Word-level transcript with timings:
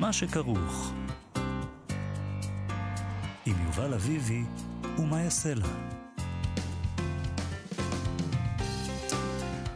מה 0.00 0.12
שכרוך. 0.12 0.92
עם 3.46 3.54
יובל 3.66 3.94
אביבי 3.94 4.42
ומה 4.98 5.22
יעשה 5.22 5.54
לה. 5.54 5.66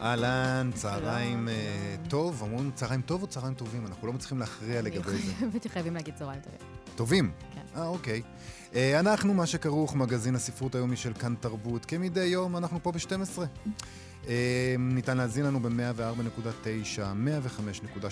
אהלן, 0.01 0.71
צהריים 0.73 1.49
אה, 1.49 1.95
טוב, 2.09 2.43
אמרו 2.43 2.71
צהריים 2.75 3.01
טוב 3.01 3.21
או 3.21 3.27
צהריים 3.27 3.53
טובים? 3.53 3.85
אנחנו 3.85 4.07
לא 4.07 4.13
מצליחים 4.13 4.39
להכריע 4.39 4.81
לגבי 4.81 5.11
זה. 5.11 5.33
חושבת 5.45 5.63
שחייבים 5.63 5.93
להגיד 5.93 6.15
צהריים 6.15 6.41
טובים. 6.41 6.59
טובים? 6.95 7.31
כן. 7.53 7.61
אה, 7.75 7.87
אוקיי. 7.87 8.21
אה, 8.75 8.99
אנחנו 8.99 9.33
מה 9.33 9.45
שכרוך, 9.45 9.95
מגזין 9.95 10.35
הספרות 10.35 10.75
היומי 10.75 10.97
של 10.97 11.13
כאן 11.13 11.35
תרבות. 11.39 11.85
כמדי 11.85 12.25
יום, 12.25 12.57
אנחנו 12.57 12.83
פה 12.83 12.91
ב-12. 12.91 13.41
אה, 14.27 14.75
ניתן 14.79 15.17
להזין 15.17 15.45
לנו 15.45 15.59
ב-104.9, 15.59 16.99
105.3 16.99 18.05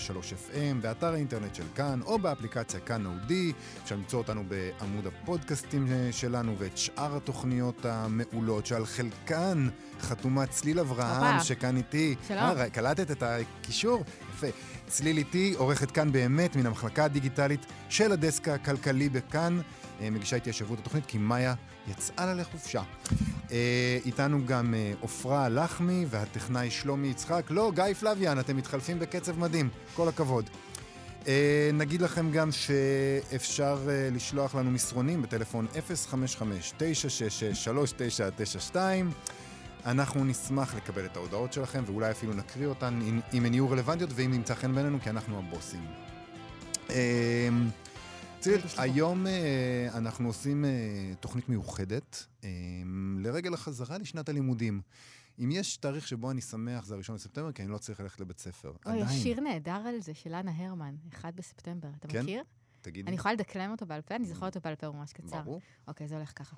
FM, 0.52 0.82
באתר 0.82 1.12
האינטרנט 1.12 1.54
של 1.54 1.62
כאן, 1.74 2.00
או 2.02 2.18
באפליקציה 2.18 2.80
כאן 2.80 3.06
אודי. 3.06 3.52
אפשר 3.82 3.94
למצוא 3.94 4.18
אותנו 4.18 4.44
בעמוד 4.48 5.06
הפודקאסטים 5.06 5.86
אה, 5.92 6.08
שלנו, 6.12 6.54
ואת 6.58 6.78
שאר 6.78 7.16
התוכניות 7.16 7.86
המעולות, 7.86 8.66
שעל 8.66 8.86
חלקן 8.86 9.68
חתומה 10.00 10.46
צליל 10.46 10.80
אברהם. 10.80 11.40
שכאן 11.40 11.76
איתי. 11.76 12.14
שלום. 12.28 12.38
אה, 12.40 12.70
קלטת 12.70 13.10
את 13.10 13.22
הקישור? 13.22 14.04
יפה. 14.34 14.46
צליל 14.86 15.18
איתי, 15.18 15.54
עורכת 15.56 15.90
כאן 15.90 16.12
באמת 16.12 16.56
מן 16.56 16.66
המחלקה 16.66 17.04
הדיגיטלית 17.04 17.66
של 17.88 18.12
הדסק 18.12 18.48
הכלכלי 18.48 19.08
בכאן. 19.08 19.60
אה, 20.00 20.10
מגישה 20.10 20.36
איתי 20.36 20.50
השבוע 20.50 20.74
את 20.74 20.80
התוכנית, 20.80 21.06
כי 21.06 21.18
מאיה 21.18 21.54
יצאה 21.88 22.26
לה 22.26 22.34
לחופשה. 22.34 22.82
אה, 23.50 23.98
איתנו 24.04 24.46
גם 24.46 24.74
אה, 24.74 24.92
עופרה 25.00 25.48
לחמי 25.48 26.06
והטכנאי 26.10 26.70
שלומי 26.70 27.08
יצחק. 27.08 27.46
לא, 27.50 27.72
גיא 27.74 27.94
פלוויאן, 28.00 28.38
אתם 28.38 28.56
מתחלפים 28.56 28.98
בקצב 28.98 29.38
מדהים. 29.38 29.68
כל 29.94 30.08
הכבוד. 30.08 30.50
אה, 31.28 31.70
נגיד 31.74 32.02
לכם 32.02 32.30
גם 32.30 32.52
שאפשר 32.52 33.78
אה, 33.88 34.08
לשלוח 34.12 34.54
לנו 34.54 34.70
מסרונים 34.70 35.22
בטלפון 35.22 35.66
055-966-3992. 38.72 38.76
אנחנו 39.86 40.24
נשמח 40.24 40.74
לקבל 40.74 41.04
את 41.04 41.16
ההודעות 41.16 41.52
שלכם, 41.52 41.82
ואולי 41.86 42.10
אפילו 42.10 42.32
נקריא 42.32 42.66
אותן 42.66 43.00
אם, 43.32 43.44
הן 43.44 43.54
יהיו 43.54 43.70
רלוונטיות 43.70 44.10
ואם 44.14 44.30
נמצא 44.30 44.54
חן 44.54 44.74
בעינינו, 44.74 44.98
כי 45.00 45.10
אנחנו 45.10 45.38
הבוסים. 45.38 45.86
תשלחו. 48.40 48.82
היום 48.82 49.26
אה, 49.26 49.88
אנחנו 49.94 50.28
עושים 50.28 50.64
אה, 50.64 50.70
תוכנית 51.20 51.48
מיוחדת 51.48 52.26
אה, 52.44 52.48
לרגל 53.18 53.54
החזרה 53.54 53.98
לשנת 53.98 54.28
הלימודים. 54.28 54.80
אם 55.38 55.50
יש 55.52 55.76
תאריך 55.76 56.08
שבו 56.08 56.30
אני 56.30 56.40
שמח, 56.40 56.84
זה 56.84 56.94
הראשון 56.94 57.16
בספטמבר, 57.16 57.52
כי 57.52 57.62
אני 57.62 57.70
לא 57.70 57.78
צריך 57.78 58.00
ללכת 58.00 58.20
לבית 58.20 58.38
ספר. 58.38 58.72
אוי, 58.86 58.96
יש 58.96 59.12
שיר 59.12 59.40
נהדר 59.40 59.82
על 59.86 60.00
זה 60.00 60.14
של 60.14 60.34
אנה 60.34 60.52
הרמן, 60.56 60.94
1 61.14 61.34
בספטמבר. 61.34 61.88
אתה 61.98 62.08
כן? 62.08 62.22
מכיר? 62.22 62.42
תגידי. 62.80 63.08
אני 63.08 63.16
יכולה 63.16 63.34
לדקלם 63.34 63.70
אותו 63.70 63.86
בעל 63.86 64.00
פה? 64.00 64.16
אני 64.16 64.26
זוכרת 64.26 64.56
אותו 64.56 64.64
בעל 64.64 64.74
פה, 64.74 64.86
הוא 64.86 64.96
ממש 64.96 65.12
קצר. 65.12 65.42
ברור. 65.42 65.60
אוקיי, 65.88 66.08
זה 66.08 66.16
הולך 66.16 66.32
ככה. 66.36 66.56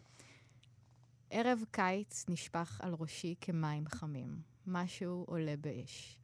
ערב 1.30 1.64
קיץ 1.70 2.24
נשפך 2.28 2.80
על 2.82 2.94
ראשי 2.98 3.34
כמים 3.40 3.84
חמים. 3.88 4.36
משהו 4.66 5.24
עולה 5.28 5.54
באש. 5.60 6.18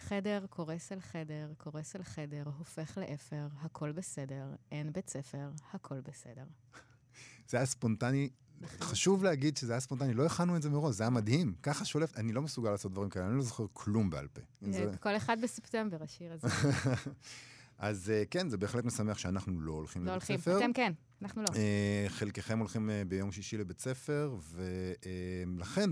חדר 0.00 0.44
קורס 0.50 0.92
אל 0.92 1.00
חדר, 1.00 1.52
קורס 1.58 1.96
אל 1.96 2.02
חדר, 2.02 2.42
הופך 2.58 2.98
לאפר, 2.98 3.46
הכל 3.60 3.92
בסדר, 3.92 4.46
אין 4.72 4.92
בית 4.92 5.10
ספר, 5.10 5.50
הכל 5.72 6.00
בסדר. 6.00 6.44
זה 7.48 7.56
היה 7.56 7.66
ספונטני. 7.66 8.30
חשוב 8.66 9.24
להגיד 9.24 9.56
שזה 9.56 9.72
היה 9.72 9.80
ספונטני, 9.80 10.14
לא 10.14 10.26
הכנו 10.26 10.56
את 10.56 10.62
זה 10.62 10.70
מראש, 10.70 10.94
זה 10.94 11.02
היה 11.02 11.10
מדהים. 11.10 11.54
ככה 11.62 11.84
שולף, 11.84 12.16
אני 12.16 12.32
לא 12.32 12.42
מסוגל 12.42 12.70
לעשות 12.70 12.92
דברים 12.92 13.10
כאלה, 13.10 13.26
אני 13.26 13.36
לא 13.36 13.42
זוכר 13.42 13.66
כלום 13.72 14.10
בעל 14.10 14.28
פה. 14.28 14.40
זה- 14.70 14.92
כל 15.00 15.16
אחד 15.16 15.36
בספטמבר, 15.42 16.02
השיר 16.02 16.32
הזה. 16.32 16.48
אז 17.78 18.10
אה, 18.10 18.22
כן, 18.30 18.48
זה 18.48 18.56
בהחלט 18.56 18.84
משמח 18.84 19.18
שאנחנו 19.18 19.60
לא 19.60 19.72
הולכים 19.72 20.04
לא 20.04 20.10
לבית 20.10 20.22
הולכים. 20.22 20.38
ספר. 20.38 20.58
אתם 20.58 20.72
כן, 20.72 20.92
אנחנו 21.22 21.42
לא. 21.42 21.46
אה, 21.56 22.06
חלקכם 22.08 22.58
הולכים 22.58 22.90
אה, 22.90 23.02
ביום 23.08 23.32
שישי 23.32 23.56
לבית 23.56 23.80
ספר, 23.80 24.36
ולכן 24.52 25.90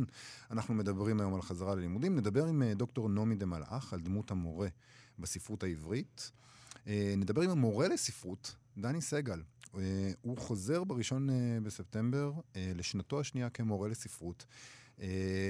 אנחנו 0.51 0.75
מדברים 0.75 1.21
היום 1.21 1.35
על 1.35 1.43
חזרה 1.43 1.75
ללימודים. 1.75 2.17
נדבר 2.17 2.47
עם 2.47 2.63
דוקטור 2.73 3.09
נעמי 3.09 3.35
דה 3.35 3.47
מלאך 3.47 3.93
על 3.93 4.01
דמות 4.01 4.31
המורה 4.31 4.69
בספרות 5.19 5.63
העברית. 5.63 6.31
נדבר 7.17 7.43
עם 7.43 7.51
המורה 7.51 7.89
לספרות, 7.89 8.57
דני 8.79 9.01
סגל. 9.01 9.43
הוא 10.23 10.39
חוזר 10.39 10.85
בראשון 10.85 11.29
בספטמבר 11.63 12.33
לשנתו 12.55 13.21
השנייה 13.21 13.51
כמורה 13.51 13.89
לספרות. 13.89 14.47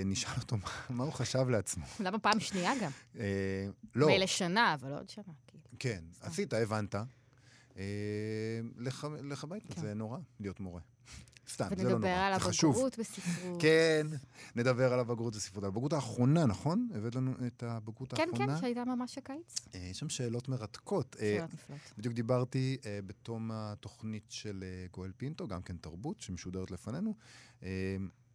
נשאל 0.04 0.32
אותו 0.40 0.56
מה, 0.90 1.04
הוא 1.04 1.12
חשב 1.12 1.48
לעצמו. 1.48 1.84
למה 2.00 2.18
פעם 2.18 2.40
שנייה 2.40 2.72
גם? 2.82 2.90
לא, 3.94 4.06
מילא 4.06 4.26
שנה, 4.26 4.74
אבל 4.74 4.92
עוד 4.92 5.08
שנה, 5.08 5.32
כן, 5.78 6.04
עשית, 6.20 6.52
הבנת. 6.52 6.94
אה, 7.76 7.82
לך, 8.76 9.06
לך 9.22 9.44
הביתה, 9.44 9.74
כן. 9.74 9.80
זה 9.80 9.94
נורא 9.94 10.18
להיות 10.40 10.60
מורה. 10.60 10.80
סתם, 11.48 11.68
זה 11.76 11.82
לא 11.84 11.90
נורא. 11.90 11.94
ונדבר 11.94 12.08
על. 12.08 12.32
הבגרות 12.32 12.98
בספרות. 12.98 13.62
כן, 13.62 14.06
נדבר 14.56 14.92
על 14.92 15.00
הבגרות 15.00 15.36
בספרות. 15.36 15.64
על 15.64 15.68
הבגרות 15.68 15.92
האחרונה, 15.92 16.46
נכון? 16.46 16.88
הבאת 16.94 17.14
לנו 17.14 17.32
את 17.46 17.62
הבגרות 17.62 18.14
כן, 18.14 18.28
האחרונה? 18.32 18.54
כן, 18.54 18.60
שהייתה 18.60 18.84
ממש 18.84 19.18
הקיץ. 19.18 19.54
אה, 19.74 19.80
יש 19.80 19.98
שם 19.98 20.08
שאלות 20.08 20.48
מרתקות. 20.48 21.16
אה, 21.20 21.34
שאלות 21.36 21.54
נפלאות. 21.54 21.80
בדיוק 21.98 22.14
דיברתי 22.14 22.76
אה, 22.86 22.98
בתום 23.06 23.50
התוכנית 23.52 24.26
של 24.28 24.64
אה, 24.66 24.86
גואל 24.92 25.12
פינטו, 25.16 25.48
גם 25.48 25.62
כן 25.62 25.76
תרבות, 25.76 26.20
שמשודרת 26.20 26.70
לפנינו. 26.70 27.14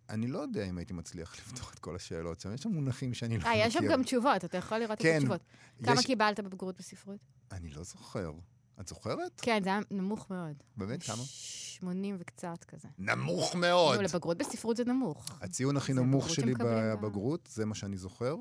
אני 0.09 0.27
לא 0.27 0.39
יודע 0.39 0.63
אם 0.65 0.77
הייתי 0.77 0.93
מצליח 0.93 1.35
לפתור 1.37 1.69
את 1.73 1.79
כל 1.79 1.95
השאלות 1.95 2.39
שם, 2.39 2.53
יש 2.53 2.61
שם 2.61 2.69
מונחים 2.69 3.13
שאני 3.13 3.33
לא 3.37 3.39
מכיר. 3.39 3.51
אה, 3.51 3.57
יש 3.67 3.73
שם 3.73 3.79
גם 3.89 4.03
תשובות, 4.03 4.45
אתה 4.45 4.57
יכול 4.57 4.77
לראות 4.77 4.97
את 4.97 5.01
כן, 5.01 5.15
התשובות. 5.17 5.41
כמה 5.83 5.99
יש- 5.99 6.05
קיבלת 6.05 6.39
בבגרות 6.39 6.77
בספרות? 6.77 7.19
אני 7.51 7.69
לא 7.69 7.83
זוכר. 7.83 8.31
את 8.79 8.87
זוכרת? 8.87 9.41
כן, 9.41 9.63
זה 9.63 9.69
היה 9.69 9.79
נמוך 9.91 10.31
מאוד. 10.31 10.53
באמת? 10.77 11.03
כמה? 11.03 11.23
80 11.25 12.15
וקצת 12.19 12.63
כזה. 12.67 12.87
נמוך 12.97 13.55
מאוד. 13.55 13.95
נו, 13.95 14.01
לבגרות 14.01 14.37
בספרות 14.37 14.77
זה 14.77 14.83
נמוך. 14.83 15.25
הציון 15.41 15.77
הכי 15.77 15.93
נמוך 15.93 16.29
שלי 16.29 16.53
בבגרות, 16.59 17.49
זה 17.51 17.65
מה 17.65 17.75
שאני 17.75 17.97
זוכר, 17.97 18.35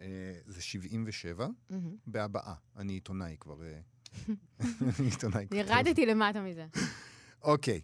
אה, 0.00 0.06
זה 0.46 0.62
77, 0.62 1.46
מהמם. 1.70 1.96
בהבעה. 2.06 2.54
אני 2.76 2.92
עיתונאי 2.92 3.36
כבר. 3.40 3.56
אה, 3.62 3.78
אני 4.98 5.08
עיתונאי 5.10 5.46
כבר. 5.48 5.56
ירדתי 5.58 6.06
למטה 6.06 6.40
מזה. 6.42 6.66
אוקיי, 7.42 7.80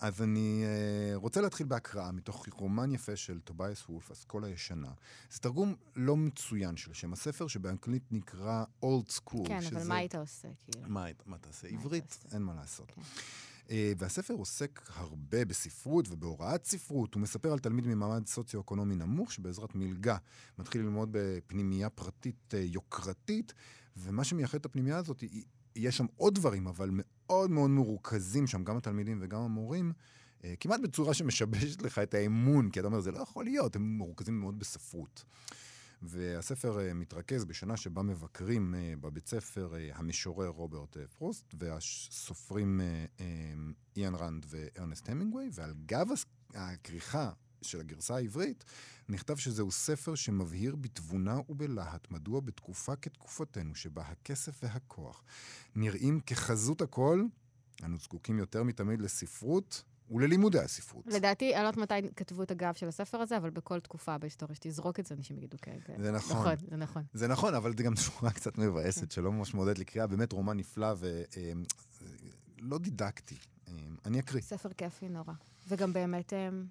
אז 0.00 0.22
אני 0.22 0.62
אה, 0.64 1.16
רוצה 1.16 1.40
להתחיל 1.40 1.66
בהקראה 1.66 2.12
מתוך 2.12 2.46
רומן 2.52 2.92
יפה 2.92 3.16
של 3.16 3.40
טובייס 3.40 3.88
וולף, 3.88 4.10
אסכולה 4.10 4.48
ישנה. 4.48 4.92
זה 5.30 5.38
תרגום 5.40 5.74
לא 5.96 6.16
מצוין 6.16 6.76
של 6.76 6.92
שם 6.92 7.12
הספר, 7.12 7.46
שבאנגלית 7.46 8.02
נקרא 8.12 8.64
Old 8.84 9.10
School. 9.18 9.48
כן, 9.48 9.56
אבל 9.56 9.62
שזה- 9.80 9.88
מה 9.88 9.96
היית 9.96 10.14
עושה, 10.14 10.48
כאילו? 10.64 10.88
מה, 10.88 11.06
מה 11.26 11.38
תעשה? 11.38 11.66
היית 11.68 11.80
עברית? 11.80 12.04
עושה? 12.24 12.36
אין 12.36 12.42
מה 12.42 12.54
לעשות. 12.54 12.90
כן. 12.94 13.02
אה, 13.70 13.92
והספר 13.98 14.34
עוסק 14.34 14.80
הרבה 14.94 15.44
בספרות 15.44 16.06
ובהוראת 16.10 16.66
ספרות. 16.66 17.14
הוא 17.14 17.20
מספר 17.22 17.52
על 17.52 17.58
תלמיד 17.58 17.86
ממעמד 17.86 18.26
סוציו-אקונומי 18.26 18.94
נמוך, 18.96 19.32
שבעזרת 19.32 19.74
מלגה 19.74 20.16
מתחיל 20.58 20.80
ללמוד 20.82 21.08
בפנימייה 21.12 21.90
פרטית 21.90 22.54
אה, 22.54 22.60
יוקרתית, 22.60 23.52
ומה 23.96 24.24
שמייחד 24.24 24.58
את 24.58 24.66
הפנימייה 24.66 24.96
הזאת, 24.96 25.20
היא- 25.20 25.44
יש 25.76 25.96
שם 25.96 26.06
עוד 26.16 26.34
דברים, 26.34 26.66
אבל 26.66 26.90
מאוד 26.92 27.50
מאוד 27.50 27.70
מרוכזים 27.70 28.46
שם, 28.46 28.64
גם 28.64 28.76
התלמידים 28.76 29.18
וגם 29.22 29.40
המורים, 29.40 29.92
אה, 30.44 30.54
כמעט 30.60 30.80
בצורה 30.80 31.14
שמשבשת 31.14 31.82
לך 31.82 31.98
את 31.98 32.14
האמון, 32.14 32.70
כי 32.70 32.80
אתה 32.80 32.86
אומר, 32.86 33.00
זה 33.00 33.10
לא 33.10 33.18
יכול 33.18 33.44
להיות, 33.44 33.76
הם 33.76 33.98
מרוכזים 33.98 34.40
מאוד 34.40 34.58
בספרות. 34.58 35.24
והספר 36.02 36.80
אה, 36.80 36.94
מתרכז 36.94 37.44
בשנה 37.44 37.76
שבה 37.76 38.02
מבקרים 38.02 38.74
אה, 38.74 38.94
בבית 39.00 39.28
ספר 39.28 39.74
המשורר 39.94 40.48
רוברט 40.48 40.96
פרוסט 41.18 41.54
והסופרים 41.58 42.80
איאן 43.96 44.14
רנד 44.14 44.46
וארנסט 44.48 45.08
המינגווי, 45.08 45.50
ועל 45.52 45.74
גב 45.86 46.06
הכריכה 46.54 47.30
של 47.64 47.80
הגרסה 47.80 48.16
העברית 48.16 48.64
נכתב 49.08 49.36
שזהו 49.36 49.70
ספר 49.70 50.14
שמבהיר 50.14 50.76
בתבונה 50.76 51.38
ובלהט 51.48 52.10
מדוע 52.10 52.40
בתקופה 52.40 52.96
כתקופתנו, 52.96 53.74
שבה 53.74 54.02
הכסף 54.02 54.60
והכוח 54.62 55.24
נראים 55.74 56.20
כחזות 56.26 56.80
הכל, 56.80 57.24
אנו 57.84 57.98
זקוקים 57.98 58.38
יותר 58.38 58.62
מתמיד 58.62 59.00
לספרות 59.00 59.84
וללימודי 60.10 60.58
הספרות. 60.58 61.06
לדעתי, 61.06 61.54
אני 61.54 61.62
לא 61.62 61.68
יודעת 61.68 61.76
מתי 61.76 62.08
כתבו 62.16 62.42
את 62.42 62.50
הגב 62.50 62.74
של 62.74 62.88
הספר 62.88 63.20
הזה, 63.20 63.36
אבל 63.36 63.50
בכל 63.50 63.80
תקופה 63.80 64.18
בהיסטוריה 64.18 64.54
שתזרוק 64.54 65.00
את 65.00 65.06
זה, 65.06 65.14
אנשים 65.14 65.36
יגידו 65.36 65.56
כן. 65.62 65.78
כן. 65.84 66.02
זה 66.02 66.12
נכון. 66.12 66.36
נכון, 66.36 66.54
זה 66.70 66.76
נכון. 66.76 67.02
זה 67.12 67.28
נכון, 67.28 67.54
אבל 67.54 67.76
זה 67.76 67.82
גם 67.82 67.96
שורה 67.96 68.30
קצת 68.30 68.58
מבאסת. 68.58 69.10
שלא 69.10 69.32
ממש 69.32 69.54
מעודדת 69.54 69.78
לקריאה, 69.78 70.06
באמת 70.06 70.32
רומן 70.32 70.56
נפלא 70.56 70.94
ולא 72.58 72.78
דידקטי. 72.78 73.36
אה, 73.68 73.72
אני 74.04 74.20
אקריא. 74.20 74.42
ספר 74.42 74.68
כיפי 74.72 75.08
נורא. 75.08 75.32
וגם 75.68 75.92
באמת, 75.92 76.32
אמ, 76.32 76.66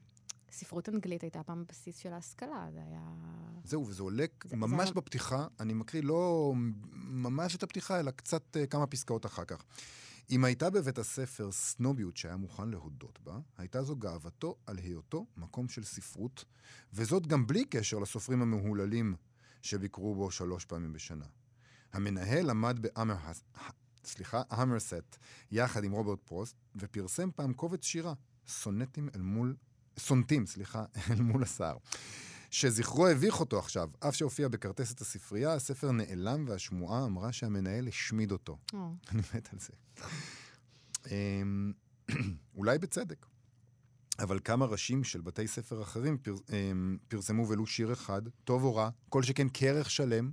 ספרות 0.53 0.89
אנגלית 0.89 1.21
הייתה 1.23 1.43
פעם 1.43 1.61
הבסיס 1.61 1.97
של 1.97 2.13
ההשכלה, 2.13 2.67
זה 2.73 2.79
היה... 2.83 3.01
זהו, 3.63 3.87
וזה 3.87 4.03
עולה 4.03 4.25
זה- 4.43 4.55
ממש 4.55 4.87
זה- 4.87 4.93
בפתיחה, 4.93 5.47
אני 5.59 5.73
מקריא 5.73 6.01
לא 6.03 6.53
ממש 6.93 7.55
את 7.55 7.63
הפתיחה, 7.63 7.99
אלא 7.99 8.11
קצת 8.11 8.57
אה, 8.57 8.67
כמה 8.67 8.87
פסקאות 8.87 9.25
אחר 9.25 9.45
כך. 9.45 9.63
אם 10.29 10.43
הייתה 10.45 10.69
בבית 10.69 10.97
הספר 10.97 11.51
סנוביות 11.51 12.17
שהיה 12.17 12.37
מוכן 12.37 12.69
להודות 12.69 13.19
בה, 13.23 13.39
הייתה 13.57 13.83
זו 13.83 13.95
גאוותו 13.95 14.55
על 14.65 14.77
היותו 14.77 15.25
מקום 15.37 15.69
של 15.69 15.83
ספרות, 15.83 16.45
וזאת 16.93 17.27
גם 17.27 17.47
בלי 17.47 17.65
קשר 17.65 17.99
לסופרים 17.99 18.41
המהוללים 18.41 19.15
שביקרו 19.61 20.15
בו 20.15 20.31
שלוש 20.31 20.65
פעמים 20.65 20.93
בשנה. 20.93 21.25
המנהל 21.93 22.49
עמד 22.49 22.79
באמהרסט, 22.81 23.43
סליחה, 24.05 24.41
המרסט, 24.49 25.17
יחד 25.51 25.83
עם 25.83 25.91
רוברט 25.91 26.19
פרוסט, 26.25 26.55
ופרסם 26.75 27.29
פעם 27.35 27.53
קובץ 27.53 27.83
שירה, 27.85 28.13
סונטים 28.47 29.09
אל 29.15 29.21
מול, 29.21 29.55
סונטים, 29.99 30.45
סליחה, 30.45 30.85
אל 31.11 31.21
מול 31.21 31.43
הסער. 31.43 31.77
שזכרו 32.51 33.07
הביך 33.07 33.39
אותו 33.39 33.59
עכשיו, 33.59 33.89
אף 33.99 34.15
שהופיע 34.15 34.47
בכרטסת 34.47 35.01
הספרייה, 35.01 35.53
הספר 35.53 35.91
נעלם 35.91 36.45
והשמועה 36.47 37.05
אמרה 37.05 37.31
שהמנהל 37.31 37.87
השמיד 37.87 38.31
אותו. 38.31 38.57
או, 38.73 38.93
אני 39.11 39.21
מת 39.35 39.49
על 39.53 39.59
זה. 39.59 39.73
אמ, 41.11 41.73
אולי 42.57 42.77
בצדק. 42.77 43.25
אבל 44.19 44.39
כמה 44.43 44.65
ראשים 44.65 45.03
של 45.03 45.21
בתי 45.21 45.47
ספר 45.47 45.81
אחרים 45.81 46.17
פר, 46.17 46.35
אמ, 46.49 46.97
פרסמו 47.07 47.47
ולו 47.47 47.65
שיר 47.65 47.93
אחד, 47.93 48.21
טוב 48.43 48.63
או 48.63 48.75
רע, 48.75 48.89
כל 49.09 49.23
שכן 49.23 49.47
כרך 49.53 49.91
שלם. 49.91 50.31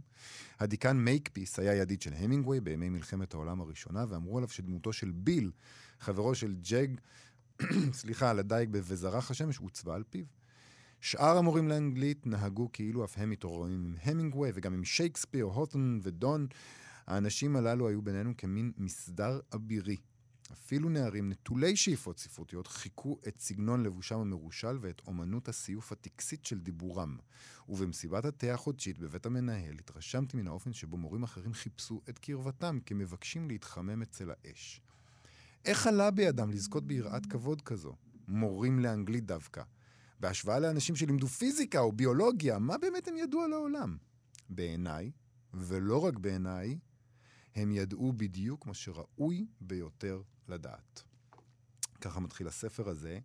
הדיקן 0.59 0.97
מייק 0.97 1.32
פיס 1.32 1.59
היה 1.59 1.75
ידיד 1.75 2.03
של 2.03 2.13
המינגווי 2.15 2.61
בימי 2.61 2.89
מלחמת 2.89 3.35
העולם 3.35 3.61
הראשונה, 3.61 4.05
ואמרו 4.09 4.39
עליו 4.39 4.49
שדמותו 4.49 4.93
של 4.93 5.11
ביל, 5.15 5.51
חברו 6.01 6.35
של 6.35 6.55
ג'ג, 6.71 6.89
סליחה, 7.93 8.31
על 8.31 8.39
הדייג 8.39 8.69
ב"וזרח 8.73 9.31
השמש", 9.31 9.59
עוצבה 9.59 9.95
על 9.95 10.03
פיו. 10.11 10.25
שאר 11.01 11.37
המורים 11.37 11.69
לאנגלית 11.69 12.27
נהגו 12.27 12.69
כאילו 12.73 13.05
אף 13.05 13.19
הם 13.19 13.31
מתרועעים 13.31 13.73
עם 13.73 13.95
המינגווי 14.03 14.51
וגם 14.55 14.75
עם 14.75 14.85
שייקספיר, 14.85 15.45
הותורן 15.45 16.01
ודון. 16.03 16.47
האנשים 17.07 17.57
הללו 17.57 17.89
היו 17.89 18.03
בינינו 18.03 18.37
כמין 18.37 18.73
מסדר 18.77 19.41
אבירי. 19.55 19.97
אפילו 20.53 20.89
נערים 20.89 21.29
נטולי 21.29 21.77
שאיפות 21.77 22.19
ספרותיות 22.19 22.67
חיקו 22.67 23.19
את 23.29 23.41
סגנון 23.41 23.83
לבושם 23.83 24.21
המרושל 24.21 24.79
ואת 24.81 25.03
אומנות 25.07 25.49
הסיוף 25.49 25.93
הטקסית 25.93 26.45
של 26.45 26.61
דיבורם. 26.61 27.17
ובמסיבת 27.69 28.25
התה 28.25 28.55
החודשית 28.55 28.99
בבית 28.99 29.27
המנהל 29.27 29.75
התרשמתי 29.79 30.37
מן 30.37 30.47
האופן 30.47 30.73
שבו 30.73 30.97
מורים 30.97 31.23
אחרים 31.23 31.55
חיפשו 31.55 32.01
את 32.09 32.19
קרבתם 32.19 32.79
כמבקשים 32.87 33.49
להתחמם 33.49 34.03
אצל 34.03 34.31
האש. 34.31 34.81
איך 35.65 35.87
עלה 35.87 36.11
בידם 36.11 36.51
לזכות 36.51 36.87
ביראת 36.87 37.27
כבוד 37.27 37.63
כזו? 37.63 37.97
מורים 38.29 38.79
לאנגלית 38.79 39.27
דווקא. 39.27 39.63
בהשוואה 40.21 40.61
לאנשים 40.61 40.97
שלימדו 40.97 41.27
פיזיקה 41.27 41.81
או 41.81 41.93
ביולוגיה, 41.93 42.59
מה 42.59 42.79
באמת 42.79 43.09
הם 43.09 43.17
ידעו 43.17 43.43
על 43.43 43.53
העולם? 43.53 43.97
בעיניי, 44.49 45.11
ולא 45.55 46.05
רק 46.05 46.19
בעיניי, 46.19 46.79
הם 47.55 47.73
ידעו 47.73 48.13
בדיוק 48.13 48.67
מה 48.67 48.75
שראוי 48.75 49.47
ביותר 49.61 50.23
לדעת. 50.49 51.03
ככה 52.01 52.21
מתחיל 52.21 52.49
הספר 52.49 52.89
הזה, 52.89 53.19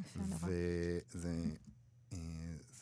יפה 0.00 0.20
נורא. 0.20 0.38
וזה 0.46 1.44
אה, 2.12 2.18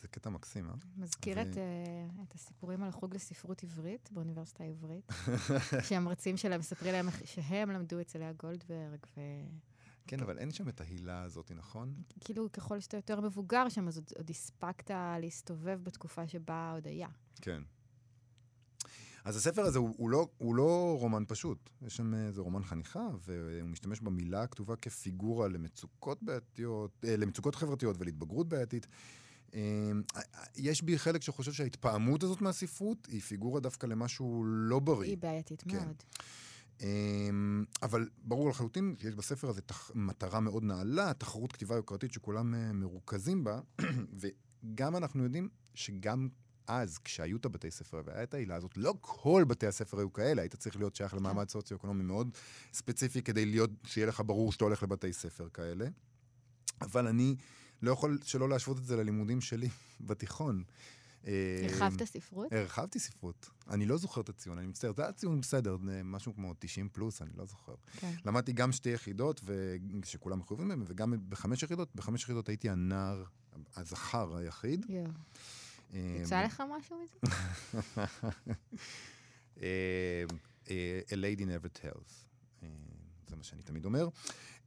קטע 0.11 0.29
מקסים, 0.29 0.69
אה? 0.69 0.73
מזכיר 0.97 1.37
ו- 1.37 1.41
את, 1.41 1.57
אה, 1.57 2.23
את 2.27 2.33
הסיפורים 2.35 2.83
על 2.83 2.89
החוג 2.89 3.15
לספרות 3.15 3.63
עברית 3.63 4.09
באוניברסיטה 4.11 4.63
העברית, 4.63 5.11
שהמרצים 5.87 6.37
שלהם 6.37 6.59
מספרים 6.59 6.93
להם 6.93 7.09
שהם 7.25 7.71
למדו 7.71 8.01
אצל 8.01 8.19
לאה 8.19 8.33
גולדברג, 8.33 8.99
כן, 10.07 10.19
אבל 10.19 10.37
אין 10.37 10.51
שם 10.51 10.69
את 10.69 10.81
ההילה 10.81 11.23
הזאת, 11.23 11.51
נכון? 11.55 11.93
וכאילו 12.17 12.51
ככל 12.51 12.79
שאתה 12.79 12.97
יותר 12.97 13.21
מבוגר 13.21 13.69
שם, 13.69 13.87
אז 13.87 13.97
עוד, 13.97 14.09
עוד 14.17 14.29
הספקת 14.29 14.91
להסתובב 15.21 15.79
בתקופה 15.83 16.27
שבה 16.27 16.71
עוד 16.71 16.87
היה. 16.87 17.07
כן. 17.41 17.61
אז 19.23 19.37
הספר 19.37 19.61
הזה 19.61 19.79
הוא, 19.79 19.93
הוא, 19.97 20.09
לא, 20.09 20.27
הוא 20.37 20.55
לא 20.55 20.97
רומן 20.99 21.23
פשוט. 21.27 21.69
יש 21.81 21.97
שם 21.97 22.13
איזה 22.13 22.41
רומן 22.41 22.63
חניכה, 22.63 23.07
והוא 23.25 23.69
משתמש 23.69 23.99
במילה 23.99 24.43
הכתובה 24.43 24.75
כפיגורה 24.75 25.47
למצוקות 25.47 26.23
בעייתיות, 26.23 27.05
אה, 27.07 27.17
למצוקות 27.17 27.55
חברתיות 27.55 27.95
ולהתבגרות 27.99 28.49
בעייתית. 28.49 28.87
אה, 29.53 29.91
יש 30.57 30.81
בי 30.81 30.99
חלק 30.99 31.21
שחושב 31.21 31.53
שההתפעמות 31.53 32.23
הזאת 32.23 32.41
מהספרות 32.41 33.07
היא 33.11 33.21
פיגורה 33.21 33.59
דווקא 33.59 33.85
למשהו 33.85 34.43
לא 34.45 34.79
בריא. 34.79 35.09
היא 35.09 35.17
בעייתית 35.17 35.63
כן. 35.67 35.77
מאוד. 35.77 36.03
אמ, 36.81 37.65
אבל 37.83 38.09
ברור 38.23 38.49
לחלוטין 38.49 38.95
שיש 38.99 39.15
בספר 39.15 39.49
הזה 39.49 39.61
תח... 39.61 39.91
מטרה 39.95 40.39
מאוד 40.39 40.63
נעלה, 40.63 41.13
תחרות 41.13 41.51
כתיבה 41.51 41.75
יוקרתית 41.75 42.11
שכולם 42.11 42.55
אה, 42.55 42.73
מרוכזים 42.73 43.43
בה, 43.43 43.59
וגם 44.19 44.95
אנחנו 44.95 45.23
יודעים 45.23 45.49
שגם 45.73 46.29
אז, 46.67 46.97
כשהיו 46.97 47.37
את 47.37 47.45
הבתי 47.45 47.71
ספר 47.71 48.01
והיה 48.05 48.23
את 48.23 48.33
העילה 48.33 48.55
הזאת, 48.55 48.77
לא 48.77 48.93
כל 49.01 49.43
בתי 49.47 49.67
הספר 49.67 49.99
היו 49.99 50.13
כאלה, 50.13 50.41
היית 50.41 50.55
צריך 50.55 50.77
להיות 50.77 50.95
שייך 50.95 51.13
למעמד 51.13 51.49
סוציו-אקונומי 51.49 52.03
מאוד 52.03 52.29
ספציפי 52.73 53.21
כדי 53.21 53.45
להיות, 53.45 53.69
שיהיה 53.85 54.07
לך 54.07 54.21
ברור 54.25 54.51
שאתה 54.51 54.63
הולך 54.63 54.83
לבתי 54.83 55.13
ספר 55.13 55.49
כאלה. 55.53 55.87
אבל 56.81 57.07
אני 57.07 57.35
לא 57.81 57.91
יכול 57.91 58.19
שלא 58.23 58.49
להשוות 58.49 58.77
את 58.77 58.85
זה 58.85 58.95
ללימודים 58.97 59.41
שלי 59.41 59.69
בתיכון. 60.07 60.63
אה, 61.27 61.59
הרחבת 61.63 62.03
ספרות? 62.03 62.53
הרחבתי 62.53 62.99
ספרות. 62.99 63.49
אני 63.69 63.85
לא 63.85 63.97
זוכר 63.97 64.21
את 64.21 64.29
הציון, 64.29 64.57
אני 64.57 64.67
מצטער. 64.67 64.93
זה 64.93 65.03
היה 65.03 65.11
ציון 65.11 65.41
בסדר, 65.41 65.77
משהו 66.03 66.35
כמו 66.35 66.53
90 66.59 66.89
פלוס, 66.89 67.21
אני 67.21 67.29
לא 67.35 67.45
זוכר. 67.45 67.75
כן. 67.99 68.13
למדתי 68.25 68.53
גם 68.53 68.71
שתי 68.71 68.89
יחידות, 68.89 69.41
ו- 69.43 69.75
שכולם 70.03 70.39
מחויבים 70.39 70.67
בהן, 70.67 70.83
וגם 70.87 71.13
בחמש 71.29 71.63
יחידות. 71.63 71.95
בחמש 71.95 72.23
יחידות 72.23 72.49
הייתי 72.49 72.69
הנער, 72.69 73.23
הזכר 73.75 74.35
היחיד. 74.37 74.85
יואו. 74.89 75.05
אה, 75.93 76.17
יצא 76.21 76.43
לך 76.43 76.63
משהו 76.79 77.03
מזה? 77.03 77.35
אה, 79.61 80.23
A 81.09 81.13
lady 81.13 81.41
never 81.41 81.85
tells. 81.85 82.11
זה 83.27 83.35
מה 83.35 83.43
שאני 83.43 83.61
תמיד 83.61 83.85
אומר. 83.85 84.09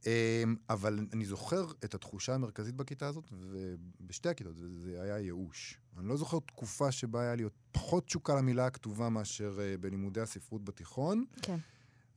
אה, 0.07 0.43
אבל 0.69 0.99
אני 1.13 1.25
זוכר 1.25 1.67
את 1.85 1.95
התחושה 1.95 2.35
המרכזית 2.35 2.75
בכיתה 2.75 3.07
הזאת, 3.07 3.23
ובשתי 3.31 4.29
הכיתות, 4.29 4.55
זה, 4.57 5.01
היה 5.01 5.19
ייאוש. 5.19 5.79
אני 5.97 6.07
לא 6.07 6.17
זוכר 6.17 6.39
תקופה 6.39 6.91
שבה 6.91 7.21
היה 7.21 7.35
לי 7.35 7.43
פחות 7.71 8.05
תשוקה 8.05 8.35
למילה 8.35 8.65
הכתובה 8.65 9.09
מאשר 9.09 9.57
אה, 9.61 9.77
בלימודי 9.77 10.21
הספרות 10.21 10.63
בתיכון. 10.63 11.25
כן. 11.41 11.57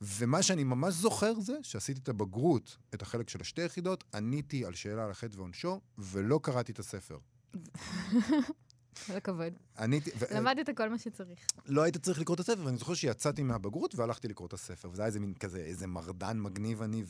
ומה 0.01 0.43
שאני 0.43 0.63
ממש 0.63 0.93
זוכר 0.93 1.39
זה 1.39 1.57
שעשיתי 1.63 1.99
את 1.99 2.09
הבגרות, 2.09 2.77
את 2.93 3.01
החלק 3.01 3.29
של 3.29 3.41
השתי 3.41 3.61
יחידות, 3.61 4.03
עניתי 4.13 4.65
על 4.65 4.73
שאלה 4.73 5.05
על 5.05 5.11
החטא 5.11 5.37
ועונשו, 5.37 5.81
ולא 5.97 6.39
קראתי 6.43 6.71
את 6.71 6.79
הספר. 6.79 7.17
כל 9.09 9.17
הכבוד. 9.17 9.53
למדת 10.31 10.77
כל 10.77 10.89
מה 10.89 10.97
שצריך. 10.97 11.39
לא 11.65 11.81
היית 11.81 11.97
צריך 11.97 12.19
לקרוא 12.19 12.35
את 12.35 12.39
הספר, 12.39 12.65
ואני 12.65 12.77
זוכר 12.77 12.93
שיצאתי 12.93 13.43
מהבגרות 13.43 13.95
והלכתי 13.95 14.27
לקרוא 14.27 14.47
את 14.47 14.53
הספר, 14.53 14.89
וזה 14.89 15.01
היה 15.01 15.07
איזה 15.07 15.19
מין 15.19 15.33
כזה, 15.33 15.59
איזה 15.59 15.87
מרדן 15.87 16.39
מגניב 16.39 16.81
אני, 16.81 17.03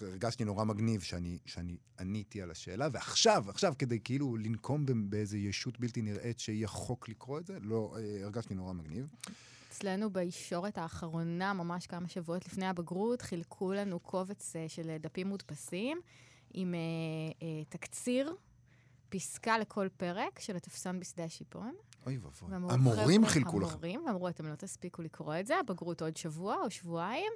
והרגשתי 0.00 0.44
נורא 0.44 0.64
מגניב 0.64 1.00
שאני, 1.00 1.38
שאני 1.46 1.76
עניתי 2.00 2.42
על 2.42 2.50
השאלה, 2.50 2.88
ועכשיו, 2.92 3.44
עכשיו, 3.48 3.74
כדי 3.78 4.00
כאילו 4.04 4.36
לנקום 4.36 4.86
באיזה 5.10 5.38
ישות 5.38 5.80
בלתי 5.80 6.02
נראית 6.02 6.40
שהיא 6.40 6.64
החוק 6.64 7.08
לקרוא 7.08 7.38
את 7.38 7.46
זה, 7.46 7.58
לא, 7.60 7.96
אה, 7.98 8.24
הרגשתי 8.24 8.54
נורא 8.54 8.72
מגניב. 8.72 9.14
אצלנו 9.68 10.10
בישורת 10.10 10.78
האחרונה, 10.78 11.52
ממש 11.52 11.86
כמה 11.86 12.08
שבועות 12.08 12.46
לפני 12.46 12.66
הבגרות, 12.66 13.22
חילקו 13.22 13.72
לנו 13.72 13.98
קובץ 13.98 14.56
אה, 14.56 14.68
של 14.68 14.96
דפים 15.00 15.26
מודפסים 15.26 16.00
עם 16.54 16.74
אה, 16.74 16.78
אה, 17.42 17.64
תקציר, 17.68 18.34
פסקה 19.08 19.58
לכל 19.58 19.88
פרק 19.96 20.38
של 20.38 20.56
התפסן 20.56 21.00
בשדה 21.00 21.24
השיפון. 21.24 21.74
אוי 22.06 22.18
ואבוי. 22.18 22.54
המורים 22.54 23.22
"חבר'ה, 23.22 23.32
חילקו 23.32 23.60
לך. 23.60 23.72
המורים, 23.72 24.04
ואמרו, 24.06 24.28
אתם 24.28 24.46
לא 24.46 24.54
תספיקו 24.54 25.02
לקרוא 25.02 25.34
את 25.40 25.46
זה, 25.46 25.58
הבגרות 25.58 26.02
עוד 26.02 26.16
שבוע 26.16 26.56
או 26.64 26.70
שבועיים, 26.70 27.32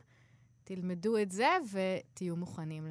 תלמדו 0.64 1.18
את 1.18 1.30
זה 1.30 1.48
ותהיו 1.70 2.36
מוכנים 2.36 2.86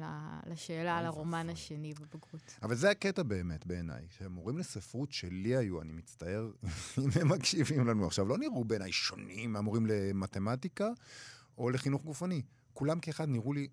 לשאלה 0.46 0.98
על 0.98 1.06
הרומן. 1.06 1.50
השני 1.50 1.94
בבגרות. 1.94 2.58
אבל 2.62 2.74
זה 2.74 2.90
הקטע 2.90 3.22
באמת 3.22 3.66
בעיניי, 3.66 4.06
שהמורים 4.18 4.58
לספרות 4.58 5.12
שלי 5.12 5.56
היו, 5.56 5.80
אני 5.80 5.92
מצטער 5.92 6.50
אם 7.04 7.08
הם 7.20 7.28
מקשיבים 7.28 7.86
לנו 7.86 8.06
עכשיו, 8.06 8.28
לא 8.28 8.38
נראו 8.38 8.64
בעיניי 8.64 8.92
שונים 8.92 9.52
מהמורים 9.52 9.86
למתמטיקה 9.86 10.88
או 11.58 11.70
לחינוך 11.70 12.04
גופני. 12.04 12.42
כולם 12.72 13.00
כאחד 13.00 13.28
נראו 13.28 13.52
לי 13.52 13.68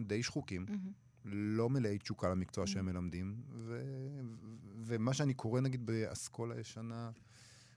די 0.00 0.22
שחוקים, 0.22 0.66
מהמם. 0.68 1.03
לא 1.24 1.70
מלאי 1.70 1.98
תשוקה 1.98 2.28
למקצוע 2.28 2.66
שהם 2.66 2.86
מלמדים, 2.86 3.42
ו... 3.54 3.82
ומה 4.76 5.14
שאני 5.14 5.34
קורא 5.34 5.60
נגיד 5.60 5.86
באסכולה 5.86 6.60
ישנה, 6.60 7.10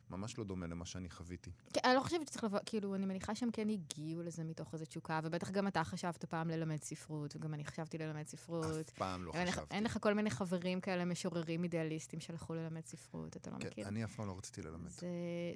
ממש 0.09 0.37
לא 0.37 0.43
דומה 0.43 0.67
למה 0.67 0.85
שאני 0.85 1.09
חוויתי. 1.09 1.51
כן, 1.73 1.79
אני 1.83 1.95
לא 1.95 1.99
חושבת 1.99 2.27
שצריך 2.27 2.43
לבוא, 2.43 2.59
כאילו, 2.65 2.95
אני 2.95 3.05
מניחה 3.05 3.35
שהם 3.35 3.51
כן 3.51 3.69
הגיעו 3.69 4.23
לזה 4.23 4.43
מתוך 4.43 4.73
איזו 4.73 4.85
תשוקה, 4.85 5.19
ובטח 5.23 5.51
גם 5.51 5.67
אתה 5.67 5.83
חשבת 5.83 6.25
פעם 6.25 6.49
ללמד 6.49 6.83
ספרות, 6.83 7.35
וגם 7.35 7.53
אני 7.53 7.65
חשבתי 7.65 7.97
ללמד 7.97 8.27
ספרות. 8.27 8.89
אף 8.89 8.89
פעם 8.89 9.25
לא 9.25 9.31
אין 9.33 9.51
חשבתי. 9.51 9.75
אין 9.75 9.83
לך 9.83 9.97
כל 10.01 10.13
מיני 10.13 10.29
חברים 10.29 10.81
כאלה, 10.81 11.05
משוררים 11.05 11.63
אידיאליסטים 11.63 12.19
שהלכו 12.19 12.53
ללמד 12.53 12.85
ספרות, 12.85 13.37
אתה 13.37 13.51
לא 13.51 13.57
כן, 13.59 13.67
מכיר? 13.67 13.87
אני 13.87 14.03
אף 14.03 14.15
פעם 14.15 14.27
לא 14.27 14.37
רציתי 14.37 14.61
ללמד. 14.61 14.89
זה, 14.89 15.07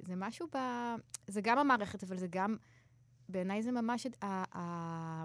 זה 0.06 0.14
משהו 0.16 0.46
ב... 0.54 0.58
זה 1.26 1.40
גם 1.40 1.58
המערכת, 1.58 2.04
אבל 2.04 2.18
זה 2.18 2.26
גם... 2.30 2.56
בעיניי 3.28 3.62
זה 3.62 3.72
ממש... 3.72 4.06
ה, 4.22 4.58
ה, 4.58 5.24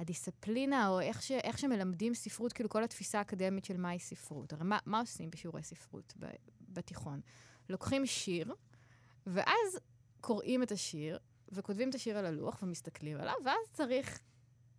הדיסציפלינה, 0.00 0.88
או 0.88 1.00
איך, 1.00 1.22
ש, 1.22 1.32
איך 1.32 1.58
שמלמדים 1.58 2.14
ספרות, 2.14 2.52
כאילו 2.52 2.68
כל 2.68 2.84
התפיסה 2.84 3.18
האקדמית 3.18 3.64
של 3.64 3.76
מהי 3.76 3.98
ספרות. 3.98 4.52
הרי 4.52 4.64
מה, 4.64 4.78
מה 4.86 5.00
עושים 5.00 5.30
בשיעורי 5.30 5.62
ספרות 5.62 6.14
ב, 6.18 6.26
בתיכון? 6.68 7.20
לוקחים 7.68 8.06
שיר, 8.06 8.54
ואז 9.26 9.78
קוראים 10.20 10.62
את 10.62 10.72
השיר, 10.72 11.18
וכותבים 11.48 11.90
את 11.90 11.94
השיר 11.94 12.18
על 12.18 12.26
הלוח 12.26 12.62
ומסתכלים 12.62 13.16
עליו, 13.20 13.34
ואז 13.44 13.70
צריך 13.72 14.20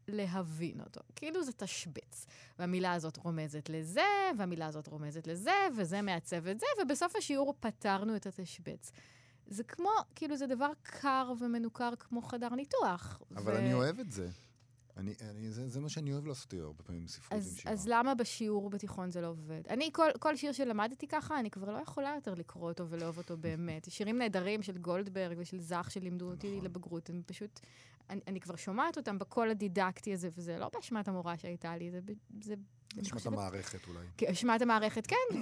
להבין 0.08 0.82
אותו. 0.82 1.02
כאילו 1.16 1.44
זה 1.44 1.52
תשבץ. 1.52 2.26
והמילה 2.60 2.94
הזאת 2.94 3.18
רומזת 3.18 3.70
לזה, 3.70 4.32
והמילה 4.38 4.68
הזאת 4.68 4.88
רומזת 4.88 5.28
לזה, 5.28 5.52
וזה 5.78 6.02
מעצב 6.02 6.48
את 6.48 6.60
זה, 6.60 6.66
ובסוף 6.82 7.16
השיעור 7.16 7.54
פתרנו 7.60 8.16
את 8.16 8.26
התשבץ. 8.26 8.92
זה 9.48 9.64
כמו, 9.64 9.90
כאילו, 10.16 10.38
זה 10.38 10.48
דבר 10.48 10.72
קר 10.82 11.34
ומנוכר 11.40 11.94
כמו 12.00 12.22
חדר 12.22 12.50
ניתוח. 12.50 13.22
אבל 13.36 13.56
אני 13.56 13.74
אוהב 13.74 14.00
את 14.00 14.12
זה. 14.12 14.30
אני, 14.98 15.14
אני, 15.30 15.52
זה, 15.52 15.68
זה 15.70 15.80
מה 15.80 15.90
שאני 15.90 16.14
אוהב 16.14 16.26
לעשות 16.26 16.54
הרבה 16.54 16.84
פעמים 16.84 17.08
ספרות 17.08 17.34
אז, 17.40 17.48
עם 17.52 17.58
שירה. 17.58 17.74
אז 17.74 17.88
למה 17.88 18.16
בשיעור 18.16 18.70
בתיכון 18.70 19.12
זה 19.12 19.22
לא 19.22 19.28
עובד? 19.28 19.62
אני, 19.70 19.90
כל, 19.94 20.10
כל 20.20 20.36
שיר 20.36 20.52
שלמדתי 20.52 21.08
ככה, 21.08 21.40
אני 21.40 21.50
כבר 21.52 21.72
לא 21.72 21.82
יכולה 21.82 22.12
יותר 22.16 22.34
לקרוא 22.34 22.70
אותו 22.70 22.90
ולאהוב 22.90 23.18
אותו 23.18 23.38
באמת. 23.42 23.88
שירים 23.92 24.18
נהדרים 24.18 24.62
של 24.62 24.78
גולדברג 24.78 25.38
ושל 25.40 25.60
זך 25.60 25.88
שלימדו 25.94 26.32
אותי 26.32 26.52
נכון. 26.52 26.66
לבגרות, 26.66 27.10
הם 27.10 27.22
פשוט... 27.26 27.60
אני, 28.10 28.22
אני 28.28 28.40
כבר 28.40 28.56
שומעת 28.56 28.98
אותם 28.98 29.20
בקול 29.20 29.50
הדידקטי 29.50 30.14
הזה, 30.14 30.30
וזה 30.38 30.58
לא 30.58 30.70
באשמת 30.74 31.08
המורה 31.08 31.38
שהייתה 31.38 31.78
לי, 31.78 31.92
זה... 31.92 32.00
זה 32.44 32.54
אשמת 33.02 33.14
חושבת- 33.14 33.34
המערכת 33.34 33.88
אולי. 33.88 34.06
כי 34.18 34.32
אשמת 34.32 34.62
המערכת, 34.62 35.08
כן, 35.08 35.16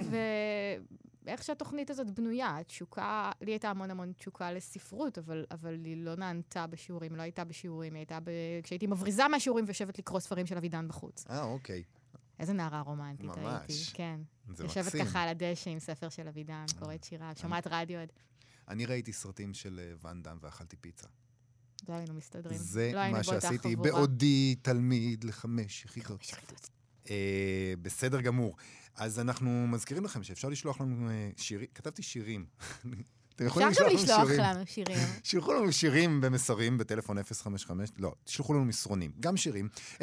ואיך 1.22 1.42
שהתוכנית 1.42 1.90
הזאת 1.90 2.10
בנויה, 2.10 2.58
התשוקה, 2.58 3.30
לי 3.40 3.52
הייתה 3.52 3.70
המון 3.70 3.90
המון 3.90 4.12
תשוקה 4.12 4.52
לספרות, 4.52 5.18
אבל, 5.18 5.44
אבל 5.50 5.84
היא 5.84 5.96
לא 5.96 6.14
נענתה 6.16 6.66
בשיעורים, 6.66 7.16
לא 7.16 7.22
הייתה 7.22 7.44
בשיעורים, 7.44 7.94
היא 7.94 8.00
הייתה 8.00 8.18
ב... 8.20 8.30
כשהייתי 8.62 8.86
מבריזה 8.86 9.28
מהשיעורים 9.28 9.64
ויושבת 9.64 9.98
לקרוא 9.98 10.20
ספרים 10.20 10.46
של 10.46 10.56
אבידן 10.56 10.88
בחוץ. 10.88 11.24
אה, 11.30 11.42
אוקיי. 11.42 11.82
איזה 12.38 12.52
נערה 12.52 12.80
רומנטית 12.80 13.26
ממש. 13.26 13.62
הייתי, 13.68 13.90
כן. 13.94 14.20
זה 14.54 14.64
יושבת 14.64 14.86
מקסים. 14.86 15.04
ככה 15.04 15.22
על 15.22 15.28
הדשא 15.28 15.70
עם 15.70 15.78
ספר 15.78 16.08
של 16.08 16.28
אבידן, 16.28 16.64
קוראת 16.78 17.04
שירה, 17.04 17.32
שומעת 17.36 17.66
רדיו, 17.66 18.00
עוד. 18.00 18.08
אני 18.68 18.86
ראיתי 18.86 19.12
סרטים 19.12 19.54
של 19.54 19.80
אה, 19.82 19.92
ואן 20.02 20.22
דאם 20.22 20.36
ואכלתי 20.40 20.76
פיצה. 20.76 21.06
לא 21.88 21.94
היינו 21.94 22.14
מסתדרים. 22.14 22.58
זה 22.58 22.90
לא 22.94 22.98
היינו 22.98 23.16
מה 23.16 23.24
שעשיתי. 23.24 23.76
בעודי 23.76 24.54
תלמיד 24.62 25.24
לחמש 25.24 25.84
יחידות. 25.84 26.20
חמש 26.20 26.32
יחידות. 26.32 26.70
אה, 27.10 27.74
בסדר 27.82 28.20
גמור. 28.20 28.56
אז 29.00 29.18
אנחנו 29.18 29.66
מזכירים 29.68 30.04
לכם 30.04 30.22
שאפשר 30.22 30.48
לשלוח 30.48 30.80
לנו 30.80 31.10
אה, 31.10 31.30
שירים, 31.36 31.66
כתבתי 31.74 32.02
שירים. 32.02 32.44
אתם 33.34 33.46
יכולים 33.46 33.68
אפשר 33.68 33.84
גם 33.84 33.94
לשלוח 33.94 34.18
לנו 34.18 34.24
לשלוח 34.24 34.38
שירים. 34.38 34.56
לנו 34.56 34.66
שירים. 34.66 34.98
שלחו 35.24 35.52
לנו 35.52 35.72
שירים 35.72 36.20
במסרים 36.20 36.78
בטלפון 36.78 37.22
055, 37.22 37.90
לא, 37.98 38.14
תשלחו 38.24 38.54
לנו 38.54 38.64
מסרונים, 38.64 39.12
גם 39.20 39.36
שירים, 39.36 39.68
055-966-3992, 39.98 40.02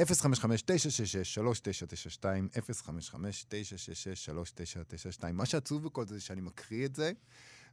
055-966-3992. 5.16 5.32
מה 5.34 5.46
שעצוב 5.46 5.84
בכל 5.84 6.06
זה, 6.06 6.20
שאני 6.22 6.42
מקריא 6.42 6.86
את 6.86 6.96
זה, 6.96 7.12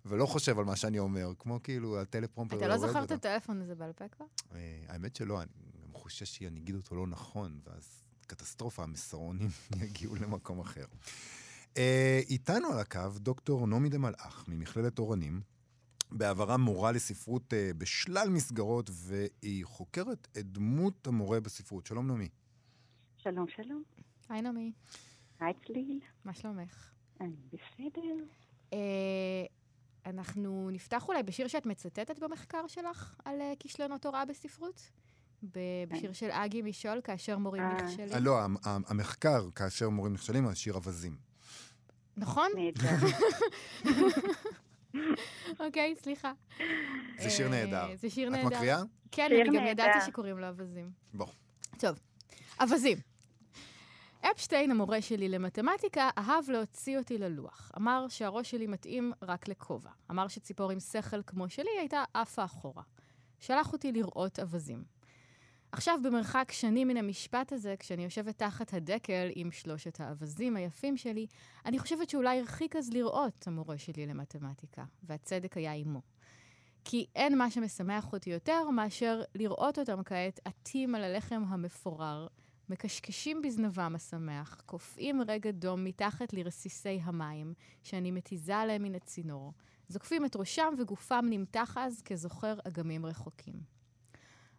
ולא 0.05 0.27
חושב 0.27 0.59
על 0.59 0.65
מה 0.65 0.77
שאני 0.77 0.99
אומר, 0.99 1.33
כמו 1.39 1.63
כאילו 1.63 2.01
הטלפרומפר. 2.01 2.57
אתה 2.57 2.69
לא 2.69 2.79
זוכר 2.79 3.05
את 3.05 3.11
הטלפון 3.11 3.61
הזה 3.61 3.75
בעל 3.75 3.93
פה 3.93 4.09
כבר? 4.09 4.27
אה, 4.55 4.81
האמת 4.89 5.17
שלא, 5.17 5.43
אני 5.43 5.51
גם 5.83 5.93
חושש 5.93 6.37
שאני 6.37 6.61
אגיד 6.61 6.75
אותו 6.75 6.97
לא 6.97 7.07
נכון, 7.07 7.61
ואז 7.65 8.04
קטסטרופה, 8.25 8.83
המסרונים 8.83 9.49
יגיעו 9.83 10.15
למקום 10.15 10.61
אחר. 10.61 10.85
אה, 11.77 12.21
איתנו 12.29 12.69
על 12.69 12.79
הקו 12.79 13.01
דוקטור 13.17 13.67
נעמי 13.67 13.89
דה 13.89 13.99
מלאך, 13.99 14.45
ממכללת 14.49 14.99
אורנים, 14.99 15.41
בעברה 16.13 16.57
מורה 16.57 16.93
לספרות 16.93 17.55
אה, 17.55 17.71
בשלל 17.79 18.29
מסגרות, 18.29 18.91
והיא 18.93 19.65
חוקרת 19.65 20.29
את 20.39 20.53
דמות 20.53 21.07
המורה 21.07 21.41
בספרות. 21.41 21.87
שלום 21.87 22.07
נעמי. 22.07 22.29
שלום, 23.17 23.47
שלום. 23.57 23.83
היי 24.29 24.43
נעמי, 24.43 24.73
היי 25.41 25.53
צליל. 25.67 26.01
מה 26.25 26.35
שלומך? 26.35 26.91
אני 27.21 27.37
בסדר. 27.53 28.25
אה, 28.73 29.47
אנחנו 30.07 30.71
נפתח 30.73 31.09
אולי 31.09 31.23
בשיר 31.23 31.49
שאת 31.49 31.67
מצטטת 31.67 32.19
במחקר 32.19 32.67
שלך 32.67 33.17
על 33.25 33.41
כישלונות 33.59 34.07
הוראה 34.07 34.25
בספרות? 34.25 34.91
ב- 35.53 35.59
בשיר 35.95 36.13
של 36.13 36.29
אגי 36.31 36.63
משול, 36.63 37.01
כאשר 37.05 37.39
מורים 37.39 37.63
אה. 37.63 37.69
אה, 37.79 37.83
נכשלים. 37.83 38.09
לא, 38.25 38.41
המ- 38.45 38.57
המ- 38.65 38.83
המחקר, 38.87 39.51
כאשר 39.55 39.89
מורים 39.89 40.13
נכשלים, 40.13 40.47
על 40.47 40.55
שיר 40.55 40.75
אווזים. 40.75 41.17
נכון? 42.17 42.51
אוקיי, 45.61 45.95
סליחה. 46.03 46.33
זה 47.23 47.31
שיר 47.31 47.47
אה, 47.47 47.51
נהדר. 47.51 47.97
זה 47.97 48.11
שיר 48.11 48.29
את 48.29 48.33
נהדר. 48.33 48.47
מקריאה? 48.47 48.83
כן, 49.13 49.29
אני 49.41 49.59
גם. 49.59 49.67
ידעתי 49.67 49.99
שקוראים 50.07 50.39
לו 50.39 50.47
אווזים. 50.49 50.91
בוא. 51.15 51.27
טוב, 51.79 51.99
אווזים. 52.61 52.99
אפשטיין, 54.21 54.71
המורה 54.71 55.03
שלי 55.03 55.29
למתמטיקה, 55.29 56.11
אהב 56.19 56.51
להוציא 56.51 56.99
אותי 56.99 57.19
ללוח. 57.19 57.73
אמר 57.77 58.07
שהראש 58.09 58.51
שלי 58.51 58.67
מתאים 58.67 59.13
רק 59.23 59.49
לכובע. 59.49 59.91
אמר 60.11 60.29
שציפור 60.29 60.71
עם 60.71 60.81
שכל 60.81 61.23
כמו 61.27 61.49
שלי 61.49 61.71
הייתה 61.79 62.05
עפה 62.15 62.45
אחורה. 62.45 62.83
שלח 63.41 63.73
אותי 63.73 63.93
לראות 63.93 64.41
אווזים. 64.41 64.85
עכשיו, 65.75 65.99
במרחק 66.03 66.53
שנים 66.53 66.89
מן 66.89 66.97
המשפט 66.97 67.53
הזה, 67.53 67.75
כשאני 67.79 68.05
יושבת 68.05 68.39
תחת 68.39 68.75
הדקל 68.75 69.31
עם 69.35 69.51
שלושת 69.51 70.01
האווזים 70.01 70.57
היפים 70.57 70.97
שלי, 70.97 71.27
אני 71.67 71.79
חושבת 71.79 72.11
שאולי 72.11 72.39
הרחיק 72.39 72.77
אז 72.77 72.91
לראות 72.93 73.47
המורה 73.47 73.79
שלי 73.79 74.07
למתמטיקה, 74.07 74.85
והצדק 75.03 75.57
היה 75.57 75.73
עמו. 75.73 76.03
כי 76.85 77.07
אין 77.15 77.39
מה 77.39 77.51
שמשמח 77.51 78.13
אותי 78.13 78.31
יותר 78.31 78.71
מאשר 78.71 79.23
לראות 79.35 79.79
אותם 79.79 80.03
כעת 80.03 80.41
עטים 80.45 80.95
על 80.95 81.05
הלחם 81.05 81.43
המפורר, 81.49 82.27
מקשקשים 82.69 83.43
בזנבם 83.43 83.93
השמח, 83.95 84.61
קופאים 84.67 85.21
רגע 85.29 85.51
דום 85.51 85.85
מתחת 85.85 86.33
לרסיסי 86.33 87.01
המים, 87.05 87.55
שאני 87.83 88.11
מתיזה 88.11 88.57
עליהם 88.57 88.83
מן 88.83 88.95
הצינור, 88.95 89.53
זוקפים 89.89 90.25
את 90.25 90.37
ראשם 90.37 90.75
וגופם 90.79 91.25
נמתח 91.31 91.77
אז 91.81 92.03
כזוכר 92.03 92.59
אגמים 92.65 93.07
רחוקים. 93.07 93.84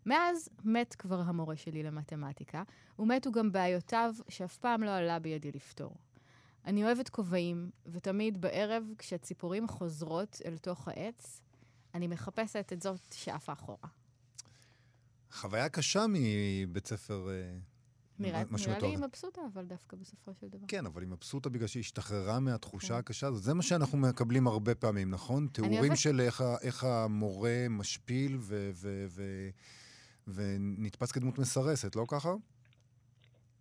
מאז 0.05 0.49
מת 0.63 0.95
כבר 0.95 1.19
המורה 1.19 1.55
שלי 1.55 1.83
למתמטיקה, 1.83 2.63
ומתו 2.99 3.31
גם 3.31 3.51
בעיותיו 3.51 4.13
שאף 4.29 4.57
פעם 4.57 4.83
לא 4.83 4.95
עלה 4.95 5.19
בידי 5.19 5.51
לפתור. 5.51 5.95
אני 6.65 6.83
אוהבת 6.83 7.09
כובעים, 7.09 7.69
ותמיד 7.85 8.41
בערב, 8.41 8.83
כשהציפורים 8.97 9.67
חוזרות 9.67 10.41
אל 10.45 10.57
תוך 10.57 10.87
העץ, 10.87 11.41
אני 11.93 12.07
מחפשת 12.07 12.69
את 12.73 12.81
זאת 12.81 13.13
שעפה 13.13 13.53
אחורה. 13.53 13.89
חוויה 15.31 15.69
קשה 15.69 16.05
מבית 16.09 16.87
ספר 16.87 17.29
אה, 17.29 17.57
נראה, 18.19 18.43
נראה 18.51 18.79
לי 18.79 18.95
מתואר. 18.95 19.07
מבסוטה, 19.07 19.41
אבל 19.53 19.65
דווקא 19.65 19.97
בסופו 19.97 20.33
של 20.33 20.47
דבר. 20.47 20.65
כן, 20.67 20.85
אבל 20.85 21.01
היא 21.01 21.09
מבסוטה 21.09 21.49
בגלל 21.49 21.67
שהיא 21.67 21.81
השתחררה 21.81 22.39
מהתחושה 22.39 22.87
כן. 22.87 22.93
הקשה 22.93 23.27
הזאת. 23.27 23.43
זה 23.43 23.53
מה 23.53 23.63
שאנחנו 23.63 23.97
מקבלים 23.97 24.47
הרבה 24.47 24.75
פעמים, 24.75 25.09
נכון? 25.09 25.47
תיאורים 25.47 25.95
של 25.95 26.21
איך, 26.21 26.43
איך 26.61 26.83
המורה 26.83 27.65
משפיל 27.69 28.37
ו- 28.39 28.69
ו- 28.73 29.05
ו- 29.09 29.49
ונתפס 30.27 31.11
כדמות 31.11 31.39
מסרסת, 31.39 31.95
לא 31.95 32.05
ככה? 32.11 32.29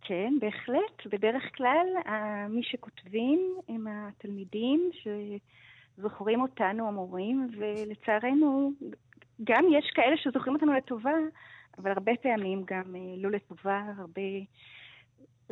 כן, 0.01 0.33
בהחלט. 0.41 1.07
בדרך 1.11 1.43
כלל, 1.57 1.85
ה- 2.05 2.47
מי 2.47 2.63
שכותבים 2.63 3.55
הם 3.69 3.87
התלמידים 3.87 4.89
שזוכרים 5.97 6.41
אותנו, 6.41 6.87
המורים, 6.87 7.47
ולצערנו, 7.57 8.71
גם 9.43 9.63
יש 9.71 9.91
כאלה 9.95 10.17
שזוכרים 10.17 10.55
אותנו 10.55 10.73
לטובה, 10.73 11.13
אבל 11.77 11.91
הרבה 11.91 12.11
פעמים 12.21 12.63
גם 12.67 12.95
אה, 12.95 13.15
לא 13.17 13.31
לטובה, 13.31 13.83
הרבה 13.97 14.21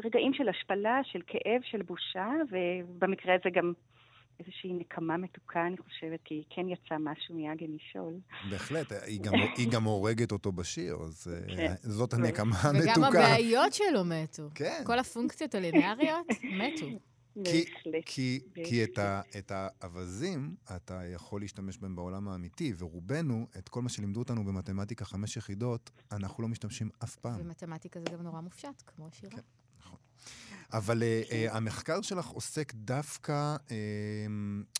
רגעים 0.03 0.34
של 0.34 0.50
השפלה, 0.50 1.00
של 1.03 1.22
כאב, 1.27 1.62
של 1.63 1.82
בושה, 1.82 2.29
ובמקרה 2.51 3.34
הזה 3.36 3.50
גם 3.53 3.74
איזושהי 4.40 4.74
נקמה 4.74 5.18
מתוקה, 5.18 5.68
אני 5.68 5.78
חושבת, 5.78 6.20
כי 6.24 6.44
כן 6.50 6.70
יצא 6.70 6.96
משהו 7.00 7.36
מאגן 7.36 7.72
משול. 7.75 8.13
בהחלט, 8.50 8.92
היא 8.92 9.20
גם, 9.22 9.34
היא 9.58 9.72
גם 9.72 9.84
הורגת 9.84 10.32
אותו 10.32 10.52
בשיר, 10.52 10.96
אז 10.96 11.28
אה, 11.34 11.56
כן. 11.56 11.74
זאת 11.82 12.13
הנקמה 12.13 12.56
וגם 12.56 13.04
המתוקה. 13.04 13.08
הבעיות 13.08 13.74
שלו 13.74 14.06
מתו. 14.06 14.50
כן, 14.56 14.82
כל 14.86 15.00
הפונקציות 15.00 15.56
הלינאריות 15.56 16.28
מתו. 16.60 16.88
כי. 17.44 17.66
כי, 18.06 18.40
כי 18.66 18.84
את, 18.84 18.98
ה, 18.98 19.22
את 19.38 19.52
האווזים 19.56 20.56
אתה 20.75 21.02
יכול 21.06 21.42
להשתמש 21.42 21.78
בהם 21.78 21.96
בעולם 21.96 22.28
האמיתי, 22.28 22.74
ורובנו, 22.78 23.48
את 23.58 23.70
כל 23.70 23.82
מה 23.82 23.90
שלימדו 23.90 24.20
אותנו 24.20 24.46
במתמטיקה 24.46 25.06
חמש 25.06 25.38
יחידות, 25.38 25.92
אנחנו 26.12 26.44
לא 26.44 26.50
משתמשים 26.50 26.90
אף 27.04 27.16
פעם. 27.16 27.42
ומתמטיקה 27.42 28.00
זה 28.00 28.06
גם 28.13 28.22
נורא 28.22 28.42
מופשט, 28.42 28.84
כמו 28.88 29.08
שירה. 29.12 29.32
כן. 29.32 29.62
אבל 30.74 30.98
uh, 31.00 31.30
uh, 31.30 31.56
המחקר 31.56 32.01
שלך 32.01 32.27
עוסק 32.27 32.74
דווקא, 32.74 33.56
uh, 33.68 33.72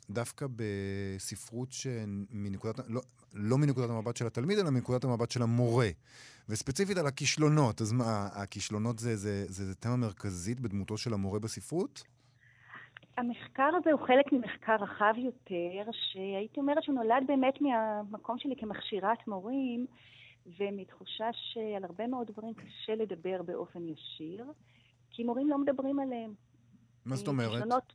דווקא 0.10 0.46
בספרות 0.56 1.72
שמנקודת, 1.72 2.80
לא, 2.88 3.02
לא 3.34 3.58
מנקודת 3.58 3.90
המבט 3.90 4.18
של 4.18 4.28
התלמיד, 4.28 4.60
אלא 4.60 4.70
מנקודת 4.70 5.04
המבט 5.04 5.32
של 5.32 5.42
המורה. 5.42 5.90
וספציפית 6.50 6.98
על 6.98 7.08
הכישלונות. 7.08 7.82
אז 7.82 7.92
מה, 7.92 8.28
הכישלונות 8.34 9.00
זה, 9.00 9.16
זה, 9.16 9.46
זה, 9.48 9.66
זה 9.66 9.76
תמה 9.76 9.96
מרכזית 9.96 10.60
בדמותו 10.60 10.98
של 10.98 11.14
המורה 11.14 11.40
בספרות? 11.40 12.04
המחקר 13.18 13.70
הזה 13.80 13.92
הוא 13.92 14.08
חלק 14.08 14.32
ממחקר 14.32 14.76
רחב 14.76 15.14
יותר, 15.18 15.92
שהייתי 15.92 16.60
אומרת 16.60 16.84
שהוא 16.84 16.96
נולד 16.96 17.24
באמת 17.28 17.62
מהמקום 17.62 18.40
שלי 18.40 18.56
כמכשירת 18.60 19.28
מורים, 19.28 19.86
ומתחושה 20.60 21.30
שעל 21.34 21.84
הרבה 21.84 22.08
מאוד 22.08 22.28
דברים 22.28 22.54
קשה 22.54 22.96
לדבר 22.96 23.42
באופן 23.42 23.80
ישיר, 23.88 24.46
כי 25.14 25.24
מורים 25.24 25.50
לא 25.50 25.58
מדברים 25.58 26.00
עליהם. 26.00 26.34
מה 27.06 27.16
זאת 27.16 27.28
אומרת? 27.28 27.52
כישלונות, 27.52 27.94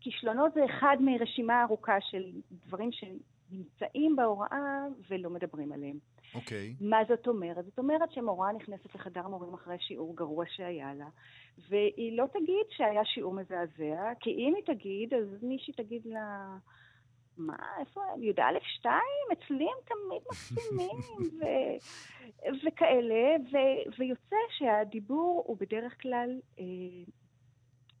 כישלונות 0.00 0.54
זה 0.54 0.64
אחד 0.64 0.96
מרשימה 1.00 1.62
ארוכה 1.62 2.00
של 2.00 2.32
דברים 2.66 2.90
שנמצאים 2.92 4.16
בהוראה 4.16 4.84
ולא 5.08 5.30
מדברים 5.30 5.72
עליהם. 5.72 5.98
אוקיי. 6.34 6.74
מה 6.80 6.98
זאת 7.08 7.28
אומרת? 7.28 7.64
זאת 7.64 7.78
אומרת 7.78 8.12
שמורה 8.12 8.52
נכנסת 8.52 8.94
לחדר 8.94 9.28
מורים 9.28 9.54
אחרי 9.54 9.76
שיעור 9.78 10.16
גרוע 10.16 10.44
שהיה 10.48 10.94
לה, 10.94 11.08
והיא 11.68 12.16
לא 12.16 12.26
תגיד 12.32 12.66
שהיה 12.70 13.04
שיעור 13.04 13.34
מזעזע, 13.34 14.12
כי 14.20 14.30
אם 14.30 14.54
היא 14.56 14.64
תגיד, 14.74 15.14
אז 15.14 15.42
מישהי 15.42 15.74
תגיד 15.74 16.06
לה, 16.06 16.56
מה, 17.38 17.56
איפה 17.80 18.00
הם? 18.14 18.22
י"א 18.22 18.58
שתיים? 18.62 19.26
אצלי 19.32 19.64
הם 19.64 19.78
תמיד 19.84 20.22
מקסימים, 20.30 21.30
ו... 21.40 21.44
וכאלה, 22.66 23.36
ו... 23.52 23.56
ויוצא 23.98 24.36
שהדיבור 24.58 25.42
הוא 25.46 25.56
בדרך 25.60 26.02
כלל 26.02 26.40
אה, 26.58 26.64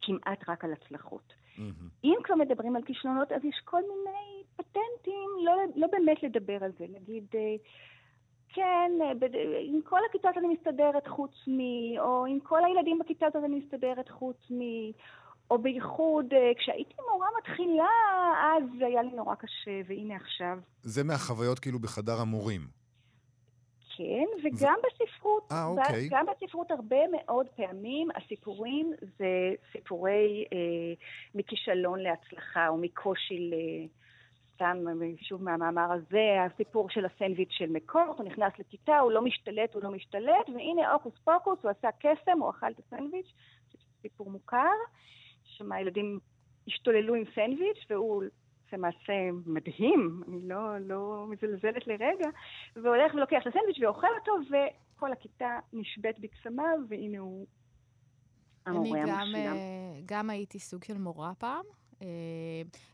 כמעט 0.02 0.48
רק 0.48 0.64
על 0.64 0.72
הצלחות. 0.72 1.32
מהמם. 1.58 1.88
אם 2.04 2.14
כבר 2.24 2.34
מדברים 2.34 2.76
על 2.76 2.82
כישלונות, 2.82 3.32
אז 3.32 3.44
יש 3.44 3.60
כל 3.64 3.80
מיני 3.82 4.42
פטנטים 4.56 5.30
לא, 5.44 5.52
לא 5.76 5.86
באמת 5.86 6.22
לדבר 6.22 6.64
על 6.64 6.72
זה. 6.78 6.86
נגיד, 6.94 7.24
אה, 7.34 7.54
כן, 8.48 8.92
אה, 9.04 9.14
בד- 9.14 9.34
עם 9.66 9.80
כל 9.84 9.98
הכיתות 10.08 10.36
אני 10.36 10.48
מסתדרת 10.48 11.06
חוץ 11.06 11.32
מ... 11.46 11.58
או 11.98 12.26
עם 12.26 12.40
כל 12.40 12.64
הילדים 12.64 12.98
בכיתות 12.98 13.36
אני 13.36 13.58
מסתדרת 13.58 14.08
חוץ 14.08 14.36
מ... 14.50 14.60
או 15.50 15.58
בייחוד 15.58 16.32
אה, 16.32 16.52
כשהייתי 16.58 16.94
מורה 17.12 17.28
מתחילה, 17.38 17.88
אז 18.56 18.62
זה 18.78 18.86
היה 18.86 19.02
לי 19.02 19.10
נורא 19.10 19.34
קשה, 19.34 19.80
והנה 19.86 20.16
עכשיו. 20.16 20.58
זה 20.82 21.04
מהחוויות 21.04 21.58
כאילו 21.58 21.78
בחדר 21.78 22.20
המורים. 22.20 22.60
כן, 23.96 24.24
וגם 24.44 24.74
בספרות, 24.86 25.52
אה, 25.52 25.66
ב- 25.66 25.78
אוקיי. 25.78 26.08
גם 26.10 26.26
בספרות 26.26 26.70
הרבה 26.70 26.96
מאוד 27.12 27.46
פעמים 27.56 28.08
הסיפורים 28.16 28.92
זה 29.18 29.54
סיפורי 29.72 30.44
אה, 30.52 30.58
מכישלון 31.34 32.00
להצלחה 32.00 32.68
או 32.68 32.76
מקושי 32.76 33.38
ל... 33.38 33.54
סתם, 34.56 34.84
שוב 35.20 35.42
מהמאמר 35.42 35.92
הזה, 35.92 36.44
הסיפור 36.46 36.90
של 36.90 37.06
הסנדוויץ' 37.06 37.52
של 37.52 37.70
מקורט, 37.70 38.18
הוא 38.18 38.26
נכנס 38.26 38.52
לכיתה, 38.58 38.98
הוא 38.98 39.12
לא 39.12 39.22
משתלט, 39.22 39.74
הוא 39.74 39.82
לא 39.82 39.90
משתלט, 39.90 40.48
והנה 40.48 40.92
הוקוס 40.92 41.12
פוקוס, 41.24 41.58
הוא 41.62 41.70
עשה 41.70 41.88
קסם, 41.98 42.40
הוא 42.40 42.50
אכל 42.50 42.66
את 42.70 42.78
הסנדוויץ', 42.78 43.32
סיפור 44.02 44.30
מוכר, 44.30 44.76
שמה 45.58 45.76
הילדים 45.76 46.18
השתוללו 46.68 47.14
עם 47.14 47.24
סנדוויץ', 47.34 47.86
והוא 47.90 48.24
זה 48.70 48.76
מעשה 48.76 49.12
מדהים, 49.46 50.22
אני 50.28 50.48
לא, 50.48 50.78
לא 50.78 51.26
מזלזלת 51.28 51.86
לרגע, 51.86 52.28
והולך 52.76 53.14
ולוקח 53.14 53.36
את 53.42 53.46
הסנדוויץ' 53.46 53.78
ואוכל 53.80 54.06
אותו, 54.20 54.32
וכל 54.96 55.12
הכיתה 55.12 55.58
נשבית 55.72 56.18
בקסמיו, 56.18 56.78
והנה 56.88 57.18
הוא 57.18 57.46
אני 58.66 58.76
המורה 58.76 59.02
גם, 59.02 59.08
המושלם. 59.08 59.56
אה, 59.56 60.00
גם 60.06 60.30
הייתי 60.30 60.58
סוג 60.58 60.84
של 60.84 60.98
מורה 60.98 61.32
פעם. 61.38 61.64
אה, 62.02 62.06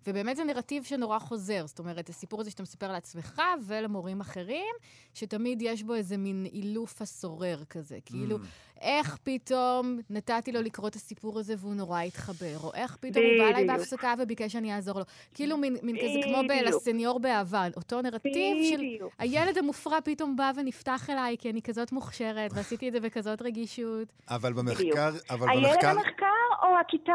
ובאמת 0.06 0.37
זה 0.37 0.44
נרטיב 0.44 0.85
שנורא 0.85 1.18
חוזר. 1.18 1.66
זאת 1.66 1.78
אומרת, 1.78 2.09
הסיפור 2.09 2.40
הזה 2.40 2.50
שאתה 2.50 2.62
מספר 2.62 2.92
לעצמך 2.92 3.42
ולמורים 3.66 4.21
אחרים, 4.21 4.75
שתמיד 5.14 5.62
יש 5.62 5.82
בו 5.82 5.94
איזה 5.94 6.16
מין 6.16 6.47
אילוף 6.52 7.02
הסורר 7.02 7.64
כזה. 7.71 7.99
כאילו, 8.04 8.38
איך 8.80 9.16
פתאום 9.23 9.99
נתתי 10.11 10.52
לו 10.52 10.62
לקרוא 10.62 10.88
את 10.88 10.94
הסיפור 10.94 11.38
הזה 11.38 11.54
והוא 11.59 11.75
נורא 11.75 12.00
התחבר, 12.00 12.56
או 12.62 12.75
איך 12.75 12.97
פתאום 13.00 13.25
הוא 13.25 13.44
בא 13.44 13.49
אליי. 13.49 13.66
בהפסקה 13.66 14.14
וביקש 14.18 14.52
שאני 14.52 14.75
אעזור 14.75 14.99
לו. 14.99 15.04
כאילו 15.35 15.56
מין, 15.56 15.76
מין 15.82 15.97
כזה 15.97 16.21
כמו. 16.23 16.42
בלסניור 16.49 17.21
באהבה, 17.21 17.66
אותו 17.76 18.02
נרטיב 18.02 18.56
של. 18.71 19.06
הילד 19.18 19.59
המופרע 19.59 19.99
פתאום 20.04 20.37
בא 20.37 20.52
ונפתח 20.56 21.11
אליי, 21.11 21.37
כי 21.38 21.50
אני 21.50 21.62
כזאת 21.62 21.92
מוכשרת, 21.92 22.50
ועשיתי 22.54 22.88
את 22.88 22.92
זה 22.92 23.00
בכזאת 23.00 23.42
רגישות. 23.42 24.09
אבל. 24.28 24.52
במחקר, 24.52 25.11
אבל 25.30 25.49
הילד 25.49 25.64
במחקר... 25.64 25.88
המחקר 25.88 26.26
או 26.26 26.41
הכיתה, 26.86 27.12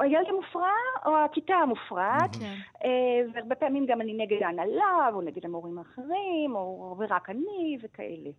הילד 0.00 0.26
המופרע 0.28 0.72
או 1.06 1.16
הכיתה 1.24 1.54
המופרעת, 1.54 2.36
כן. 2.36 2.54
אה, 2.84 2.90
והרבה 3.34 3.54
פעמים 3.54 3.86
גם 3.86 4.00
אני 4.00 4.14
נגד 4.14 4.42
ההנהלה, 4.42 5.10
או 5.14 5.20
נגד 5.22 5.44
המורים 5.44 5.78
האחרים, 5.78 6.54
או 6.54 6.96
ורק 6.98 7.30
אני, 7.30 7.78
וכאלה. 7.82 8.30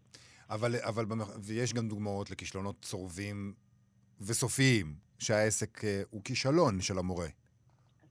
אבל, 0.49 0.71
אבל. 0.87 1.05
ויש 1.47 1.73
גם 1.73 1.87
דוגמאות 1.87 2.31
לכישלונות 2.31 2.75
צורבים 2.81 3.53
וסופיים, 4.27 4.85
שהעסק 5.19 5.83
אה, 5.85 6.01
הוא 6.09 6.21
כישלון 6.23 6.81
של 6.81 6.97
המורה. 6.97 7.27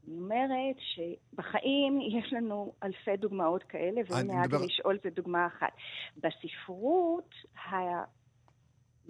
אני 0.09 0.19
אומרת 0.19 0.77
שבחיים 0.79 2.01
יש 2.01 2.33
לנו 2.33 2.73
אלפי 2.83 3.17
דוגמאות 3.17 3.63
כאלה, 3.63 4.01
אני 4.01 4.03
והנה 4.09 4.43
מדבר- 4.43 4.65
לשאול 4.65 4.99
זה 5.05 5.11
דוגמה 5.11 5.47
אחת. 5.47 5.73
בספרות 6.17 7.35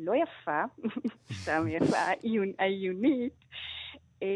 הלא 0.00 0.12
יפה, 0.14 0.62
סתם 1.42 1.64
יפה, 1.68 1.96
העיונית, 2.58 3.32
אה, 4.22 4.28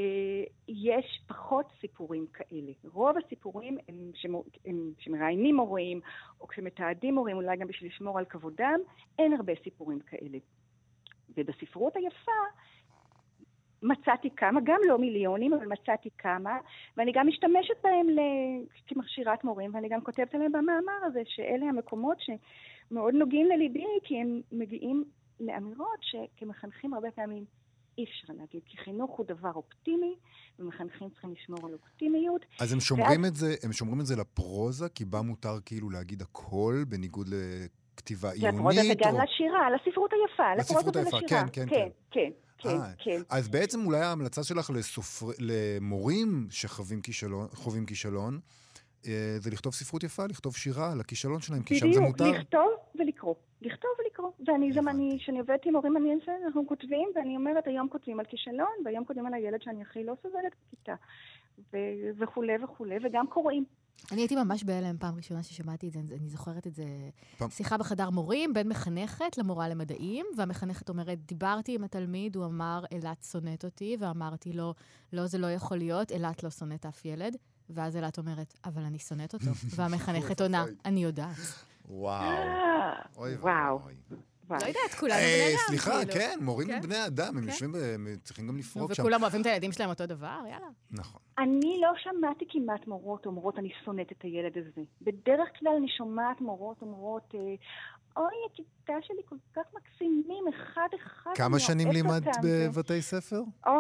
יש 0.69 1.21
פחות 1.27 1.67
סיפורים 1.81 2.27
כאלה. 2.33 2.73
רוב 2.85 3.17
הסיפורים 3.25 3.79
הם, 3.89 4.11
שמו- 4.15 4.45
הם 4.67 4.93
שמראיינים 4.99 5.57
מורים, 5.57 6.01
או 6.41 6.49
כשמתעדים 6.49 7.15
מורים, 7.15 7.37
אולי 7.37 7.57
גם 7.57 7.67
בשביל 7.67 7.91
לשמור 7.91 8.19
על 8.19 8.25
כבודם, 8.25 8.81
אין 9.19 9.33
הרבה 9.33 9.53
סיפורים 9.65 10.01
כאלה. 10.01 10.39
ובספרות 11.37 11.97
היפה, 11.97 12.33
מצאתי 13.83 14.31
כמה, 14.37 14.61
גם 14.65 14.81
לא 14.89 14.99
מיליונים, 14.99 15.55
אבל 15.55 15.67
מצאתי 15.67 16.09
כמה, 16.19 16.59
ואני 16.97 17.13
גם 17.13 17.27
משתמשת 17.27 17.75
בהם. 17.83 18.07
כמכשירת 18.87 19.45
מורים, 19.45 19.75
ואני 19.75 19.89
גם 19.89 20.01
כותבת 20.01 20.35
עליהם 20.35 20.53
במאמר 20.53 21.05
הזה, 21.07 21.23
שאלה 21.27 21.67
המקומות 21.67 22.17
שמאוד 22.21 23.15
נוגעים 23.15 23.47
לליבי, 23.47 23.85
כי 24.05 24.21
הם 24.21 24.41
מגיעים 24.53 25.05
לאמירות 25.41 25.99
שכמחנכים 26.01 26.95
הרבה 26.95 27.11
פעמים 27.11 27.45
אי 27.99 28.05
אפשר 28.05 28.33
להגיד, 28.39 28.61
כי 28.67 28.77
חינוך 28.85 29.11
הוא 29.11 29.27
דבר 29.27 29.51
אופטימי, 29.55 30.15
ומחנכים 30.59 31.11
צריכים 31.11 31.33
לשמור 31.33 31.67
על 31.67 31.73
אופטימיות. 31.73 32.45
אז 32.61 32.73
הם 32.73 32.81
שומרים, 32.81 33.25
את 33.25 33.35
זה, 33.35 33.55
הם 33.63 33.73
שומרים 33.73 34.01
את 34.01 34.07
זה 34.07 34.17
לפרוזה, 34.17 34.89
כי 34.89 35.05
בה 35.05 35.23
מותר 35.23 35.61
כאילו 35.65 35.91
להגיד 35.91 36.23
הכל, 36.23 36.85
בניגוד 36.89 37.29
לכתיבה 37.29 38.31
עיונית? 38.31 38.61
לפרוזה 38.61 38.81
וגם 38.93 39.15
או- 39.15 39.21
לשירה, 39.23 39.71
לספרות 39.71 40.11
היפה, 40.13 40.55
לספרות 40.59 40.97
היפה. 40.97 41.19
כן, 41.29 41.47
כן, 41.53 41.67
כן, 41.69 41.89
כן, 42.11 42.31
כן, 42.59 42.69
אה, 42.69 42.93
כן. 42.99 43.23
אז 43.31 43.49
בעצם 43.49 43.87
אולי 43.87 44.01
ההמלצה 44.01 44.45
שלך 44.45 44.71
לסופר... 44.71 45.27
למורים 45.39 46.47
שחווים 46.51 47.01
כישלון, 47.01 47.49
כישלון, 47.87 48.41
אה, 49.07 49.37
זה 49.39 49.51
לכתוב 49.51 49.73
ספרות 49.73 50.03
יפה, 50.05 50.27
לכתוב 50.27 50.57
שירה 50.57 50.93
על 50.93 51.01
הכישלון 51.01 51.41
שלהם, 51.41 51.63
כי 51.63 51.75
שם 51.75 51.93
זה 51.93 52.01
בדיוק, 52.01 52.05
מותר. 52.05 52.31
לכתוב 52.31 52.71
ולקרוא. 52.99 53.35
לכתוב 53.63 53.91
ולקרוא. 54.05 54.31
ואני 54.47 54.71
גם. 54.73 54.89
אני, 54.89 55.17
כשאני 55.21 55.39
עובדת 55.39 55.61
עם 55.67 55.77
הורים, 55.77 55.97
אני 55.97 56.15
אעשה, 56.21 56.33
אנחנו 56.45 56.67
כותבים, 56.67 57.09
ואני 57.17 57.37
אומרת, 57.37 57.67
היום 57.67 57.89
כותבים 57.89 58.21
על 58.21 58.27
כישלון, 58.27 58.73
והיום 58.85 59.05
כותבים 59.05 59.27
על 59.27 59.35
הילד 59.35 59.63
שאני 59.63 59.83
הכי 59.83 60.05
לא 60.05 60.15
סובלת 60.23 60.53
בכיתה. 60.67 60.95
ו- 61.73 61.77
וכולי 62.19 62.53
וכולי, 62.65 62.95
וגם 63.05 63.27
קוראים. 63.27 63.65
אני 64.13 64.21
הייתי 64.21 64.37
ממש 64.37 64.65
בהלם 64.65 64.99
פעם 64.99 65.17
ראשונה 65.17 65.43
ששמעתי 65.43 65.89
את 65.89 65.93
זה, 65.93 65.99
אני 65.99 66.29
זוכרת 66.29 66.67
את 66.67 66.75
זה. 66.75 66.85
פעם- 67.39 67.51
שיחה 67.51 67.79
בחדר 67.79 68.11
מורים 68.11 68.53
בין 68.55 68.69
מחנכת 68.69 69.39
למורה 69.39 69.69
למדעים, 69.69 70.27
והמחנכת 70.37 70.89
אומרת, 70.89 71.19
דיברתי 71.27 71.75
עם 71.75 71.85
התלמיד, 71.85 72.37
הוא 72.37 72.45
אמר, 72.45 72.85
אילת 72.93 73.23
שונאת 73.31 73.65
אותי, 73.65 73.97
ואמרתי 74.01 74.53
לו, 74.53 74.75
לא, 75.13 75.27
זה 75.27 75.39
לא 75.39 75.47
יכול 75.51 75.77
להיות, 75.77 76.11
אילת 76.13 76.43
לא 76.43 76.51
שונאת 76.51 76.87
אף 76.87 77.05
ילד. 77.05 77.37
ואז 77.71 77.97
אילת 77.97 78.19
אומרת, 78.19 78.55
אבל 78.65 78.83
אני 78.83 78.99
שונאת 78.99 79.33
אותו. 79.35 79.45
והמחנכת 79.77 80.41
עונה. 80.41 80.65
אני 80.85 81.05
יודעת. 81.05 81.37
וואו. 81.85 82.23
אה, 82.23 82.93
אוי 83.17 83.35
וואו. 83.35 83.81
ואבוי. 83.81 83.95
וואו. 84.49 84.61
לא 84.63 84.67
יודעת, 84.67 84.95
כולנו 85.01 85.15
אה, 85.15 85.21
בני 85.21 85.55
אדם, 85.55 85.59
סליחה, 85.67 85.91
כאילו. 85.91 86.13
כן, 86.13 86.39
מורים 86.41 86.69
כן? 86.69 86.75
הם 86.75 86.81
בני 86.81 87.07
אדם, 87.07 87.37
הם 87.37 87.43
כן. 87.43 87.49
יושבים, 87.49 87.75
הם 87.95 88.07
צריכים 88.23 88.49
גם 88.49 88.57
לפרוק 88.57 88.95
שם. 88.95 89.03
וכולם 89.03 89.23
אוהבים 89.23 89.41
את 89.41 89.47
הילדים 89.47 89.73
שלהם 89.73 89.91
אותו 89.91 90.07
דבר, 90.07 90.39
יאללה. 90.51 90.67
נכון. 90.91 91.21
אני 91.39 91.81
לא 91.81 91.93
שמעתי 91.97 92.45
כמעט 92.49 92.87
מורות 92.87 93.27
אומרות, 93.27 93.59
אני 93.59 93.69
שונאת 93.85 94.13
את 94.13 94.23
הילד 94.23 94.59
הזה. 94.59 94.83
בדרך 95.03 95.49
כלל 95.59 95.73
אני 95.79 95.89
שומעת 95.89 96.41
מורות 96.41 96.83
אומרות, 96.83 97.35
אה, 97.35 97.41
אוי, 98.17 98.35
הכיתה 98.53 98.93
שלי 99.03 99.23
כל 99.25 99.37
כך 99.57 99.63
מקסימים, 99.75 100.45
אחד-אחד. 100.49 101.31
כמה 101.35 101.59
שנים 101.59 101.89
לימדת 101.91 102.27
אותם." 102.27 102.41
בבתי 102.43 103.03
ספר? 103.03 103.41
או, 103.67 103.73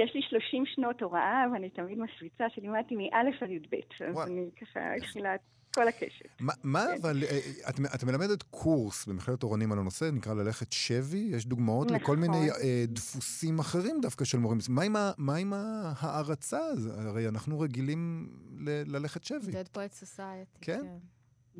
יש 0.00 0.14
לי 0.14 0.22
30 0.28 0.66
שנות 0.66 1.02
הוראה, 1.02 1.44
ואני 1.52 1.70
תמיד 1.70 1.98
משוויצה 1.98 2.44
שלימדתי 2.48 2.96
מא' 2.96 3.18
עד 3.42 3.50
י"ב. 3.50 3.74
אז. 4.04 4.28
אני 4.28 4.50
ככה 4.60 4.80
התחילה 4.96 5.34
את 5.34 5.40
כל 5.74 5.88
הקשת. 5.88 6.24
מה- 6.40 6.52
מה 6.62 6.84
כן. 6.90 6.98
אבל, 7.00 7.24
אה, 7.24 7.40
את 7.68 7.80
את 7.94 8.04
מלמדת 8.04 8.42
קורס 8.42 9.06
במכללת 9.06 9.42
אורנים 9.42 9.72
על 9.72 9.78
הנושא, 9.78 10.10
נקרא 10.12 10.34
ללכת 10.34 10.72
שבי, 10.72 11.28
יש 11.32 11.46
דוגמאות 11.46 11.90
לכל 11.90 11.98
נכון. 11.98 12.18
מיני 12.20 12.50
אה, 12.50 12.84
דפוסים 12.88 13.58
אחרים 13.58 14.00
דווקא 14.02 14.24
של 14.24 14.38
מורים. 14.38 14.58
מה 14.68 14.82
עם 14.82 14.96
ה- 14.96 15.12
מה 15.18 15.36
עם 15.36 15.52
ההערצה? 15.52 16.58
הזו? 16.64 16.90
הרי 16.92 17.28
אנחנו 17.28 17.60
רגילים 17.60 18.28
ל- 18.58 18.96
ללכת 18.96 19.24
שבי. 19.24 19.52
Dead 19.52 19.76
Poet 19.76 20.04
Society. 20.04 20.58
כן? 20.60 20.84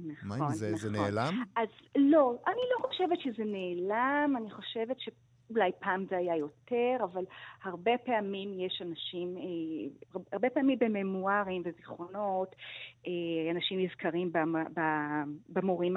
נכון, 0.07 0.39
מה 0.39 0.47
עם 0.47 0.53
זה? 0.53 0.75
זה 0.77 0.91
נכון. 0.91 1.05
נעלם? 1.05 1.43
אז 1.57 1.69
לא, 1.97 2.35
אני 2.47 2.63
לא 2.73 2.87
חושבת 2.89 3.21
שזה 3.21 3.45
נעלם, 3.45 4.35
אני 4.37 4.51
חושבת 4.51 4.97
שאולי 5.01 5.71
פעם 5.79 6.05
זה 6.11 6.17
היה 6.17 6.37
יותר, 6.37 6.97
אבל 7.05 7.25
הרבה 7.63 7.91
פעמים 8.05 8.61
יש 8.61 8.83
אנשים, 8.87 9.37
אה, 9.37 10.23
הרבה 10.33 10.51
פעמים 10.51 10.79
בממוארים 10.79 11.63
וזיכרונות, 11.65 12.57
אה, 13.07 13.13
אנשים 13.51 13.81
נזכרים 13.81 14.33
במורים 15.49 15.97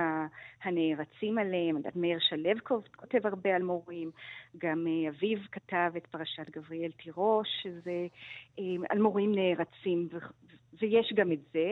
הנערצים 0.63 1.37
עליהם, 1.37 1.75
מאיר 1.95 2.17
שלו 2.21 2.49
כותב- 2.95 3.27
הרבה 3.27 3.55
על 3.55 3.63
מורים, 3.63 4.11
גם 4.57 4.87
אה, 4.87 5.09
אביב 5.09 5.39
כתב 5.51 5.91
את 5.97 6.07
פרשת 6.07 6.49
גבריאל 6.49 6.91
תירוש, 6.91 7.47
שזה 7.63 8.07
על 8.89 8.99
מורים 8.99 9.35
נערצים, 9.35 10.09
ויש 10.81 11.13
גם 11.15 11.31
את 11.31 11.39
זה. 11.53 11.69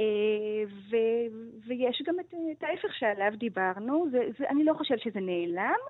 אה, 0.00 0.64
ו- 0.90 1.66
ויש 1.66 2.02
גם 2.06 2.20
את, 2.20 2.34
את 2.52 2.62
ההפך 2.62 2.94
שעליו 2.98 3.32
דיברנו, 3.38 4.06
זה, 4.10 4.18
זה, 4.38 4.44
אני 4.48 4.64
לא 4.64 4.74
חושבת 4.74 5.00
שזה 5.00 5.20
נעלם. 5.20 5.80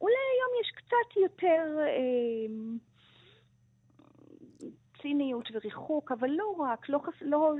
אולי 0.00 0.22
היום 0.34 0.52
יש 0.62 0.70
קצת 0.76 1.16
יותר 1.22 1.78
אה, 1.78 2.46
ציניות 5.02 5.48
וריחוק, 5.54 6.12
אבל 6.12 6.28
לא 6.30 6.56
רק, 6.58 6.88
לא, 6.88 7.00
לא, 7.20 7.52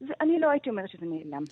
זה, 0.00 0.12
אני 0.20 0.40
לא 0.40 0.50
הייתי 0.50 0.70
אומרת 0.70 0.88
שזה 0.88 1.06
נעלם. 1.06 1.42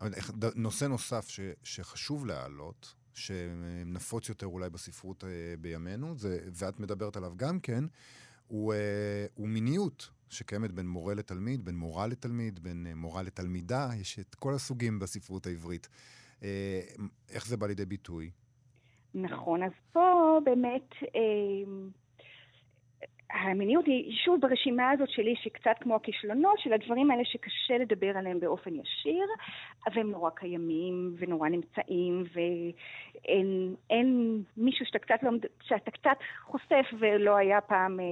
אבל 0.00 0.10
נושא 0.56 0.84
נוסף 0.84 1.28
ש, 1.28 1.40
שחשוב 1.62 2.26
להעלות, 2.26 2.94
שנפוץ 3.14 4.28
יותר 4.28 4.46
אולי 4.46 4.70
בספרות 4.70 5.24
אה, 5.24 5.54
בימינו, 5.58 6.16
זה, 6.16 6.38
ואת 6.60 6.80
מדברת 6.80 7.16
עליו 7.16 7.32
גם 7.36 7.60
כן, 7.60 7.84
הוא, 8.46 8.74
אה, 8.74 9.26
הוא 9.34 9.48
מיניות 9.48 10.10
שקיימת 10.28 10.72
בין 10.72 10.88
מורה 10.88 11.14
לתלמיד, 11.14 11.64
בין 11.64 11.76
מורה 11.76 12.06
לתלמיד, 12.06 12.62
בין 12.62 12.86
מורה 12.96 13.22
לתלמידה, 13.22 13.88
יש 14.00 14.18
את 14.18 14.34
כל 14.34 14.54
הסוגים 14.54 14.98
בספרות 14.98 15.46
העברית. 15.46 15.88
איך 17.30 17.46
זה 17.46 17.56
בא 17.56 17.66
לידי 17.66 17.84
ביטוי? 17.84 18.30
נכון, 19.14 19.62
אז 19.62 19.72
פה 19.92 20.38
באמת... 20.44 20.94
המיניות 23.30 23.86
היא 23.86 24.16
שוב 24.24 24.40
ברשימה 24.40 24.90
הזאת 24.90 25.10
שלי 25.10 25.34
שקצת 25.36 25.76
כמו 25.80 25.94
הכישלונות 25.94 26.58
של 26.58 26.72
הדברים 26.72 27.10
האלה 27.10 27.24
שקשה 27.24 27.78
לדבר 27.78 28.16
עליהם 28.16 28.40
באופן 28.40 28.74
ישיר, 28.74 29.26
והם 29.94 30.10
נורא 30.10 30.30
קיימים 30.30 31.14
ונורא 31.18 31.48
נמצאים 31.48 32.24
ואין 32.34 33.74
מישהו 34.56 34.86
שאתה 34.86 34.98
קצת, 34.98 35.22
לא, 35.22 35.30
שאתה 35.62 35.90
קצת 35.90 36.16
חושף 36.44 36.86
ולא 36.98 37.36
היה 37.36 37.60
פעם 37.60 38.00
אה, 38.00 38.04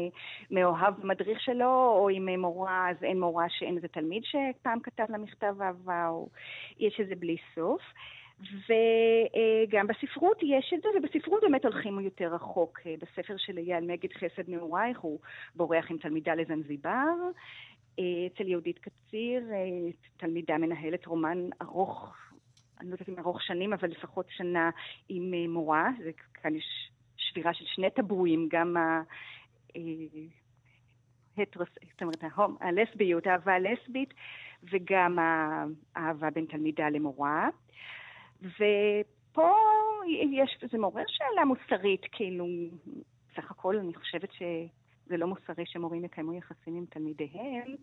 מאוהב 0.50 1.00
במדריך 1.00 1.40
שלו 1.40 1.94
או 1.98 2.08
עם 2.08 2.40
מורה 2.40 2.90
אז 2.90 2.96
אין 3.02 3.20
מורה 3.20 3.46
שאין 3.48 3.76
איזה 3.76 3.88
תלמיד 3.88 4.22
שפעם 4.24 4.80
כתב 4.80 5.04
לה 5.08 5.18
מכתב 5.18 5.62
אהבה 5.62 6.08
או 6.08 6.28
יש 6.78 7.00
איזה 7.00 7.14
בלי 7.14 7.36
סוף. 7.54 7.82
וגם 8.40 9.86
בספרות 9.86 10.42
יש 10.42 10.72
את 10.74 10.82
זה, 10.82 10.88
ובספרות 10.98 11.42
באמת 11.42 11.64
הולכים 11.64 12.00
יותר 12.00 12.34
רחוק. 12.34 12.80
בספר 12.98 13.36
של 13.36 13.58
אייל 13.58 13.84
מגד 13.84 14.12
חסד 14.12 14.48
נעורייך 14.48 14.98
הוא 14.98 15.20
בורח 15.54 15.90
עם 15.90 15.98
תלמידה 15.98 16.34
לזנזיבר. 16.34 17.14
אצל 17.94 18.48
יהודית 18.48 18.78
קציר, 18.78 19.42
תלמידה 20.16 20.58
מנהלת 20.58 21.06
רומן 21.06 21.48
ארוך, 21.62 22.16
אני 22.80 22.88
לא 22.88 22.94
יודעת 22.94 23.08
אם 23.08 23.18
ארוך 23.18 23.42
שנים, 23.42 23.72
אבל 23.72 23.88
לפחות 23.88 24.26
שנה 24.30 24.70
עם 25.08 25.34
מורה. 25.48 25.88
זה 26.04 26.10
כאן 26.34 26.54
יש 26.54 26.90
שבירה 27.16 27.54
של 27.54 27.64
שני 27.66 27.90
טבואים, 27.90 28.48
גם 28.50 28.76
ה... 28.76 29.02
הטרוס, 31.38 31.68
זאת 31.92 32.02
אומרת, 32.02 32.24
הלסביות, 32.60 33.26
האהבה 33.26 33.52
הלסבית, 33.52 34.14
וגם 34.72 35.18
האהבה 35.96 36.30
בין 36.30 36.44
תלמידה 36.44 36.88
למורה. 36.88 37.48
ופה 38.44 39.54
יש, 40.32 40.58
זה 40.72 40.78
מעורר 40.78 41.04
שאלה 41.06 41.44
מוסרית, 41.44 42.00
כאילו, 42.12 42.46
סך 43.36 43.50
הכל 43.50 43.76
אני 43.76 43.94
חושבת 43.94 44.28
שזה 44.32 45.16
לא 45.16 45.26
מוסרי 45.26 45.64
שמורים 45.66 46.04
יקיימו 46.04 46.34
יחסים 46.34 46.76
עם 46.76 46.84
תלמידיהם. 46.90 47.74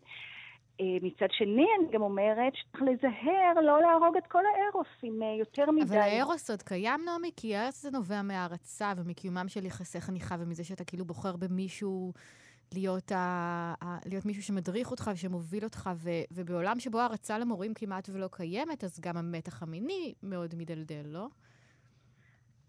אה, 0.81 0.97
מצד 1.01 1.27
שני, 1.31 1.65
אני 1.79 1.91
גם 1.91 2.01
אומרת 2.01 2.53
שצריך 2.55 2.83
לזהר, 2.83 3.61
לא 3.63 3.81
להרוג 3.81 4.17
את 4.17 4.27
כל 4.27 4.43
הארוס 4.45 4.87
עם 5.03 5.23
אה, 5.23 5.35
יותר 5.39 5.71
מדי. 5.71 5.83
אבל 5.83 5.97
הארוס 5.97 6.49
עוד 6.49 6.61
קיים, 6.61 6.99
נעמי? 7.05 7.31
כי 7.37 7.55
הארוס 7.55 7.81
זה 7.81 7.91
נובע 7.91 8.21
מהערצה 8.21 8.93
ומקיומם 8.97 9.45
של 9.47 9.65
יחסי 9.65 10.01
חניכה 10.01 10.35
ומזה 10.39 10.63
שאתה 10.63 10.83
כאילו 10.83 11.05
בוחר 11.05 11.35
במישהו 11.35 12.13
להיות, 12.73 13.11
ה, 13.11 13.17
ה, 13.83 13.97
להיות 14.05 14.25
מישהו 14.25 14.43
שמדריך 14.43 14.91
אותך 14.91 15.11
ושמוביל 15.13 15.63
אותך, 15.63 15.89
ו, 15.95 16.09
ובעולם 16.31 16.79
שבו 16.79 16.99
הערצה 16.99 17.39
למורים 17.39 17.73
כמעט 17.73 18.09
ולא 18.13 18.29
קיימת, 18.31 18.83
אז 18.83 18.99
גם 18.99 19.17
המתח 19.17 19.63
המיני 19.63 20.13
מאוד 20.23 20.55
מדלדל, 20.55 21.05
לא? 21.05 21.27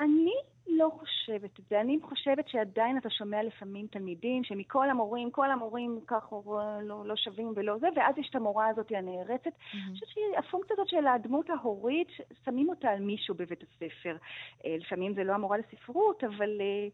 אני 0.01 0.35
לא 0.79 0.91
חושבת 1.01 1.59
את 1.59 1.65
זה. 1.71 1.81
אני 1.81 1.99
חושבת 2.03 2.49
שעדיין 2.49 2.99
אתה 2.99 3.11
שומע 3.11 3.43
לפעמים 3.43 3.87
תלמידים 3.87 4.45
שמכל 4.45 4.91
המורים, 4.91 5.31
כל 5.31 5.51
המורים 5.51 6.01
ככה 6.07 6.37
לא, 6.83 7.07
לא 7.07 7.17
שווים 7.17 7.53
ולא 7.57 7.79
זה, 7.79 7.87
ואז 7.97 8.19
יש 8.19 8.31
את 8.31 8.35
המורה 8.35 8.69
הזאת 8.69 8.93
הנערצת. 8.97 9.47
Mm-hmm. 9.47 9.77
אני 9.89 9.95
חושבת 9.95 10.09
שהפונקציה 10.09 10.75
הזאת 10.75 10.89
של 10.89 11.07
הדמות 11.07 11.51
ההורית, 11.51 12.09
שמים 12.45 12.69
אותה 12.69 12.91
על 12.91 13.01
מישהו 13.01 13.35
בבית 13.35 13.63
הספר. 13.63 14.17
אה, 14.65 14.77
לפעמים 14.79 15.15
זה 15.15 15.25
לא 15.25 15.33
המורה 15.33 15.59
לספרות, 15.59 16.25
אבל 16.25 16.61
אה, 16.61 16.89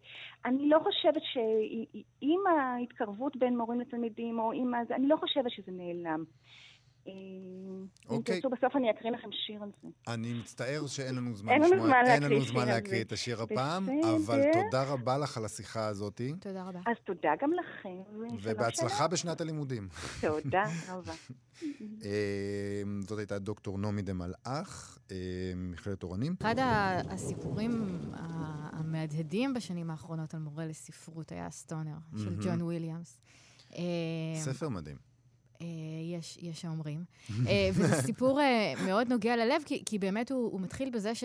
אני 0.45 0.69
לא 0.69 0.79
חושבת 0.79 1.23
שעם 1.23 2.47
ההתקרבות 2.47 3.37
בין 3.37 3.57
מורים 3.57 3.81
לתלמידים, 3.81 4.38
או 4.38 4.53
עם 4.53 4.75
ה... 4.75 4.81
אני 4.91 5.09
לא 5.09 5.17
חושבת 5.17 5.51
שזה 5.51 5.73
נעלם. 5.73 6.25
אם 7.07 7.87
אוקיי. 8.09 8.41
תרצו, 8.41 8.57
בסוף 8.57 8.77
אני 8.77 8.91
אקריא 8.91 9.13
לכם 9.13 9.29
שיר 9.33 9.63
על 9.63 9.71
זה. 9.83 9.89
אני 10.09 10.35
מצטער 10.35 10.87
שאין 10.87 11.15
לנו 11.15 11.35
זמן 11.35 11.61
לשמוע, 11.61 12.01
אין 12.07 12.23
לנו 12.23 12.41
זמן 12.41 12.67
להקריא 12.67 13.01
את 13.01 13.13
השיר 13.13 13.43
הפעם, 13.43 13.89
אבל 14.17 14.43
תודה 14.53 14.83
רבה 14.83 15.19
לך 15.19 15.37
על 15.37 15.45
השיחה 15.45 15.87
הזאת. 15.87 16.21
תודה 16.41 16.63
רבה. 16.63 16.79
אז 16.87 16.97
תודה 17.05 17.31
גם 17.43 17.51
לכם. 17.53 18.25
ובהצלחה 18.43 19.09
בשנת 19.09 19.41
הלימודים. 19.41 19.89
תודה 20.21 20.65
רבה. 20.89 21.13
אמ, 21.63 23.03
זאת 23.03 23.19
הייתה 23.19 23.39
דוקטור 23.39 23.79
נעמי 23.79 24.03
דה 24.03 24.13
מלאך, 24.13 24.99
אמ, 25.11 25.17
מכללת 25.71 26.03
אורנים. 26.03 26.35
אחד 26.41 26.55
הסיפורים 27.11 28.01
המהדהדים 28.73 29.55
בשנים 29.55 29.91
האחרונות 29.91 30.35
על 30.35 30.41
מורה 30.41 30.67
לספרות 30.67 31.33
היה 31.33 31.51
סטונר, 31.51 31.97
של 32.17 32.37
ג'ון 32.43 32.63
וויליאמס. 32.63 33.21
אמ, 33.77 33.83
ספר 34.35 34.69
מדהים. 34.69 35.08
אה, 35.61 35.66
יש, 36.18 36.38
יש 36.40 36.64
האומרים. 36.64 37.05
אה, 37.47 37.71
וזה 37.75 38.03
סיפור 38.07 38.40
אה, 38.40 38.75
מאוד 38.87 39.09
נוגע 39.09 39.37
ללב, 39.37 39.62
כי, 39.66 39.83
כי 39.87 39.99
באמת 39.99 40.31
הוא, 40.31 40.53
הוא 40.53 40.61
מתחיל 40.61 40.90
בזה 40.90 41.14
ש, 41.14 41.25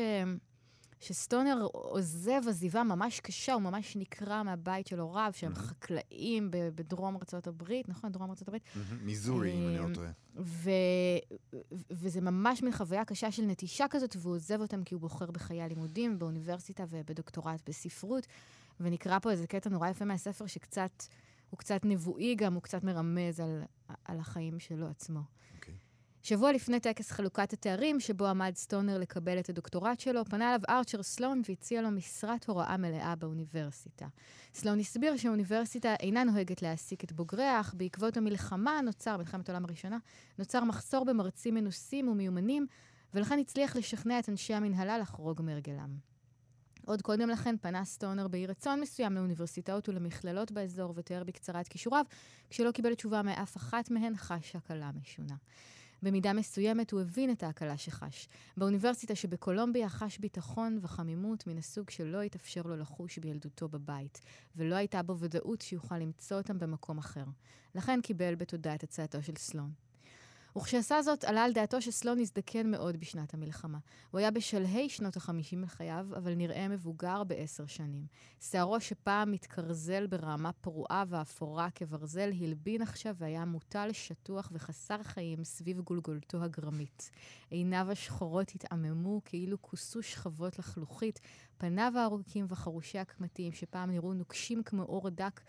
שסטונר 0.99 1.67
עוזב 1.71 2.41
עזיבה 2.47 2.83
ממש 2.83 3.19
קשה, 3.19 3.53
הוא 3.53 3.61
ממש 3.61 3.95
נקרע 3.95 4.43
מהבית 4.43 4.87
של 4.87 4.99
הוריו, 4.99 5.31
שהם 5.35 5.55
חקלאים 5.55 6.47
בדרום 6.51 7.15
ארה"ב, 7.15 7.73
נכון? 7.87 8.11
דרום 8.11 8.29
ארה"ב. 8.29 8.57
מיזורי, 9.01 9.53
אם 9.53 9.67
אני 9.67 9.77
לא 9.77 9.95
טועה. 9.95 10.11
וזה 11.91 12.21
ממש 12.21 12.63
מין 12.63 12.71
חוויה 12.71 13.05
קשה 13.05 13.31
של 13.31 13.43
נטישה 13.43 13.85
כזאת, 13.89 14.15
והוא 14.19 14.35
עוזב 14.35 14.61
אותם 14.61 14.83
כי 14.83 14.95
הוא 14.95 15.01
בוחר 15.01 15.31
בחיי 15.31 15.61
הלימודים, 15.61 16.19
באוניברסיטה 16.19 16.83
ובדוקטורט 16.89 17.69
בספרות. 17.69 18.27
ונקרא 18.79 19.19
פה 19.19 19.31
איזה 19.31 19.47
קטע 19.47 19.69
נורא 19.69 19.89
יפה 19.89 20.05
מהספר 20.05 20.45
שקצת... 20.45 21.03
הוא 21.53 21.57
קצת 21.57 21.81
נבואי 21.83 22.35
גם, 22.35 22.53
הוא 22.53 22.61
קצת 22.61 22.83
מרמז 22.83 23.39
על, 23.39 23.63
על 24.05 24.19
החיים 24.19 24.59
שלו 24.59 24.87
עצמו. 24.87 25.19
Okay. 25.19 25.55
אוקיי. 25.55 25.73
שבוע 26.23 26.51
לפני 26.51 26.79
טקס 26.79 27.11
חלוקת 27.11 27.53
התארים, 27.53 27.99
שבו 27.99 28.27
עמד 28.27 28.53
סטונר 28.55 28.97
לקבל 28.97 29.39
את 29.39 29.49
הדוקטורט 29.49 29.99
שלו, 29.99 30.25
פנה 30.25 30.49
אליו 30.49 30.59
ארצ'ר 30.69 31.03
סלון 31.03 31.41
והציע 31.49 31.81
לו 31.81 31.91
משרת 31.91 32.45
הוראה 32.45 32.77
מלאה 32.77 33.15
באוניברסיטה. 33.15 34.07
סלון 34.53 34.79
הסביר 34.79 35.17
שהאוניברסיטה 35.17 35.95
אינה 35.99 36.23
נוהגת 36.23 36.61
להעסיק 36.61 37.03
את 37.03 37.11
בוגריה, 37.11 37.59
אך 37.59 37.73
בעקבות 37.77 38.17
המלחמה 38.17 38.81
נוצר, 38.83 39.17
מלחמת 39.17 39.49
העולם 39.49 39.65
הראשונה, 39.65 39.97
נוצר 40.39 40.63
מחסור 40.63 41.05
במרצים 41.05 41.53
מנוסים 41.53 42.07
ומיומנים, 42.07 42.67
ולכן 43.13 43.39
הצליח 43.39 43.75
לשכנע 43.75 44.19
את 44.19 44.29
אנשי 44.29 44.53
המנהלה 44.53 44.97
לחרוג 44.97 45.41
מרגלם. 45.41 46.12
עוד 46.85 47.01
קודם 47.01 47.29
לכן 47.29 47.55
פנה 47.57 47.85
סטונר 47.85 48.27
באי 48.27 48.47
רצון 48.47 48.81
מסוים 48.81 49.13
לאוניברסיטאות 49.13 49.89
ולמכללות 49.89 50.51
באזור 50.51 50.93
ותיאר 50.95 51.23
בקצרה 51.23 51.61
את 51.61 51.67
כישוריו, 51.67 52.05
כשלא 52.49 52.71
קיבל 52.71 52.95
תשובה 52.95 53.21
מאף 53.21 53.57
אחת 53.57 53.91
מהן 53.91 54.15
חש 54.15 54.55
הקלה 54.55 54.91
משונה. 55.01 55.35
במידה 56.03 56.33
מסוימת 56.33 56.91
הוא 56.91 57.01
הבין 57.01 57.31
את 57.31 57.43
ההקלה 57.43 57.77
שחש. 57.77 58.27
באוניברסיטה 58.57 59.15
שבקולומביה 59.15 59.89
חש 59.89 60.17
ביטחון 60.17 60.79
וחמימות 60.81 61.47
מן 61.47 61.57
הסוג 61.57 61.89
שלא 61.89 62.21
התאפשר 62.21 62.61
לו 62.61 62.77
לחוש 62.77 63.17
בילדותו 63.17 63.67
בבית, 63.67 64.21
ולא 64.55 64.75
הייתה 64.75 65.03
בו 65.03 65.19
ודאות 65.19 65.61
שיוכל 65.61 65.97
למצוא 65.97 66.37
אותם 66.37 66.59
במקום 66.59 66.97
אחר. 66.97 67.25
לכן 67.75 68.01
קיבל 68.01 68.35
בתודה 68.35 68.75
את 68.75 68.83
הצעתו 68.83 69.23
של 69.23 69.33
סלון. 69.37 69.71
וכשעשה 70.57 71.01
זאת, 71.01 71.23
עלה 71.23 71.43
על 71.43 71.53
דעתו 71.53 71.81
שסלון 71.81 72.19
הזדקן 72.19 72.71
מאוד 72.71 72.97
בשנת 72.97 73.33
המלחמה. 73.33 73.77
הוא 74.11 74.19
היה 74.19 74.31
בשלהי 74.31 74.89
שנות 74.89 75.15
החמישים 75.15 75.61
לחייו, 75.61 76.07
אבל 76.17 76.33
נראה 76.33 76.67
מבוגר 76.67 77.23
בעשר 77.23 77.65
שנים. 77.65 78.05
שערו 78.41 78.79
שפעם 78.79 79.31
מתקרזל 79.31 80.07
ברמה 80.07 80.51
פרועה 80.51 81.03
ואפורה 81.07 81.69
כברזל, 81.69 82.31
הלבין 82.41 82.81
עכשיו 82.81 83.15
והיה 83.17 83.45
מוטל 83.45 83.89
שטוח 83.93 84.49
וחסר 84.51 85.03
חיים 85.03 85.43
סביב 85.43 85.79
גולגולתו 85.79 86.43
הגרמית. 86.43 87.09
עיניו 87.49 87.87
השחורות 87.91 88.51
התעממו 88.55 89.21
כאילו 89.25 89.61
כוסו 89.61 90.01
שכבות 90.01 90.59
לחלוכית, 90.59 91.19
פניו 91.57 91.93
הארוכים 91.95 92.45
וחרושי 92.49 92.99
הקמטים, 92.99 93.53
שפעם 93.53 93.91
נראו 93.91 94.13
נוקשים 94.13 94.63
כמו 94.63 94.83
אור 94.83 95.09
דק, 95.09 95.41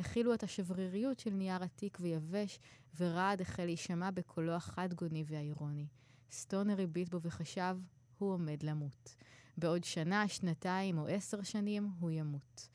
הכילו 0.00 0.34
את 0.34 0.42
השבריריות 0.42 1.18
של 1.18 1.30
נייר 1.30 1.62
עתיק 1.62 1.98
ויבש, 2.00 2.58
ורעד 2.96 3.40
החל 3.40 3.64
להישמע 3.64 4.10
בקולו 4.10 4.52
החד-גוני 4.52 5.24
והאירוני. 5.26 5.86
סטונר 6.30 6.80
הביט 6.80 7.08
בו 7.08 7.22
וחשב, 7.22 7.76
הוא 8.18 8.32
עומד 8.32 8.62
למות. 8.62 9.14
בעוד 9.56 9.84
שנה, 9.84 10.28
שנתיים 10.28 10.98
או 10.98 11.06
עשר 11.06 11.42
שנים, 11.42 11.90
הוא 12.00 12.10
ימות. 12.10 12.68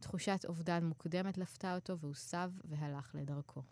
תחושת 0.00 0.44
אובדן 0.48 0.84
מוקדמת 0.84 1.38
לפתה 1.38 1.74
אותו, 1.74 1.98
והוא 1.98 2.14
סב 2.14 2.50
והלך 2.64 3.14
לדרכו. 3.14 3.62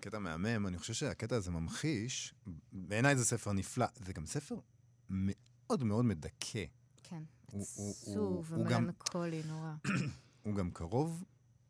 קטע 0.00 0.18
מהמם, 0.18 0.66
אני 0.66 0.78
חושב 0.78 0.94
שהקטע 0.94 1.36
הזה 1.36 1.50
ממחיש, 1.50 2.34
בעיניי 2.72 3.16
זה 3.16 3.24
ספר 3.24 3.52
נפלא, 3.52 3.86
זה 3.94 4.12
גם 4.12 4.26
ספר 4.26 4.56
מאוד 5.10 5.84
מאוד 5.84 6.04
מדכא. 6.04 6.64
כן, 7.02 7.22
עצוב 7.46 8.52
ומלנכולי 8.52 9.42
נורא. 9.42 9.72
הוא 10.42 10.54
גם 10.54 10.70
קרוב 10.70 11.24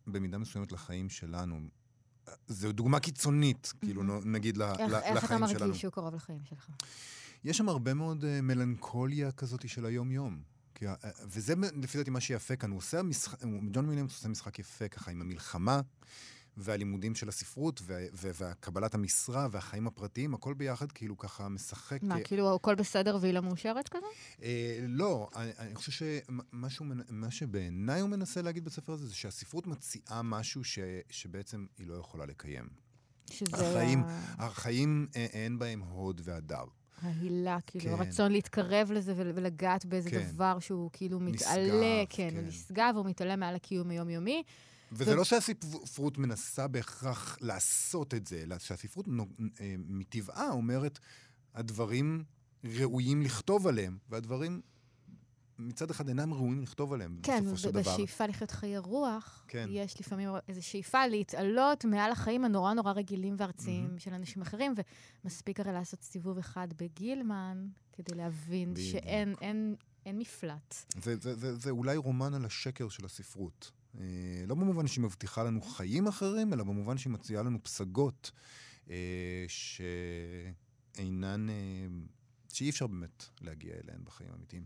במידה 0.06 0.38
מסוימת 0.38 0.72
לחיים 0.72 1.08
שלנו. 1.08 1.60
זו 2.48 2.72
דוגמה 2.72 3.00
קיצונית, 3.00 3.72
כאילו, 3.80 4.02
נגיד, 4.24 4.60
איך, 4.62 4.80
לחיים 4.80 5.00
שלנו. 5.00 5.16
איך 5.16 5.24
אתה 5.24 5.38
מרגיש 5.38 5.80
שהוא 5.80 5.92
קרוב 5.92 6.14
לחיים 6.14 6.44
שלך? 6.44 6.70
יש 7.44 7.58
שם 7.58 7.68
הרבה 7.68 7.94
מאוד 7.94 8.24
uh, 8.24 8.42
מלנכוליה 8.42 9.32
כזאת 9.32 9.68
של 9.68 9.86
היום-יום. 9.86 10.42
כי, 10.74 10.88
uh, 10.88 10.92
וזה 11.26 11.54
לפי 11.82 11.98
דעתי 11.98 12.10
מה 12.10 12.20
שיפה 12.20 12.56
כאן. 12.56 12.70
הוא 12.70 12.78
עושה 12.78 13.02
משחק, 13.02 13.38
ג'ון 13.72 13.86
מיליאמס 13.86 14.12
עושה 14.12 14.28
משחק 14.28 14.58
יפה 14.58 14.88
ככה 14.88 15.10
עם 15.10 15.20
המלחמה 15.20 15.80
והלימודים 16.56 17.14
של 17.14 17.28
הספרות 17.28 17.82
וקבלת 18.14 18.94
המשרה 18.94 19.48
והחיים 19.50 19.86
הפרטיים, 19.86 20.34
הכל 20.34 20.54
ביחד 20.54 20.92
כאילו 20.92 21.18
ככה 21.18 21.48
משחק. 21.48 22.02
מה, 22.02 22.20
כאילו 22.20 22.54
הכל 22.54 22.74
בסדר 22.74 23.18
והיא 23.20 23.34
לא 23.34 23.40
מאושרת 23.40 23.88
כזה? 23.88 24.06
אה, 24.42 24.78
לא, 24.88 25.28
אני, 25.36 25.50
אני 25.58 25.74
חושב 25.74 25.92
שמה 25.92 27.30
שבעיניי 27.30 28.00
הוא 28.00 28.10
מנסה 28.10 28.42
להגיד 28.42 28.64
בספר 28.64 28.92
הזה, 28.92 29.06
זה 29.06 29.14
שהספרות 29.14 29.66
מציעה 29.66 30.22
משהו 30.22 30.64
ש, 30.64 30.78
שבעצם 31.10 31.66
היא 31.78 31.86
לא 31.86 31.94
יכולה 31.94 32.26
לקיים. 32.26 32.68
שזה... 33.30 33.70
החיים. 33.70 34.02
החיים 34.38 35.06
אין 35.14 35.58
בהם 35.58 35.80
הוד 35.80 36.20
והדר. 36.24 36.64
ההילה, 37.02 37.58
כאילו, 37.66 37.84
כן. 37.84 37.90
הרצון 37.90 38.32
להתקרב 38.32 38.92
לזה 38.92 39.14
ולגעת 39.16 39.84
באיזה 39.84 40.10
כן. 40.10 40.22
דבר 40.22 40.58
שהוא 40.58 40.90
כאילו 40.92 41.20
מתעלה, 41.20 41.62
נשגב, 41.62 42.06
כן, 42.10 42.30
כן. 42.30 42.36
הוא 42.36 42.46
נשגב, 42.48 42.94
הוא 42.96 43.06
מתעלה 43.06 43.36
מעל 43.36 43.54
הקיום 43.54 43.90
היומיומי. 43.90 44.42
וזה 44.92 45.12
ו... 45.12 45.16
לא 45.16 45.24
שהספרות 45.24 46.18
מנסה 46.18 46.68
בהכרח 46.68 47.38
לעשות 47.40 48.14
את 48.14 48.26
זה, 48.26 48.42
אלא 48.42 48.58
שהספרות 48.58 49.08
אה, 49.60 49.74
מטבעה 49.78 50.50
אומרת, 50.50 50.98
הדברים 51.54 52.24
ראויים 52.64 53.22
לכתוב 53.22 53.66
עליהם, 53.66 53.98
והדברים 54.08 54.60
מצד 55.58 55.90
אחד 55.90 56.08
אינם 56.08 56.34
ראויים 56.34 56.62
לכתוב 56.62 56.92
עליהם, 56.92 57.18
כן, 57.22 57.40
בסופו 57.40 57.56
של 57.56 57.70
דבר. 57.70 57.82
כן, 57.82 57.90
ובשאיפה 57.90 58.26
לחיות 58.26 58.50
חיי 58.50 58.78
רוח, 58.78 59.44
כן. 59.48 59.66
יש 59.70 60.00
לפעמים 60.00 60.28
איזו 60.48 60.66
שאיפה 60.66 61.06
להתעלות 61.06 61.84
מעל 61.84 62.12
החיים 62.12 62.44
הנורא 62.44 62.74
נורא 62.74 62.92
רגילים 62.92 63.34
וארציים 63.38 63.94
mm-hmm. 63.96 64.00
של 64.00 64.14
אנשים 64.14 64.42
אחרים, 64.42 64.74
ומספיק 65.24 65.60
הרי 65.60 65.72
לעשות 65.72 66.02
סיבוב 66.02 66.38
אחד 66.38 66.68
בגילמן, 66.76 67.66
כדי 67.92 68.14
להבין 68.14 68.74
בדיוק. 68.74 68.90
שאין 68.92 69.34
אין, 69.40 69.74
אין 70.06 70.18
מפלט. 70.18 70.74
זה, 71.02 71.16
זה, 71.16 71.34
זה, 71.34 71.56
זה 71.56 71.70
אולי 71.70 71.96
רומן 71.96 72.34
על 72.34 72.44
השקר 72.44 72.88
של 72.88 73.04
הספרות. 73.04 73.70
אה, 74.00 74.46
לא 74.46 74.54
במובן 74.54 74.86
שהיא 74.86 75.04
מבטיחה 75.04 75.44
לנו 75.44 75.62
חיים 75.62 76.06
אחרים, 76.06 76.52
אלא 76.52 76.64
במובן 76.64 76.98
שהיא 76.98 77.12
מציעה 77.12 77.42
לנו 77.42 77.62
פסגות 77.62 78.30
אה, 78.90 79.44
שאינן... 79.48 81.50
אה, 81.50 81.54
שאי 82.52 82.70
אפשר 82.70 82.86
באמת 82.86 83.24
להגיע 83.40 83.74
אליהן 83.84 84.00
בחיים 84.04 84.30
האמיתיים. 84.32 84.64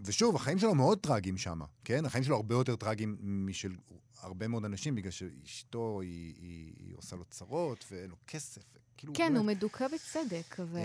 ושוב, 0.00 0.36
החיים 0.36 0.58
שלו 0.58 0.74
מאוד 0.74 0.98
טרגיים 0.98 1.36
שם, 1.36 1.60
כן? 1.84 2.04
החיים 2.04 2.24
שלו 2.24 2.36
הרבה 2.36 2.54
יותר 2.54 2.76
טרגיים 2.76 3.16
משל 3.20 3.76
הרבה 4.20 4.48
מאוד 4.48 4.64
אנשים, 4.64 4.94
בגלל 4.94 5.10
שאשתו, 5.10 6.00
היא, 6.00 6.34
היא, 6.40 6.72
היא 6.78 6.96
עושה 6.96 7.16
לו 7.16 7.24
צרות, 7.24 7.84
ואין 7.90 8.10
לו 8.10 8.16
כסף. 8.26 8.62
כאילו, 8.96 9.12
כן, 9.14 9.36
הוא 9.36 9.44
מדוכא 9.44 9.88
בצדק, 9.88 10.60
אבל... 10.60 10.80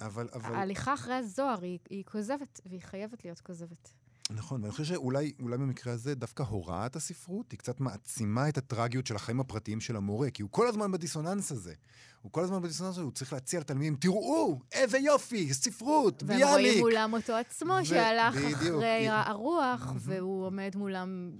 אבל, 0.00 0.28
אבל... 0.32 0.54
ההליכה 0.54 0.94
אחרי 0.94 1.14
הזוהר 1.14 1.62
היא, 1.62 1.78
היא 1.90 2.04
כוזבת, 2.04 2.60
והיא 2.66 2.80
חייבת 2.80 3.24
להיות 3.24 3.40
כוזבת. 3.40 3.92
נכון, 4.30 4.60
ואני 4.62 4.72
חושב 4.72 4.84
שאולי 4.84 5.32
במקרה 5.38 5.92
הזה 5.92 6.14
דווקא 6.14 6.42
הוראת 6.42 6.96
הספרות 6.96 7.52
היא 7.52 7.58
קצת 7.58 7.80
מעצימה 7.80 8.48
את 8.48 8.58
הטרגיות 8.58 9.06
של 9.06 9.16
החיים 9.16 9.40
הפרטיים 9.40 9.80
של 9.80 9.96
המורה, 9.96 10.30
כי 10.30 10.42
הוא 10.42 10.50
כל 10.50 10.68
הזמן 10.68 10.92
בדיסוננס 10.92 11.52
הזה. 11.52 11.74
הוא 12.22 12.32
כל 12.32 12.44
הזמן 12.44 12.62
בדיסוננס 12.62 12.94
הזה, 12.94 13.02
הוא 13.02 13.12
צריך 13.12 13.32
להציע 13.32 13.60
לתלמידים, 13.60 13.96
תראו, 13.96 14.60
איזה 14.72 14.98
יופי, 14.98 15.54
ספרות, 15.54 16.22
ביאליק. 16.22 16.44
והם 16.44 16.54
רואים 16.54 16.78
מולם 16.78 17.12
אותו 17.12 17.32
עצמו, 17.32 17.74
ו- 17.80 17.84
שהלך 17.84 18.34
בדיוק, 18.36 18.54
אחרי 18.54 19.04
י... 19.04 19.08
הרוח, 19.08 19.92
והוא 19.96 20.46
עומד 20.46 20.76
מולם 20.76 21.32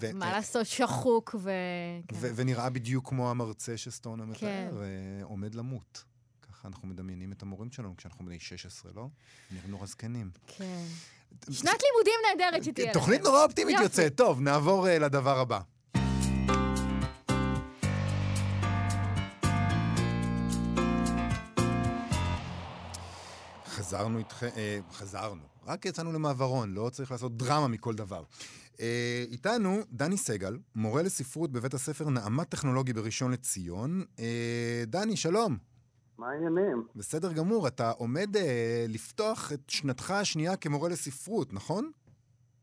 ו- 0.00 0.12
מה 0.14 0.32
לעשות, 0.32 0.66
שחוק 0.66 1.34
ו... 1.38 1.50
כן. 2.08 2.16
ו- 2.20 2.30
ונראה 2.36 2.70
בדיוק 2.70 3.08
כמו 3.08 3.30
המרצה 3.30 3.76
שסטונה 3.76 4.24
מתאר, 4.24 4.38
כן. 4.40 4.70
עומד 5.22 5.54
למות. 5.54 6.04
ככה 6.42 6.68
אנחנו 6.68 6.88
מדמיינים 6.88 7.32
את 7.32 7.42
המורים 7.42 7.72
שלנו 7.72 7.96
כשאנחנו 7.96 8.24
בני 8.24 8.40
16, 8.40 8.92
לא? 8.94 9.08
נראים 9.50 9.70
נורא 9.70 9.86
זקנים. 9.86 10.30
כן. 10.46 10.84
שנת 11.50 11.82
לימודים 11.82 12.14
נהדרת 12.28 12.64
שתהיה. 12.64 12.92
תוכנית 12.92 13.22
נורא 13.24 13.44
אופטימית 13.44 13.76
יוצאת. 13.82 14.14
טוב, 14.16 14.40
נעבור 14.40 14.86
uh, 14.86 14.90
לדבר 14.90 15.38
הבא. 15.38 15.60
חזרנו 23.92 24.18
איתכם, 24.18 24.48
אה, 24.56 24.78
חזרנו, 24.92 25.42
רק 25.66 25.86
יצאנו 25.86 26.12
למעברון, 26.12 26.74
לא 26.74 26.90
צריך 26.92 27.10
לעשות 27.10 27.36
דרמה 27.36 27.68
מכל 27.68 27.94
דבר. 27.94 28.22
אה, 28.80 29.24
איתנו 29.30 29.80
דני 29.90 30.16
סגל, 30.16 30.58
מורה 30.74 31.02
לספרות 31.02 31.52
בבית 31.52 31.74
הספר 31.74 32.08
נעמת 32.08 32.48
טכנולוגי 32.48 32.92
בראשון 32.92 33.32
לציון. 33.32 34.04
אה, 34.18 34.84
דני, 34.86 35.16
שלום. 35.16 35.71
מה 36.18 36.30
העניינים? 36.30 36.86
בסדר 36.96 37.32
גמור, 37.32 37.68
אתה 37.68 37.90
עומד 37.90 38.36
אה, 38.36 38.84
לפתוח 38.88 39.52
את 39.52 39.60
שנתך 39.68 40.10
השנייה 40.10 40.56
כמורה 40.56 40.88
לספרות, 40.88 41.52
נכון? 41.52 41.90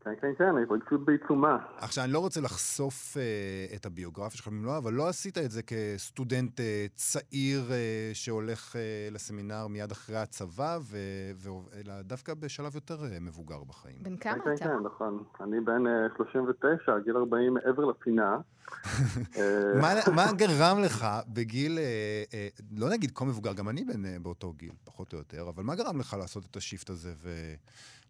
כן, 0.04 0.10
כן, 0.20 0.32
כן, 0.38 0.56
ההתרגשות 0.56 1.04
בעיצומה. 1.04 1.58
עכשיו, 1.78 2.04
אני 2.04 2.12
לא 2.12 2.18
רוצה 2.18 2.40
לחשוף 2.40 3.16
אה, 3.16 3.76
את 3.76 3.86
הביוגרפיה 3.86 4.36
שלך 4.36 4.48
במלואה, 4.48 4.78
אבל 4.78 4.92
לא 4.92 5.08
עשית 5.08 5.38
את 5.38 5.50
זה 5.50 5.62
כסטודנט 5.62 6.60
אה, 6.60 6.86
צעיר 6.94 7.60
אה, 7.70 8.10
שהולך 8.12 8.76
אה, 8.76 9.08
לסמינר 9.10 9.66
מיד 9.66 9.90
אחרי 9.90 10.16
הצבא, 10.16 10.78
ו, 10.82 10.96
ו, 11.36 11.48
אלא 11.74 12.02
דווקא 12.02 12.34
בשלב 12.34 12.74
יותר 12.74 13.04
אה, 13.04 13.20
מבוגר 13.20 13.64
בחיים. 13.64 14.02
בן 14.02 14.16
כמה 14.16 14.32
כן, 14.32 14.40
אתה? 14.40 14.64
כן, 14.64 14.64
כן, 14.64 14.84
נכון. 14.84 15.24
אני 15.40 15.60
בן 15.60 15.86
אה, 15.86 16.06
39, 16.16 16.98
גיל 16.98 17.16
40 17.16 17.54
מעבר 17.54 17.84
לפינה. 17.84 18.36
מה, 19.82 19.94
מה 20.14 20.32
גרם 20.42 20.82
לך 20.82 21.06
בגיל, 21.28 21.78
אה, 21.78 22.22
אה, 22.34 22.48
לא 22.76 22.90
נגיד 22.90 23.10
כה 23.14 23.24
מבוגר, 23.24 23.52
גם 23.52 23.68
אני 23.68 23.84
בן 23.84 24.04
אה, 24.04 24.16
באותו 24.22 24.52
גיל, 24.52 24.72
פחות 24.84 25.12
או 25.12 25.18
יותר, 25.18 25.48
אבל 25.48 25.62
מה 25.62 25.74
גרם 25.74 26.00
לך 26.00 26.16
לעשות 26.18 26.44
את 26.50 26.56
השיפט 26.56 26.90
הזה 26.90 27.12
ו... 27.22 27.54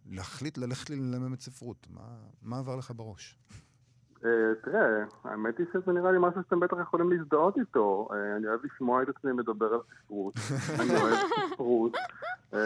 להחליט 0.06 0.58
ללכת 0.58 0.90
ללמד 0.90 1.40
ספרות? 1.40 1.86
מה, 1.90 2.02
מה 2.42 2.58
עבר 2.58 2.76
לך 2.76 2.92
בראש? 2.96 3.38
Uh, 4.20 4.24
תראה, 4.64 5.04
האמת 5.24 5.58
היא 5.58 5.66
שזה 5.72 5.92
נראה 5.92 6.12
לי 6.12 6.18
משהו 6.20 6.42
שאתם 6.42 6.60
בטח 6.60 6.76
יכולים 6.82 7.12
להזדהות 7.12 7.58
איתו. 7.58 8.08
Uh, 8.10 8.36
אני 8.36 8.46
אוהב 8.46 8.60
לשמוע 8.64 9.02
את 9.02 9.08
עצמי 9.08 9.32
מדבר 9.32 9.66
על 9.74 9.80
ספרות. 10.04 10.34
אני 10.80 10.96
אוהב 11.00 11.16
ספרות. 11.54 11.94
Uh, 11.94 12.56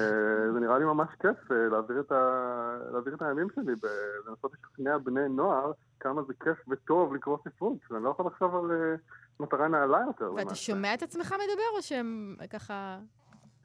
זה 0.52 0.60
נראה 0.60 0.78
לי 0.78 0.84
ממש 0.84 1.08
כיף 1.20 1.50
uh, 1.50 1.54
להעביר, 1.70 2.00
את 2.00 2.12
ה... 2.12 2.76
להעביר 2.92 3.14
את 3.14 3.22
הימים 3.22 3.46
שלי 3.54 3.72
ולנסות 3.82 4.52
לשכנע 4.52 4.98
בני 4.98 5.28
נוער 5.28 5.72
כמה 6.00 6.22
זה 6.22 6.32
כיף 6.44 6.68
וטוב 6.68 7.14
לקרוא 7.14 7.38
ספרות. 7.48 7.78
אני 7.90 8.04
לא 8.04 8.10
יכול 8.10 8.26
לחשוב 8.26 8.56
על 8.56 8.70
uh, 8.70 9.42
מטרה 9.42 9.68
נעלה 9.68 9.98
יותר. 10.06 10.32
ואתה 10.32 10.54
שומע 10.54 10.94
את 10.94 11.02
עצמך 11.02 11.32
מדבר 11.32 11.76
או 11.76 11.82
שהם 11.82 12.36
ככה 12.50 12.98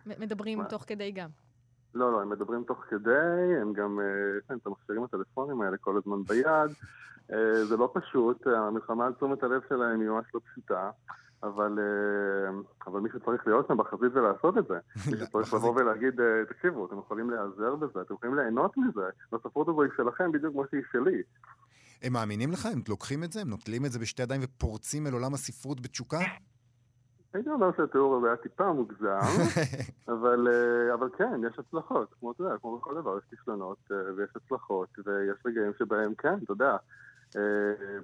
מדברים 0.05 0.63
תוך 0.63 0.83
כדי 0.87 1.11
גם? 1.11 1.29
לא, 1.93 2.11
לא, 2.11 2.21
הם 2.21 2.29
מדברים 2.29 2.63
תוך 2.63 2.77
כדי, 2.89 3.55
הם 3.61 3.73
גם, 3.73 3.99
כן, 4.47 4.55
את 4.55 4.67
המכשירים 4.67 5.03
הטלפונים 5.03 5.61
האלה 5.61 5.77
כל 5.77 5.97
הזמן 5.97 6.23
ביד. 6.23 6.71
אה, 7.33 7.65
זה 7.65 7.77
לא 7.77 7.91
פשוט, 7.93 8.47
המלחמה 8.47 9.05
על 9.05 9.13
תשומת 9.13 9.43
הלב 9.43 9.61
שלהם 9.69 10.01
היא 10.01 10.09
ממש 10.09 10.25
לא 10.33 10.39
פשוטה. 10.51 10.89
אבל, 11.43 11.79
אה, 11.79 12.59
אבל 12.87 12.99
מישהו 12.99 13.19
צריך 13.19 13.47
להיות 13.47 13.67
שם 13.67 13.77
בחזית 13.77 14.13
ולעשות 14.13 14.57
את 14.57 14.67
זה. 14.67 14.77
מישהו 15.11 15.27
צריך 15.33 15.53
לבוא 15.53 15.75
ולהגיד, 15.75 16.13
תקשיבו, 16.49 16.85
אתם 16.85 16.99
יכולים 16.99 17.29
להיעזר 17.29 17.75
בזה, 17.75 18.01
אתם 18.01 18.13
יכולים 18.13 18.35
ליהנות 18.35 18.77
מזה. 18.77 19.01
הספרות 19.33 19.67
הזו 19.67 19.81
היא 19.81 19.91
שלכם 19.97 20.31
בדיוק 20.31 20.53
כמו 20.53 20.63
שהיא 20.71 20.81
שלי. 20.91 21.21
הם 22.01 22.13
מאמינים 22.13 22.51
לך? 22.51 22.65
הם 22.65 22.81
לוקחים 22.89 23.23
את 23.23 23.31
זה? 23.31 23.41
הם 23.41 23.49
נוטלים 23.49 23.85
את 23.85 23.91
זה 23.91 23.99
בשתי 23.99 24.21
ידיים 24.23 24.41
ופורצים 24.43 25.07
אל 25.07 25.13
עולם 25.13 25.33
הספרות 25.33 25.81
בתשוקה? 25.81 26.19
הייתי 27.33 27.49
אומר 27.49 27.69
שהתיאור 27.77 28.25
היה 28.25 28.35
טיפה 28.35 28.73
מוגזם, 28.73 29.19
אבל, 30.13 30.47
אה, 30.47 30.93
אבל 30.93 31.09
כן, 31.17 31.41
יש 31.47 31.59
הצלחות, 31.59 32.13
כמו 32.19 32.31
אתה 32.31 32.43
יודע, 32.43 32.57
כמו 32.57 32.77
בכל 32.77 32.95
דבר, 32.95 33.17
יש 33.17 33.23
כישלונות 33.29 33.77
אה, 33.91 33.97
ויש 34.15 34.29
הצלחות, 34.35 34.89
ויש 35.05 35.45
רגעים 35.45 35.71
שבהם 35.79 36.13
כן, 36.15 36.35
אתה 36.43 36.51
יודע, 36.51 36.77
אה, 37.35 37.41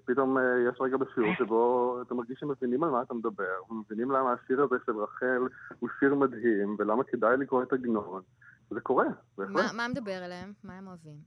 פתאום 0.06 0.38
יש 0.70 0.82
רגע 0.82 0.98
בשיעור 0.98 1.34
שבו 1.40 1.98
אתה 2.02 2.14
מרגיש 2.14 2.40
שמבינים 2.40 2.84
על 2.84 2.90
מה 2.90 3.02
אתה 3.02 3.14
מדבר, 3.14 3.56
ומבינים 3.70 4.12
למה 4.12 4.34
השיר 4.34 4.62
הזה 4.62 4.76
של 4.86 4.98
רחל 4.98 5.48
הוא 5.80 5.90
שיר 6.00 6.16
מדהים, 6.16 6.76
ולמה 6.80 7.04
כדאי 7.04 7.38
לקרוא 7.38 7.64
את 7.64 7.74
עגנון. 7.74 8.22
זה 8.70 8.82
קורה, 8.82 9.06
בהחלט. 9.38 9.74
מה 9.74 9.88
מדבר 9.88 10.26
אליהם? 10.26 10.54
מה 10.64 10.78
הם 10.78 10.88
אוהבים? 10.88 11.18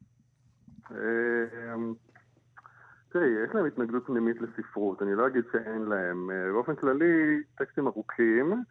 תראי, 3.12 3.28
יש 3.44 3.54
להם 3.54 3.66
התנגדות 3.66 4.06
פנימית 4.06 4.36
לספרות, 4.40 5.02
אני 5.02 5.14
לא 5.14 5.26
אגיד 5.26 5.44
שאין 5.52 5.82
להם. 5.82 6.30
אה, 6.30 6.52
באופן 6.52 6.74
כללי, 6.74 7.42
טקסטים 7.58 7.86
ארוכים, 7.86 8.62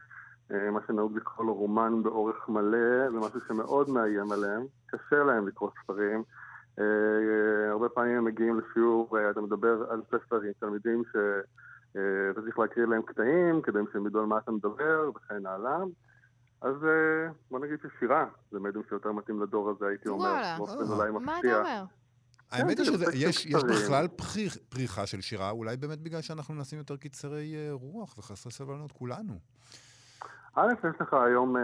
אה, 0.52 0.72
מה 0.72 0.80
שנהוג 0.88 1.18
לקרוא 1.18 1.46
לו 1.46 1.54
רומן 1.54 2.04
באורך 2.04 2.50
מלא, 2.50 3.12
זה 3.12 3.18
משהו 3.18 3.40
שמאוד 3.48 3.90
מאיים 3.90 4.32
עליהם, 4.32 4.66
קשה 4.88 5.24
להם 5.24 5.48
לקרוא 5.48 5.70
ספרים. 5.84 6.24
אה, 6.80 7.70
הרבה 7.70 7.90
פעמים 7.90 8.18
הם 8.18 8.26
מגיעים 8.26 8.60
לשיעור, 8.60 9.18
אתה 9.32 9.42
מדבר 9.42 9.86
על 9.90 10.02
ספר 10.08 10.42
עם 10.42 10.52
תלמידים 10.60 11.04
שאתה 11.12 12.42
צריך 12.42 12.60
להקריא 12.60 12.86
להם 12.86 13.02
קטעים, 13.02 13.62
כדי 13.62 13.80
שהם 13.94 14.08
ידעו 14.08 14.22
על 14.22 14.28
מה 14.28 14.38
אתה 14.38 14.52
מדבר 14.52 15.12
וכן 15.16 15.46
הלאה. 15.46 15.78
אז 16.62 16.76
בוא 17.52 17.60
נגיד 17.60 17.80
ששירה 17.82 18.26
זה 18.52 18.60
מדיום 18.60 18.84
שיותר 18.90 19.12
מתאים 19.12 19.42
לדור 19.42 19.70
הזה, 19.70 19.88
הייתי 19.88 20.10
אומר. 20.10 20.26
וואלה, 20.26 21.12
מה 21.12 21.40
אתה 21.40 21.60
אומר? 21.60 21.84
האמת 22.52 22.80
היא 22.80 22.98
זה 22.98 23.06
שיש. 23.12 23.48
בכלל 23.64 24.08
פריח- 24.08 24.58
פריחה 24.70 25.06
של 25.06 25.22
שירה, 25.22 25.50
אולי 25.52 25.78
באמת 25.78 26.00
בגלל 26.02 26.22
שאנחנו 26.22 26.54
מנסים 26.54 26.80
יותר 26.80 26.98
קצרי 26.98 27.56
אה, 27.56 27.70
רוח 27.72 28.18
וחסרי 28.18 28.52
סבלנות 28.52 28.92
כולנו. 28.92 29.34
א', 30.56 30.74
יש 30.90 31.02
לך 31.02 31.14
היום 31.14 31.58
אה, 31.58 31.62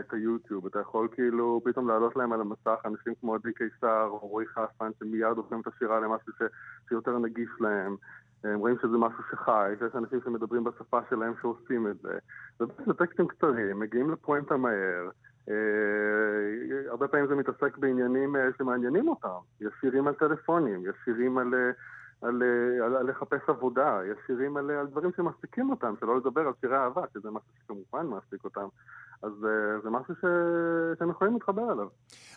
את 0.00 0.12
היוטיוב, 0.12 0.66
אתה 0.66 0.80
יכול 0.80 1.08
כאילו 1.12 1.60
פתאום 1.64 1.88
לעלות 1.88 2.16
להם 2.16 2.32
על 2.32 2.40
המסך 2.40 2.80
אנשים 2.84 3.12
כמו 3.20 3.34
עדי 3.34 3.52
קיסר 3.52 4.06
או 4.10 4.18
רועי 4.18 4.46
חסן 4.46 4.90
שמיד 4.98 5.22
הופכים 5.22 5.60
את 5.60 5.66
השירה 5.66 6.00
למשהו 6.00 6.32
ש, 6.38 6.42
שיותר 6.88 7.18
נגיש 7.18 7.48
להם. 7.60 7.96
הם 8.44 8.58
רואים 8.58 8.76
שזה 8.78 8.96
משהו 8.98 9.18
שחי, 9.30 9.72
שיש 9.78 9.94
אנשים 9.94 10.20
שמדברים 10.24 10.64
בשפה 10.64 11.00
שלהם 11.10 11.32
שעושים 11.42 11.86
את 11.88 11.96
זה. 12.02 12.18
זה 12.58 12.94
טקסטים 12.98 13.28
קצרים, 13.28 13.80
מגיעים 13.80 14.10
לפואנטה 14.10 14.56
מהר. 14.56 15.08
אה, 15.48 16.90
הרבה 16.90 17.08
פעמים 17.08 17.26
זה 17.26 17.34
מתעסק 17.34 17.78
בעניינים 17.78 18.36
אה, 18.36 18.42
שמעניינים 18.58 19.08
אותם. 19.08 19.38
יש 19.60 19.72
שירים 19.80 20.08
על 20.08 20.14
טלפונים, 20.14 20.86
יש 20.86 20.96
שירים 21.04 21.38
על, 21.38 21.54
אה, 21.54 21.70
על, 22.28 22.42
על, 22.84 22.96
על 22.96 23.10
לחפש 23.10 23.48
עבודה, 23.48 24.00
יש 24.12 24.18
שירים 24.26 24.56
על, 24.56 24.70
על 24.70 24.86
דברים 24.86 25.10
שמעסיקים 25.16 25.70
אותם, 25.70 25.94
שלא 26.00 26.16
לדבר 26.16 26.40
על 26.40 26.52
שירי 26.60 26.76
אהבה, 26.76 27.02
שזה 27.14 27.30
משהו 27.30 27.48
שכמובן 27.62 28.06
מעסיק 28.06 28.44
אותם. 28.44 28.68
אז 29.22 29.32
זה 29.82 29.90
משהו 29.90 30.14
ש... 30.14 30.24
שהם 30.98 31.10
יכולים 31.10 31.34
להתחבר 31.34 31.72
אליו. 31.72 31.88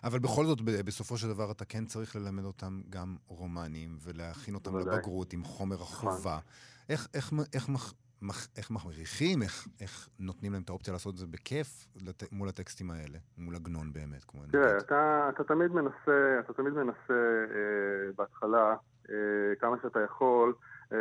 אבל 0.04 0.20
בכל 0.20 0.46
זאת, 0.46 0.62
בסופו 0.62 1.18
של 1.18 1.28
דבר 1.34 1.52
אתה 1.52 1.66
כן 1.66 1.86
צריך 1.86 2.16
ללמד 2.16 2.44
אותם 2.44 2.82
גם 2.90 3.16
רומנים, 3.28 3.98
ולהכין 4.04 4.56
אותם 4.56 4.72
בוודאי. 4.72 4.96
לבגרות 4.96 5.34
עם 5.34 5.44
חומר 5.44 5.76
החובה. 5.76 6.40
איך, 6.90 7.08
איך, 7.14 7.34
איך, 7.54 7.70
איך 8.58 8.72
מכריחים, 8.72 9.42
איך, 9.42 9.68
איך 9.82 10.10
נותנים 10.20 10.54
להם 10.54 10.62
את 10.62 10.70
האופציה 10.70 10.94
לעשות 10.94 11.14
את 11.14 11.20
זה 11.20 11.28
בכיף 11.28 11.88
לת, 12.08 12.24
מול 12.32 12.50
הטקסטים 12.50 12.92
האלה, 12.92 13.18
מול 13.38 13.56
עגנון 13.56 13.94
באמת, 13.94 14.24
כמו 14.24 14.42
תראה. 14.52 14.78
אתה, 14.78 15.30
אתה 15.30 15.44
תמיד 15.44 15.72
מנסה, 15.72 16.40
אתה 16.40 16.54
תמיד 16.54 16.74
מנסה 16.74 17.14
אה, 17.54 18.12
בהתחלה, 18.16 18.76
אה, 19.10 19.56
כמה 19.60 19.76
שאתה 19.82 20.00
יכול, 20.00 20.54
אה, 20.94 20.98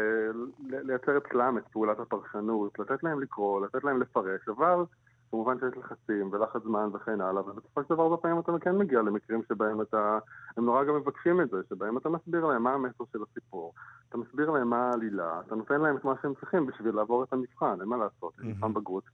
לייצר 0.68 1.18
אצלם 1.18 1.58
את 1.58 1.68
פעולת 1.72 2.00
הפרשנות, 2.00 2.78
לתת 2.78 3.02
להם 3.02 3.20
לקרוא, 3.20 3.66
לתת 3.66 3.84
להם 3.84 4.00
לפרש, 4.00 4.48
אבל 4.48 4.84
כמובן 5.30 5.58
שיש 5.60 5.76
לחצים 5.76 6.32
ולחץ 6.32 6.62
זמן 6.62 6.88
וכן 6.94 7.20
הלאה, 7.20 7.42
ובסופו 7.42 7.82
של 7.82 7.94
דבר 7.94 8.02
הרבה 8.02 8.16
פעמים 8.16 8.38
אתה 8.40 8.52
כן 8.60 8.78
מגיע 8.78 9.02
למקרים 9.02 9.42
שבהם 9.48 9.80
אתה, 9.80 10.18
הם 10.56 10.64
נורא 10.64 10.84
גם 10.84 10.96
מבקשים 10.96 11.40
את 11.40 11.50
זה, 11.50 11.56
שבהם 11.68 11.98
אתה 11.98 12.08
מסביר 12.08 12.46
להם 12.46 12.62
מה 12.62 12.74
המסר 12.74 13.04
של 13.12 13.18
הסיפור, 13.30 13.74
אתה 14.08 14.18
מסביר 14.18 14.50
להם 14.50 14.68
מה 14.70 14.90
העלילה, 14.90 15.40
אתה 15.46 15.54
נותן 15.54 15.80
להם 15.80 15.96
את 15.96 16.04
מה 16.04 16.14
שהם 16.22 16.34
צריכים 16.40 16.66
בשביל 16.66 16.94
לעבור 16.94 17.24
את 17.24 17.32
המבחן, 17.32 17.76
אין 17.80 17.88
מה 17.88 17.96
לעשות, 17.96 18.32
יש 18.38 18.44
מבחן 18.44 18.74
בגרות. 18.74 19.04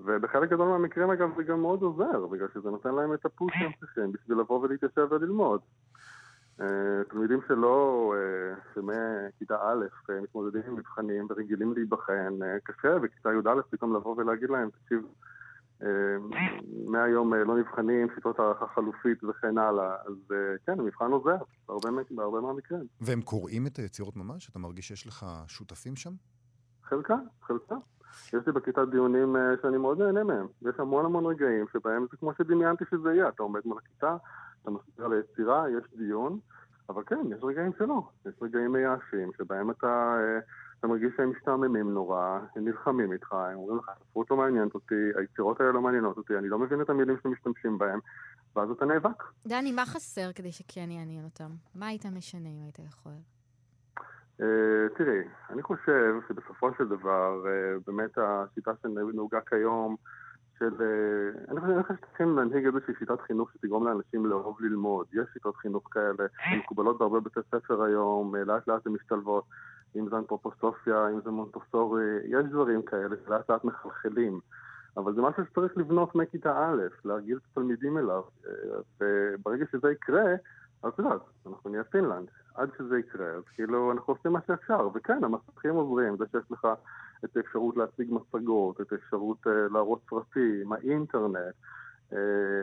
ובחלק 0.00 0.50
גדול 0.50 0.68
מהמקרים 0.68 1.10
אגב 1.10 1.30
זה 1.36 1.42
גם 1.42 1.60
מאוד 1.60 1.82
עוזר, 1.82 2.26
בגלל 2.26 2.48
שזה 2.54 2.70
נותן 2.70 2.94
להם 2.94 3.14
את 3.14 3.26
הפוש 3.26 3.52
שהם 3.58 3.72
צריכים 3.80 4.12
בשביל 4.12 4.38
לבוא 4.38 4.60
ולהתיישב 4.60 5.06
וללמוד. 5.10 5.60
אה, 6.60 7.04
תלמידים 7.08 7.40
שלא, 7.48 8.14
אה, 8.16 8.54
שמכיתה 8.74 9.56
א' 9.62 10.10
אה, 10.10 10.20
מתמודדים 10.20 10.62
עם 10.66 10.76
מבחנים 10.76 11.26
ורגילים 11.30 11.72
להיבחן, 11.72 12.38
קשה 12.64 12.98
בכיתה 12.98 13.28
י"א 13.32 13.60
פתאום 13.70 13.96
לבוא 13.96 14.14
ולהגיד 14.16 14.50
להם, 14.50 14.68
תקשיב, 14.70 15.02
מהיום 16.86 17.34
אה, 17.34 17.44
לא 17.44 17.58
נבחנים, 17.58 18.08
שיטות 18.14 18.38
הערכה 18.38 18.66
חלופית 18.66 19.24
וכן 19.24 19.58
הלאה. 19.58 19.94
אז 20.06 20.32
אה, 20.32 20.36
כן, 20.66 20.80
המבחן 20.80 21.10
עוזר, 21.10 21.36
בהרבה, 21.68 22.02
בהרבה 22.10 22.40
מהמקרים. 22.40 22.86
והם 23.00 23.22
קוראים 23.22 23.66
את 23.66 23.76
היצירות 23.76 24.16
ממש? 24.16 24.48
אתה 24.50 24.58
מרגיש 24.58 24.88
שיש 24.88 25.06
לך 25.06 25.26
שותפים 25.46 25.96
שם? 25.96 26.10
חלקה, 26.82 27.16
חלקה. 27.42 27.74
יש 28.26 28.46
לי 28.46 28.52
בכיתה 28.52 28.84
דיונים 28.84 29.36
אה, 29.36 29.54
שאני 29.62 29.76
מאוד 29.78 30.02
נהנה 30.02 30.24
מהם. 30.24 30.46
יש 30.62 30.74
המון 30.78 31.04
המון 31.04 31.26
רגעים 31.26 31.64
שבהם 31.72 32.06
זה 32.10 32.16
כמו 32.16 32.32
שדמיינתי 32.34 32.84
שזה 32.90 33.12
יהיה. 33.14 33.28
אתה 33.28 33.42
עומד 33.42 33.60
מול 33.64 33.78
הכיתה, 33.78 34.16
אתה 34.62 34.70
מסביר 34.70 35.04
על 35.04 35.12
היצירה, 35.12 35.64
יש 35.70 35.96
דיון, 35.96 36.38
אבל 36.88 37.02
כן, 37.06 37.20
יש 37.36 37.38
רגעים 37.42 37.72
שלא. 37.78 38.02
יש 38.26 38.34
רגעים 38.42 38.72
מייאשים 38.72 39.30
שבהם 39.38 39.70
אתה, 39.70 40.16
אה, 40.20 40.38
אתה 40.78 40.86
מרגיש 40.86 41.12
שהם 41.16 41.30
משתעממים 41.30 41.94
נורא, 41.94 42.38
הם 42.56 42.64
נלחמים 42.64 43.12
איתך, 43.12 43.32
הם 43.32 43.56
אומרים 43.56 43.78
לך, 43.78 43.88
הספרות 43.88 44.30
לא 44.30 44.36
מעניינת 44.36 44.74
אותי, 44.74 45.10
היצירות 45.14 45.60
האלה 45.60 45.72
לא 45.72 45.80
מעניינות 45.80 46.16
אותי, 46.16 46.38
אני 46.38 46.48
לא 46.48 46.58
מבין 46.58 46.80
את 46.80 46.90
המילים 46.90 47.16
שמשתמשים 47.22 47.78
בהם, 47.78 47.98
ואז 48.56 48.70
אתה 48.70 48.84
נאבק. 48.84 49.24
דני, 49.46 49.72
מה 49.72 49.86
חסר 49.86 50.32
כדי 50.34 50.52
שכן 50.52 50.90
יעניין 50.90 51.24
אותם? 51.24 51.50
מה 51.74 51.86
היית 51.86 52.06
משנה 52.06 52.48
אם 52.48 52.62
היית 52.62 52.78
יכול? 52.78 53.12
אה, 54.40 54.88
תראי, 54.96 55.22
אני 55.50 55.62
חושב 55.62 56.14
שבסופו 56.28 56.68
של 56.78 56.88
דבר, 56.88 57.44
אה, 57.46 57.78
באמת 57.86 58.18
השיטה 58.18 58.70
שנהוגה 58.82 59.40
כיום, 59.40 59.96
של... 60.58 60.74
אה, 60.80 61.52
אני 61.52 61.60
חושב 61.60 61.94
שצריכים 61.96 62.36
להנהיג 62.36 62.66
איזושהי 62.66 62.94
שיטת 62.98 63.20
חינוך 63.20 63.52
שתגרום 63.52 63.86
לאנשים 63.86 64.26
לאהוב 64.26 64.60
ללמוד. 64.60 65.06
יש 65.12 65.28
שיטות 65.32 65.56
חינוך 65.56 65.88
כאלה, 65.90 66.26
הן 66.44 66.58
מקובלות 66.58 66.98
בהרבה 66.98 67.20
בתי 67.20 67.40
ספר 67.50 67.82
היום, 67.82 68.34
לאט 68.36 68.68
לאט 68.68 68.86
הן 68.86 68.92
משתלבות. 68.92 69.44
אם 69.96 70.08
זה 70.08 70.16
אנתרופוסופיה, 70.16 71.08
אם 71.08 71.20
זה 71.24 71.30
מונטוסורי, 71.30 72.18
יש 72.24 72.44
דברים 72.50 72.82
כאלה 72.82 73.16
שלאט 73.26 73.50
לאט 73.50 73.64
מחלחלים. 73.64 74.40
אבל 74.96 75.14
זה 75.14 75.22
משהו 75.22 75.44
שצריך 75.44 75.76
לבנות 75.76 76.14
מכיתה 76.14 76.58
א', 76.58 76.82
להרגיל 77.04 77.36
את 77.36 77.42
התלמידים 77.50 77.98
אליו. 77.98 78.22
אה, 78.46 78.52
וברגע 79.00 79.64
שזה 79.72 79.92
יקרה, 79.92 80.34
אז 80.82 80.92
יודעת, 80.98 81.20
אנחנו 81.46 81.70
נהיה 81.70 81.84
פינלנד. 81.84 82.28
עד 82.54 82.70
שזה 82.78 82.98
יקרה, 82.98 83.26
אז 83.26 83.42
כאילו 83.54 83.92
אנחנו 83.92 84.14
עושים 84.14 84.32
מה 84.32 84.40
שאפשר. 84.46 84.88
וכן, 84.94 85.24
המסכים 85.24 85.74
עוזרים, 85.74 86.16
זה 86.16 86.24
שיש 86.30 86.50
לך 86.50 86.68
את 87.24 87.36
האפשרות 87.36 87.76
להציג 87.76 88.12
מצגות, 88.12 88.80
את 88.80 88.92
האפשרות 88.92 89.46
uh, 89.46 89.72
להראות 89.72 90.00
סרטים, 90.10 90.72
האינטרנט, 90.72 91.54
uh, 92.10 92.14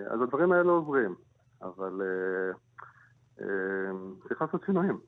אז 0.09 0.21
הדברים 0.21 0.51
האלה 0.51 0.71
עוזרים. 0.71 1.15
אבל 1.61 2.01
uh, 3.37 3.43
צריך 4.27 4.41
לעשות 4.41 4.63
שינויים. 4.65 4.99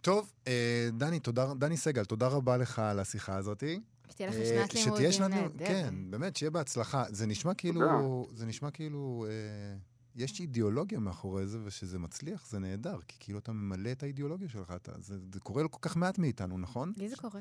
טוב, 0.00 0.32
אה, 0.46 0.88
דני, 0.92 1.20
תודה, 1.20 1.54
דני 1.54 1.76
סגל, 1.76 2.04
תודה 2.04 2.28
רבה 2.28 2.56
לך 2.56 2.78
על 2.78 2.98
השיחה 2.98 3.36
הזאת. 3.36 3.64
שתהיה 4.10 4.28
לך 4.28 4.34
אה, 4.34 4.44
שנת 4.44 4.70
שתהיה 4.70 4.84
לימודים 4.84 5.12
שנת 5.12 5.30
נהדרת. 5.30 5.68
כן, 5.68 5.94
באמת, 6.10 6.36
שיהיה 6.36 6.50
בהצלחה. 6.50 7.04
זה 7.08 7.26
נשמע 7.26 7.54
כאילו. 7.54 8.26
זה 8.34 8.46
נשמע 8.46 8.70
כאילו, 8.70 9.26
אה, 9.28 9.76
יש 10.16 10.40
אידיאולוגיה 10.40 10.98
מאחורי 10.98 11.46
זה, 11.46 11.58
ושזה 11.64 11.98
מצליח, 11.98 12.46
זה 12.46 12.58
נהדר, 12.58 12.98
כי 13.08 13.16
כאילו 13.20 13.38
אתה 13.38 13.52
ממלא 13.52 13.92
את 13.92 14.02
האידיאולוגיה 14.02 14.48
שלך, 14.48 14.72
אתה, 14.76 14.92
זה, 14.98 15.14
זה 15.32 15.40
קורה 15.40 15.62
לכל 15.62 15.78
כך 15.82 15.96
מעט 15.96 16.18
מאיתנו, 16.18 16.58
נכון? 16.58 16.92
לי 16.96 17.08
זה 17.08 17.16
קורה. 17.16 17.40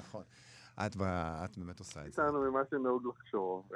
נכון. 0.00 0.22
את, 0.86 0.96
את 1.44 1.58
באמת 1.58 1.78
עושה 1.78 2.06
את 2.06 2.12
זה. 2.12 2.22
איתנו 2.22 2.50
ממה 2.50 2.60
שנהוג 2.70 3.06
לחשוב. 3.06 3.68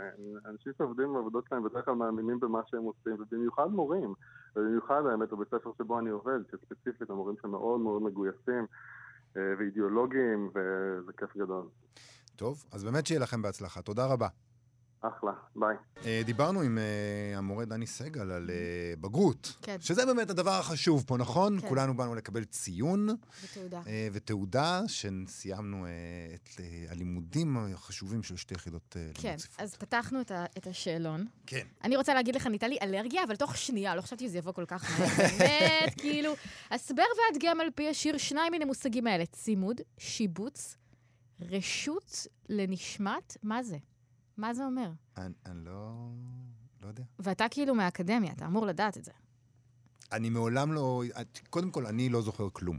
אנשים 0.46 0.72
שעובדים 0.78 1.12
בעבודות 1.12 1.44
שלהם 1.48 1.64
בדרך 1.64 1.84
כלל 1.84 1.94
מאמינים 1.94 2.40
במה 2.40 2.60
שהם 2.70 2.82
עושים, 2.82 3.16
ובמיוחד 3.22 3.66
מורים. 3.66 4.14
ובמיוחד 4.56 5.02
האמת 5.10 5.30
בבית 5.30 5.48
ספר 5.48 5.70
שבו 5.78 5.98
אני 5.98 6.10
עובד, 6.10 6.38
שספציפית 6.50 7.10
המורים 7.10 7.36
שם 7.42 7.50
מאוד 7.50 7.80
מאוד 7.80 8.02
מגויסים 8.02 8.66
אה, 9.36 9.42
ואידיאולוגיים, 9.58 10.50
וזה 10.54 11.12
כיף 11.18 11.36
גדול. 11.36 11.68
טוב, 12.36 12.64
אז 12.72 12.84
באמת 12.84 13.06
שיהיה 13.06 13.20
לכם 13.20 13.42
בהצלחה. 13.42 13.82
תודה 13.82 14.06
רבה. 14.06 14.28
אחלה, 15.00 15.30
ביי. 15.56 15.76
אה, 16.04 16.22
דיברנו 16.24 16.60
עם 16.60 16.78
אה, 16.78 16.84
המורה 17.38 17.64
דני 17.64 17.86
סגל 17.86 18.30
על 18.30 18.50
אה, 18.50 18.56
בגרות, 19.00 19.52
כן. 19.62 19.76
שזה 19.80 20.06
באמת 20.06 20.30
הדבר 20.30 20.50
החשוב 20.50 21.04
פה, 21.06 21.16
נכון? 21.16 21.60
כן. 21.60 21.68
כולנו 21.68 21.96
באנו 21.96 22.14
לקבל 22.14 22.44
ציון 22.44 23.08
בתעודה. 23.44 23.80
אה, 23.86 24.08
ותעודה, 24.12 24.80
שסיימנו 24.86 25.86
את 26.34 26.48
הלימודים 26.88 27.56
החשובים 27.74 28.22
של 28.22 28.36
שתי 28.36 28.54
יחידות 28.54 28.96
כן, 29.14 29.28
לימוד 29.28 29.40
ספרות. 29.40 29.60
אז 29.60 29.74
פתחנו 29.76 30.20
את 30.20 30.30
ה- 30.30 30.44
את 30.58 30.66
השאלון. 30.66 31.26
כן. 31.46 31.66
אני 31.84 31.96
רוצה 31.96 32.14
להגיד 32.14 32.34
לך, 32.34 32.46
ניתה 32.46 32.68
לי 32.68 32.76
אלרגיה, 32.82 33.24
אבל 33.24 33.36
תוך 33.36 33.56
שנייה, 33.56 33.94
לא 33.94 34.00
חשבתי 34.00 34.28
שזה 34.28 34.38
יבוא 34.38 34.52
כל 34.52 34.64
כך 34.68 35.00
מהר. 35.00 35.08
באמת, 35.38 35.94
כאילו, 36.00 36.32
הסבר 36.70 37.02
והדגם 37.32 37.60
על 37.60 37.66
פי 37.74 37.88
השיר 37.88 38.18
שניים 38.18 38.52
מן 38.52 38.62
המושגים 38.62 39.06
האלה, 39.06 39.26
צימוד, 39.26 39.80
שיבוץ, 39.98 40.76
רשות 41.40 42.26
לנשמת, 42.48 43.36
מה 43.42 43.62
זה? 43.62 43.76
מה 44.40 44.54
זה 44.54 44.64
אומר? 44.64 44.90
אני, 45.16 45.34
אני 45.46 45.64
לא... 45.64 46.08
לא 46.82 46.88
יודע. 46.88 47.02
ואתה 47.18 47.46
כאילו 47.50 47.74
מהאקדמיה, 47.74 48.32
אתה 48.32 48.46
אמור 48.46 48.66
לדעת 48.66 48.96
את 48.96 49.04
זה. 49.04 49.12
אני 50.12 50.30
מעולם 50.30 50.72
לא... 50.72 51.02
קודם 51.50 51.70
כל, 51.70 51.86
אני 51.86 52.08
לא 52.08 52.22
זוכר 52.22 52.48
כלום. 52.52 52.78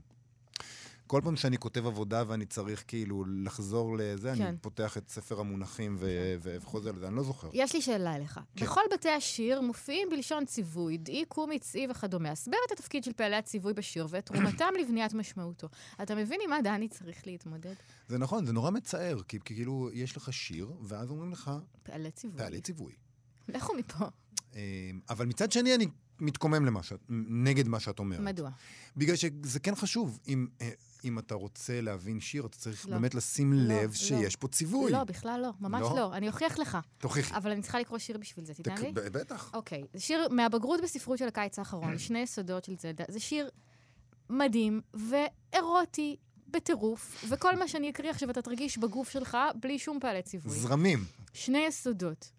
כל 1.11 1.21
פעם 1.23 1.35
שאני 1.35 1.57
כותב 1.57 1.85
עבודה 1.85 2.23
ואני 2.27 2.45
צריך 2.45 2.83
כאילו 2.87 3.25
לחזור 3.25 3.97
לזה, 3.97 4.33
כן. 4.37 4.45
אני 4.45 4.57
פותח 4.57 4.97
את 4.97 5.09
ספר 5.09 5.39
המונחים 5.39 5.95
ו- 5.99 6.35
ו- 6.41 6.57
וחוזר 6.61 6.91
לזה, 6.91 7.07
אני 7.07 7.15
לא 7.15 7.23
זוכר. 7.23 7.49
יש 7.53 7.73
לי 7.73 7.81
שאלה 7.81 8.15
אליך. 8.15 8.39
כן. 8.55 8.65
בכל 8.65 8.81
בתי 8.93 9.09
השיר 9.09 9.61
מופיעים 9.61 10.09
בלשון 10.09 10.45
ציווי, 10.45 10.97
דעי, 10.97 11.25
קומי, 11.27 11.59
צאי 11.59 11.87
וכדומה. 11.89 12.31
הסבר 12.31 12.57
את 12.67 12.71
התפקיד 12.71 13.03
של 13.03 13.13
פעלי 13.13 13.35
הציווי 13.35 13.73
בשיר 13.73 14.07
ואת 14.09 14.25
תרומתם 14.25 14.67
לבניית 14.81 15.13
משמעותו. 15.13 15.67
אתה 16.01 16.15
מבין 16.15 16.39
עם 16.43 16.49
מה 16.49 16.61
דני 16.61 16.87
צריך 16.87 17.27
להתמודד? 17.27 17.73
זה 18.07 18.17
נכון, 18.17 18.45
זה 18.45 18.53
נורא 18.53 18.71
מצער, 18.71 19.21
כי, 19.27 19.39
כי 19.45 19.55
כאילו 19.55 19.89
יש 19.93 20.17
לך 20.17 20.33
שיר, 20.33 20.71
ואז 20.81 21.09
אומרים 21.09 21.31
לך, 21.31 21.51
פעלי 21.83 22.11
ציווי. 22.11 22.37
פעלי 22.37 22.61
ציווי. 22.61 22.93
לכו 23.47 23.73
מפה. 23.75 24.05
אה, 24.55 24.61
אבל 25.09 25.25
מצד 25.25 25.51
שני, 25.51 25.75
אני 25.75 25.87
מתקומם 26.19 26.65
למה 26.65 26.83
שאת, 26.83 26.99
נגד 27.29 27.67
מה 27.67 27.79
שאת 27.79 27.99
אומרת. 27.99 28.19
מדוע? 28.19 28.49
בגלל 28.97 29.15
שזה 29.15 29.59
כן 29.59 29.75
חשוב. 29.75 30.19
אם, 30.27 30.47
אה, 30.61 30.69
אם 31.05 31.19
אתה 31.19 31.35
רוצה 31.35 31.81
להבין 31.81 32.19
שיר, 32.19 32.45
אתה 32.45 32.57
צריך 32.57 32.87
לא. 32.89 32.91
באמת 32.95 33.15
לשים 33.15 33.53
לא, 33.53 33.73
לב 33.75 33.89
לא. 33.89 33.95
שיש 33.95 34.35
פה 34.35 34.47
ציווי. 34.47 34.91
לא, 34.91 35.03
בכלל 35.03 35.39
לא, 35.43 35.49
ממש 35.61 35.81
לא? 35.81 35.95
לא. 35.95 36.13
אני 36.13 36.27
אוכיח 36.27 36.59
לך. 36.59 36.77
תוכיחי. 36.97 37.35
אבל 37.35 37.51
אני 37.51 37.61
צריכה 37.61 37.79
לקרוא 37.79 37.99
שיר 37.99 38.17
בשביל 38.17 38.45
זה, 38.45 38.53
תיתן 38.53 38.75
תק- 38.75 38.81
לי? 38.81 38.91
בטח. 38.93 39.51
אוקיי, 39.53 39.83
זה 39.93 39.99
שיר 39.99 40.27
מהבגרות 40.31 40.79
בספרות 40.83 41.17
של 41.17 41.27
הקיץ 41.27 41.59
האחרון, 41.59 41.97
שני 42.07 42.19
יסודות 42.19 42.63
של 42.63 42.75
זלדה. 42.77 43.03
זה 43.07 43.19
שיר 43.19 43.49
מדהים 44.29 44.81
ואירוטי 44.93 46.15
בטירוף, 46.47 47.25
וכל 47.29 47.55
מה 47.59 47.67
שאני 47.67 47.89
אקריא 47.89 48.09
עכשיו 48.09 48.29
אתה 48.29 48.41
תרגיש 48.41 48.77
בגוף 48.77 49.09
שלך 49.09 49.37
בלי 49.61 49.79
שום 49.79 49.99
פעלי 49.99 50.21
ציווי. 50.21 50.51
זרמים. 50.59 50.99
שני 51.33 51.65
יסודות. 51.67 52.31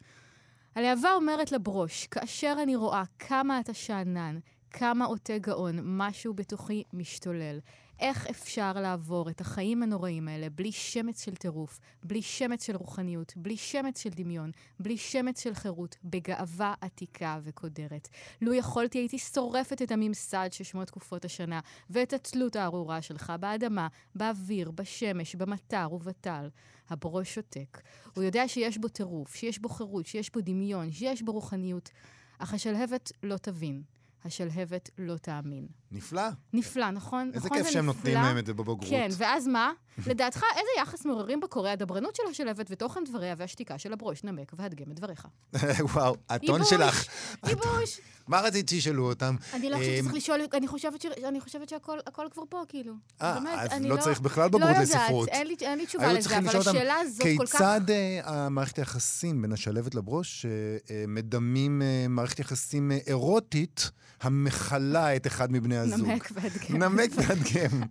הלהבה 0.74 1.12
אומרת 1.14 1.52
לברוש, 1.52 2.06
כאשר 2.06 2.56
אני 2.62 2.76
רואה 2.76 3.02
כמה 3.18 3.60
אתה 3.60 3.74
שאנן, 3.74 4.38
כמה 4.70 5.04
עוטה 5.04 5.38
גאון, 5.38 5.78
משהו 5.82 6.34
בתוכי 6.34 6.82
משתולל. 6.92 7.58
איך 8.02 8.26
אפשר 8.26 8.72
לעבור 8.72 9.30
את 9.30 9.40
החיים 9.40 9.82
הנוראים 9.82 10.28
האלה 10.28 10.50
בלי 10.50 10.72
שמץ 10.72 11.24
של 11.24 11.34
טירוף, 11.34 11.80
בלי 12.04 12.22
שמץ 12.22 12.66
של 12.66 12.76
רוחניות, 12.76 13.32
בלי 13.36 13.56
שמץ 13.56 14.02
של 14.02 14.10
דמיון, 14.10 14.50
בלי 14.80 14.96
שמץ 14.96 15.42
של 15.42 15.54
חירות, 15.54 15.96
בגאווה 16.04 16.74
עתיקה 16.80 17.38
וקודרת. 17.42 18.08
לו 18.40 18.54
יכולתי 18.54 18.98
הייתי 18.98 19.18
שורפת 19.18 19.82
את 19.82 19.90
הממסד 19.90 20.48
ששמו 20.52 20.84
תקופות 20.84 21.24
השנה, 21.24 21.60
ואת 21.90 22.12
התלות 22.12 22.56
הארורה 22.56 23.02
שלך 23.02 23.32
באדמה, 23.40 23.88
באוויר, 24.14 24.70
בשמש, 24.70 25.34
במטר 25.34 25.92
ובטל. 25.92 26.48
הברוש 26.88 27.34
שותק. 27.34 27.80
הוא 28.16 28.24
יודע 28.24 28.48
שיש 28.48 28.78
בו 28.78 28.88
טירוף, 28.88 29.34
שיש 29.34 29.58
בו 29.58 29.68
חירות, 29.68 30.06
שיש 30.06 30.32
בו 30.32 30.40
דמיון, 30.40 30.92
שיש 30.92 31.22
בו 31.22 31.32
רוחניות, 31.32 31.90
אך 32.38 32.54
השלהבת 32.54 33.12
לא 33.22 33.36
תבין. 33.36 33.82
השלהבת 34.24 34.90
לא 34.98 35.16
תאמין. 35.16 35.81
נפלא. 35.92 36.22
נפלא, 36.52 36.90
נכון? 36.90 37.30
איזה 37.34 37.46
נכון 37.46 37.58
כיף 37.58 37.66
שהם 37.66 37.86
נפלא? 37.86 37.94
נותנים 37.98 38.14
להם 38.14 38.38
את 38.38 38.46
זה 38.46 38.54
בבגרות. 38.54 38.84
כן, 38.90 39.08
ואז 39.16 39.46
מה? 39.48 39.72
לדעתך, 40.06 40.42
איזה 40.56 40.68
יחס 40.82 41.04
מעוררים 41.04 41.40
בקורא 41.40 41.70
הדברנות 41.70 42.16
של 42.16 42.22
השלהבת 42.30 42.66
ותוכן 42.70 43.00
דבריה 43.08 43.34
והשתיקה 43.38 43.78
של 43.78 43.92
הברוש? 43.92 44.24
נמק 44.24 44.52
והדגם 44.56 44.92
את 44.92 44.96
דבריך. 44.96 45.26
וואו, 45.94 46.16
הטון 46.28 46.64
שלך. 46.64 47.04
ייבוש! 47.48 48.00
מה 48.28 48.40
רצית 48.40 48.68
שישאלו 48.68 49.04
אותם? 49.08 49.36
אני 49.52 49.70
לא 49.70 49.76
חושבת 49.76 49.90
אמ, 49.92 49.98
שצריך 50.02 50.14
לשאול, 50.14 50.40
אני 50.54 50.68
חושבת 50.68 51.00
ש- 51.02 51.06
אני 51.24 51.40
חושבת 51.40 51.68
שהכל 51.68 51.98
הכל 52.06 52.26
כבר 52.32 52.42
פה, 52.48 52.62
כאילו. 52.68 52.94
אה, 53.22 53.38
אז 53.62 53.70
אני 53.72 53.88
לא 53.88 53.96
צריך 53.96 54.20
בכלל 54.20 54.48
בגרות 54.48 54.70
לא 54.76 54.82
לספרות. 54.82 55.28
יודעת, 55.28 55.62
אין 55.62 55.78
לי- 55.78 55.86
תשובה 55.86 56.12
לזה, 56.12 56.38
אבל 56.38 56.56
השאלה 56.56 56.94
הזאת 57.00 57.26
כל 57.36 57.46
כך... 57.46 57.52
כיצד 57.52 57.80
אה, 57.90 58.20
המערכת 58.24 58.78
היחסים 58.78 59.42
בין 59.42 59.52
השלבת 59.52 59.94
לברוש 59.94 60.46
אה, 60.46 60.50
אה, 60.90 61.04
מדמים 61.08 61.82
אה, 61.82 62.06
מערכת 62.08 62.38
יחסים 62.40 62.92
אירוטית 63.06 63.90
המכלה 64.20 65.16
את 65.16 65.26
אחד 65.26 65.52
מבני 65.52 65.76
הזוג? 65.82 66.08
נמק 66.08 66.28
והדגם. 66.34 66.82
נמק 66.82 67.10
והדגם. 67.16 67.82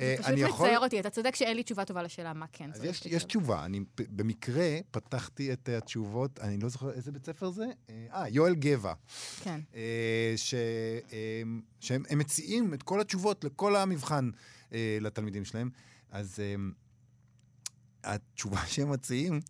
אה, 0.00 0.14
פשוט 0.18 0.34
מצער 0.34 0.78
אותי, 0.78 1.00
אתה 1.00 1.10
צודק 1.10 1.34
שאין 1.34 1.56
לי 1.56 1.62
תשובה 1.62 1.84
טובה 1.84 2.02
לשאלה 2.02 2.32
מה 2.32 2.46
כן 2.52 2.72
צריך 2.72 2.84
יש, 2.84 3.00
לשאול. 3.00 3.14
יש 3.14 3.24
תשובה. 3.24 3.64
אני 3.64 3.80
במקרה 3.96 4.78
פתחתי 4.90 5.52
את 5.52 5.68
התשובות, 5.68 6.40
אני 6.40 6.58
לא 6.58 6.68
זוכר 6.68 6.90
איזה 6.90 7.12
בית 7.12 7.26
ספר 7.26 7.50
זה? 7.50 7.66
אה, 7.90 8.06
אה, 8.12 8.28
יואל 8.28 8.54
גבע. 8.54 8.92
כן. 9.42 9.60
אה, 9.74 10.32
ש, 10.36 10.54
שהם 11.80 12.02
הם 12.08 12.18
מציעים 12.18 12.74
את 12.74 12.82
כל 12.82 13.00
התשובות 13.00 13.44
לכל 13.44 13.76
המבחן 13.76 14.30
לתלמידים 15.00 15.44
שלהם. 15.44 15.70
אז 16.10 16.38
התשובה 18.04 18.66
שהם 18.66 18.90
מציעים, 18.90 19.40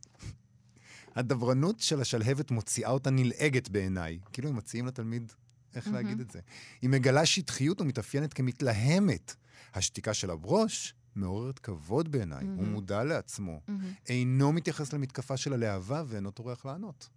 הדברנות 1.17 1.81
של 1.81 2.01
השלהבת 2.01 2.51
מוציאה 2.51 2.91
אותה 2.91 3.11
נלעגת 3.11 3.69
בעיניי. 3.69 4.19
כאילו 4.33 4.49
הם 4.49 4.57
מציעים 4.57 4.87
לתלמיד 4.87 5.33
איך 5.77 5.87
מהמם. 5.89 5.97
להגיד 5.97 6.21
את 6.21 6.31
זה. 6.31 6.41
היא 6.83 6.91
מגלה 6.91 7.27
שטחיות 7.27 7.81
ומתאפיינת 7.81 8.33
כמתלהמת. 8.35 9.35
השתיקה 9.75 10.15
של 10.15 10.31
הברוש 10.31 10.95
מעוררת 11.17 11.59
כבוד 11.59 12.13
בעיניי. 12.13 12.45
הוא 12.45 12.57
מהמם. 12.57 12.73
מודע 12.73 13.05
לעצמו. 13.05 13.61
מהמם. 13.69 13.93
אינו 14.09 14.53
מתייחס 14.53 14.93
למתקפה 14.93 15.37
של 15.37 15.53
הלהבה 15.53 16.03
ואינו 16.07 16.31
טורח 16.31 16.67
לענות. 16.67 17.09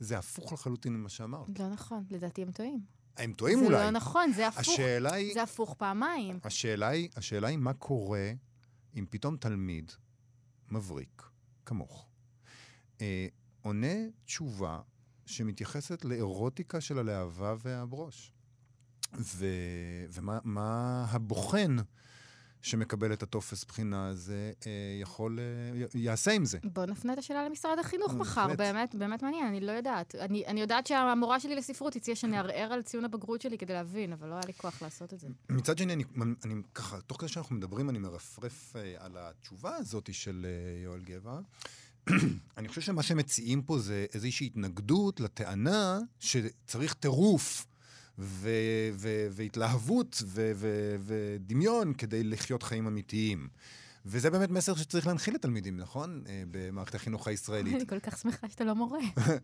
זה 0.00 0.18
הפוך 0.18 0.52
לחלוטין 0.52 0.92
ממה 0.92 1.08
שאמרת. 1.08 1.58
לא 1.58 1.68
נכון, 1.68 2.04
לדעתי 2.10 2.42
הם 2.42 2.52
טועים. 2.52 2.80
הם 3.16 3.32
טועים 3.32 3.58
זה 3.58 3.64
אולי. 3.64 3.76
לא 3.76 3.90
נכון, 3.90 4.32
זה 4.32 4.48
הפוך. 4.48 4.60
השאלה 4.60 5.14
היא, 5.14 5.34
זה 5.34 5.42
הפוך 5.42 5.74
פעמיים. 5.78 6.38
השאלה 6.44 6.88
היא, 6.88 7.08
השאלה 7.16 7.48
היא 7.48 7.58
מה 7.58 7.72
קורה 7.72 8.32
אם 8.96 9.04
פתאום 9.10 9.36
תלמיד 9.36 9.92
מבריק, 10.70 11.22
כמוך, 11.66 12.08
אה, 13.00 13.26
עונה 13.62 13.94
תשובה 14.24 14.80
שמתייחסת 15.28 16.04
לאירוטיקה 16.04 16.80
של 16.80 16.98
הלהבה 16.98 17.54
והברוש. 17.62 18.32
ו, 19.14 19.46
ומה 20.12 20.38
מה 20.44 21.04
הבוחן 21.10 21.76
שמקבל 22.62 23.12
את 23.12 23.22
הטופס 23.22 23.64
בחינה 23.64 24.06
הזה 24.08 24.52
אה, 24.66 24.70
יכול, 25.00 25.38
אה, 25.38 25.44
י- 25.94 25.98
יעשה 25.98 26.32
עם 26.32 26.44
זה? 26.44 26.58
בוא 26.64 26.86
נפנה 26.86 27.12
את 27.12 27.18
השאלה 27.18 27.44
למשרד 27.48 27.78
החינוך. 27.78 28.12
מחר, 28.14 28.54
באמת, 28.56 28.94
באמת 28.94 29.22
מעניין, 29.22 29.46
אני 29.46 29.60
לא 29.60 29.72
יודעת. 29.72 30.14
אני, 30.14 30.46
אני 30.46 30.60
יודעת 30.60 30.86
שהמורה 30.86 31.40
שלי 31.40 31.56
לספרות 31.56 31.96
הציעה 31.96 32.16
שנערער 32.16 32.72
על 32.72 32.82
ציון 32.82 33.04
הבגרות 33.04 33.40
שלי 33.40 33.58
כדי 33.58 33.72
להבין, 33.72 34.12
אבל 34.12 34.28
לא 34.28 34.34
היה 34.34 34.42
לי 34.46 34.52
כוח 34.52 34.82
לעשות 34.82 35.14
את 35.14 35.20
זה. 35.20 35.28
מצד 35.50 35.78
שני, 35.78 35.92
אני, 35.92 36.04
אני 36.44 36.54
ככה, 36.74 37.00
תוך 37.00 37.20
כדי 37.20 37.28
שאנחנו 37.28 37.56
מדברים, 37.56 37.90
אני 37.90 37.98
מרפרף 37.98 38.76
אה, 38.76 38.94
על 38.98 39.12
התשובה 39.16 39.76
הזאת 39.76 40.14
של 40.14 40.46
אה, 40.48 40.82
יואל 40.84 41.00
גבע. 41.00 41.40
אני 42.56 42.68
חושב 42.68 42.80
שמה 42.80 43.02
שהם 43.02 43.16
מציעים 43.16 43.62
פה 43.62 43.78
זה 43.78 44.06
איזושהי 44.14 44.46
התנגדות 44.46 45.20
לטענה 45.20 45.98
שצריך 46.20 46.94
טירוף 46.94 47.66
ו- 48.18 48.90
ו- 48.92 49.26
והתלהבות 49.30 50.22
ו- 50.26 50.52
ו- 50.54 50.96
ודמיון 51.00 51.94
כדי 51.94 52.24
לחיות 52.24 52.62
חיים 52.62 52.86
אמיתיים. 52.86 53.48
וזה 54.06 54.30
באמת 54.30 54.50
מסר 54.50 54.74
שצריך 54.74 55.06
להנחיל 55.06 55.34
לתלמידים, 55.34 55.76
נכון? 55.76 56.22
אה, 56.28 56.42
במערכת 56.50 56.94
החינוך 56.94 57.28
הישראלית. 57.28 57.74
אני 57.74 57.86
כל 57.86 58.00
כך 58.00 58.18
שמחה 58.18 58.48
שאתה 58.48 58.64
לא 58.64 58.74
מורה. 58.74 58.98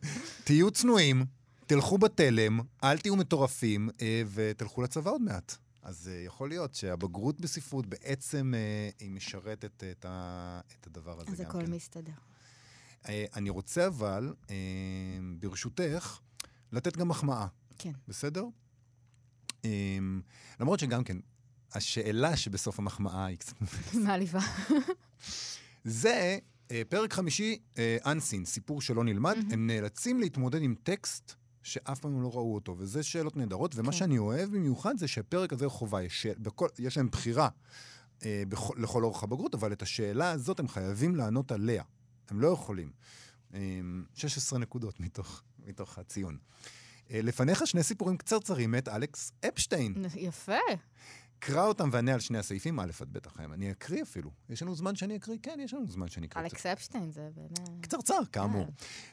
תהיו 0.45 0.71
צנועים, 0.71 1.25
תלכו 1.67 1.99
בתלם, 1.99 2.61
אל 2.85 2.99
תהיו 2.99 3.17
מטורפים, 3.17 3.89
אה, 4.03 4.23
ותלכו 4.35 4.83
לצבא 4.83 5.11
עוד 5.11 5.23
מעט. 5.23 5.57
אז 5.83 6.11
אה, 6.13 6.21
יכול 6.21 6.49
להיות 6.49 6.75
שהבגרות 6.75 7.41
בספרות 7.41 7.87
בעצם 7.87 8.53
היא 9.01 9.11
משרתת 9.11 9.85
את, 9.91 10.05
ה, 10.09 10.61
את 10.81 10.87
הדבר 10.87 11.21
הזה 11.21 11.31
אז 11.33 11.41
גם 11.41 11.47
הכל 11.47 11.67
כן. 11.67 11.71
מסתדר. 11.71 12.13
אה, 13.09 13.25
אני 13.37 13.51
רוצה 13.51 13.87
אבל, 13.87 14.35
אה, 14.51 14.57
ברשותך, 15.39 16.19
לתת 16.73 16.97
גם 16.97 17.09
מחמאה, 17.09 17.47
כן. 17.79 17.93
בסדר? 18.09 18.45
אה, 19.65 19.99
למרות 20.61 20.81
שגם 20.81 21.05
כן, 21.05 21.17
השאלה 21.73 22.37
שבסוף 22.37 22.79
המחמאה 22.79 23.27
היא 23.27 23.39
קצת... 23.39 23.55
מעליבה. 23.95 24.41
זה 25.85 26.39
פרק 26.89 27.13
חמישי, 27.13 27.59
אנסין, 28.07 28.45
סיפור 28.45 28.81
שלא 28.81 29.05
נלמד. 29.05 29.37
הם 29.51 29.67
נאלצים 29.67 30.21
להתמודד 30.21 30.63
עם 30.63 30.75
טקסט 30.83 31.35
שאף 31.63 31.99
פעם 31.99 32.23
לא 32.23 32.29
ראו 32.29 32.55
אותו, 32.55 32.77
וזה 32.79 33.03
שאלות 33.03 33.37
נהדרות. 33.37 33.77
ומה 33.77 33.93
כן. 33.93 33.99
שאני 33.99 34.19
אוהב 34.19 34.51
במיוחד 34.51 34.99
זה 34.99 35.09
שהפרק 35.09 35.53
הזה 35.53 35.69
חובה. 35.69 36.03
יש, 36.03 36.27
בכל, 36.27 36.69
יש 36.79 36.97
להם 36.97 37.09
בחירה 37.09 37.49
אה, 38.25 38.43
בכל, 38.49 38.75
לכל 38.79 39.05
אורך 39.05 39.23
הבגרות, 39.23 39.55
אבל 39.55 39.73
את 39.73 39.83
השאלה 39.83 40.31
הזאת 40.31 40.61
הם 40.61 40.69
חייבים 40.69 41.17
לענות 41.17 41.53
עליה. 41.53 41.83
הם 42.31 42.41
לא 42.41 42.49
יכולים. 42.49 42.93
אה, 43.55 43.61
16 44.15 44.59
נקודות 44.59 45.01
מתוך, 45.01 45.43
מתוך 45.67 45.99
הציון. 45.99 46.39
אה, 47.11 47.21
לפניך 47.23 47.67
שני 47.67 47.83
סיפורים 47.83 48.17
קצרצרים 48.17 48.71
מאת 48.71 48.89
אלכס 48.89 49.33
אפשטיין. 49.49 49.95
יפה. 50.17 50.59
קרא 51.39 51.67
אותם 51.67 51.89
וענה 51.93 52.15
על 52.15 52.21
שני 52.21 52.39
הסעיפים, 52.39 52.81
א' 52.81 52.91
עד 53.01 53.09
ב' 53.13 53.27
החיים. 53.27 53.53
אני 53.53 53.71
אקריא 53.71 54.03
אפילו. 54.03 54.31
יש 54.49 54.63
לנו 54.63 54.75
זמן 54.75 54.97
שאני 54.97 55.17
אקריא? 55.17 55.39
כן, 55.43 55.59
יש 55.61 55.75
לנו 55.75 55.87
זמן 55.89 56.09
שאני 56.09 56.27
אקריא. 56.27 56.45
אלכס 56.45 56.67
אפשטיין 56.67 57.11
זה 57.11 57.29
בעיניי... 57.35 57.81
קצרצר, 57.81 58.19
כאמור. 58.33 58.63
אה. 58.63 58.69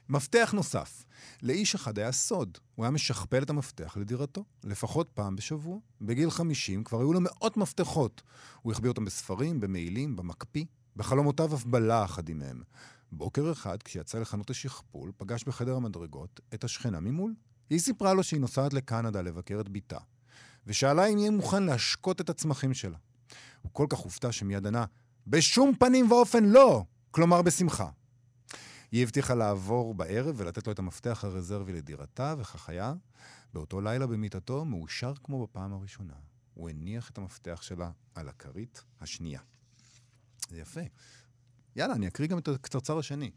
מפתח 0.09 0.51
נוסף. 0.55 1.05
לאיש 1.41 1.75
אחד 1.75 1.99
היה 1.99 2.11
סוד. 2.11 2.57
הוא 2.75 2.85
היה 2.85 2.91
משכפל 2.91 3.43
את 3.43 3.49
המפתח 3.49 3.97
לדירתו, 3.97 4.45
לפחות 4.63 5.09
פעם 5.13 5.35
בשבוע. 5.35 5.79
בגיל 6.01 6.31
50 6.31 6.83
כבר 6.83 6.99
היו 6.99 7.13
לו 7.13 7.21
מאות 7.21 7.57
מפתחות. 7.57 8.21
הוא 8.61 8.73
החביא 8.73 8.89
אותם 8.89 9.05
בספרים, 9.05 9.59
במעילים, 9.59 10.15
במקפיא. 10.15 10.65
בחלומותיו 10.95 11.55
אף 11.55 11.65
בלע 11.65 12.03
אחדים 12.05 12.39
מהם. 12.39 12.63
בוקר 13.11 13.51
אחד, 13.51 13.83
כשיצא 13.83 14.19
לחנות 14.19 14.49
השכפול, 14.49 15.11
פגש 15.17 15.43
בחדר 15.43 15.75
המדרגות 15.75 16.39
את 16.53 16.63
השכנה 16.63 16.99
ממול. 16.99 17.33
היא 17.69 17.79
סיפרה 17.79 18.13
לו 18.13 18.23
שהיא 18.23 18.41
נוסעת 18.41 18.73
לקנדה 18.73 19.21
לבקר 19.21 19.57
את 19.61 19.69
בתה, 19.69 19.97
ושאלה 20.67 21.05
אם 21.05 21.17
יהיה 21.17 21.31
מוכן 21.31 21.63
להשקות 21.63 22.21
את 22.21 22.29
הצמחים 22.29 22.73
שלה. 22.73 22.97
הוא 23.61 23.71
כל 23.73 23.85
כך 23.89 23.97
הופתע 23.97 24.31
שמיד 24.31 24.67
ענה, 24.67 24.85
בשום 25.27 25.75
פנים 25.79 26.11
ואופן 26.11 26.45
לא! 26.45 26.85
כלומר, 27.11 27.41
בשמחה. 27.41 27.89
היא 28.91 29.03
הבטיחה 29.03 29.35
לעבור 29.35 29.93
בערב 29.93 30.35
ולתת 30.37 30.67
לו 30.67 30.73
את 30.73 30.79
המפתח 30.79 31.23
הרזרבי 31.23 31.73
לדירתה, 31.73 32.35
וכך 32.37 32.69
היה. 32.69 32.93
באותו 33.53 33.81
לילה 33.81 34.07
במיטתו, 34.07 34.65
מאושר 34.65 35.13
כמו 35.23 35.47
בפעם 35.47 35.73
הראשונה. 35.73 36.13
הוא 36.53 36.69
הניח 36.69 37.09
את 37.09 37.17
המפתח 37.17 37.61
שלה 37.61 37.91
על 38.15 38.29
הכרית 38.29 38.83
השנייה. 39.01 39.39
זה 40.49 40.59
יפה. 40.59 40.81
יאללה, 41.75 41.93
אני 41.93 42.07
אקריא 42.07 42.27
גם 42.27 42.37
את 42.37 42.47
הקצרצר 42.47 42.97
השני. 42.97 43.31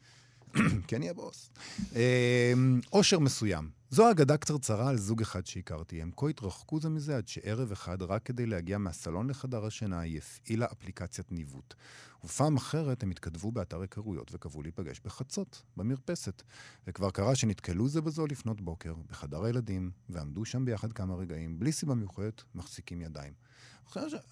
כן, 0.88 1.02
יהיה 1.02 1.14
בוס. 1.14 1.50
אמ, 1.92 2.80
עושר 2.90 3.18
מסוים. 3.18 3.70
זו 3.90 4.10
אגדה 4.10 4.36
קצרצרה 4.36 4.88
על 4.88 4.96
זוג 4.96 5.20
אחד 5.20 5.46
שהכרתי. 5.46 6.02
הם 6.02 6.10
כה 6.16 6.28
התרחקו 6.28 6.80
זה 6.80 6.88
מזה 6.88 7.16
עד 7.16 7.28
שערב 7.28 7.72
אחד, 7.72 8.02
רק 8.02 8.22
כדי 8.22 8.46
להגיע 8.46 8.78
מהסלון 8.78 9.30
לחדר 9.30 9.66
השינה, 9.66 10.00
היא 10.00 10.18
הפעילה 10.18 10.66
אפליקציית 10.72 11.32
ניווט. 11.32 11.74
ופעם 12.24 12.56
אחרת 12.56 13.02
הם 13.02 13.10
התכתבו 13.10 13.52
באתר 13.52 13.80
היכרויות 13.80 14.30
וקבעו 14.34 14.62
להיפגש 14.62 15.00
בחצות, 15.04 15.62
במרפסת. 15.76 16.42
וכבר 16.86 17.10
קרה 17.10 17.34
שנתקלו 17.34 17.88
זה 17.88 18.00
בזו 18.00 18.26
לפנות 18.26 18.60
בוקר, 18.60 18.94
בחדר 19.10 19.44
הילדים, 19.44 19.90
ועמדו 20.08 20.44
שם 20.44 20.64
ביחד 20.64 20.92
כמה 20.92 21.14
רגעים, 21.14 21.58
בלי 21.58 21.72
סיבה 21.72 21.94
מיוחדת, 21.94 22.42
מחזיקים 22.54 23.00
ידיים. 23.00 23.32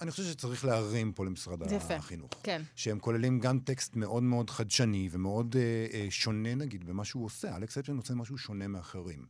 אני 0.00 0.10
חושב 0.10 0.22
שצריך 0.22 0.64
להרים 0.64 1.12
פה 1.12 1.24
למשרד 1.24 1.72
יפה. 1.72 1.94
החינוך. 1.94 2.30
כן. 2.42 2.62
שהם 2.76 2.98
כוללים 2.98 3.40
גם 3.40 3.58
טקסט 3.58 3.96
מאוד 3.96 4.22
מאוד 4.22 4.50
חדשני 4.50 5.08
ומאוד 5.12 5.56
אה, 5.56 5.86
אה, 5.92 6.06
שונה, 6.10 6.54
נגיד, 6.54 6.84
במה 6.84 7.04
שהוא 7.04 7.24
עושה. 7.24 7.56
אלכס 7.56 7.78
אפשטיין 7.78 7.98
עושה 7.98 8.14
משהו 8.14 8.38
שונה 8.38 8.68
מאחרים. 8.68 9.26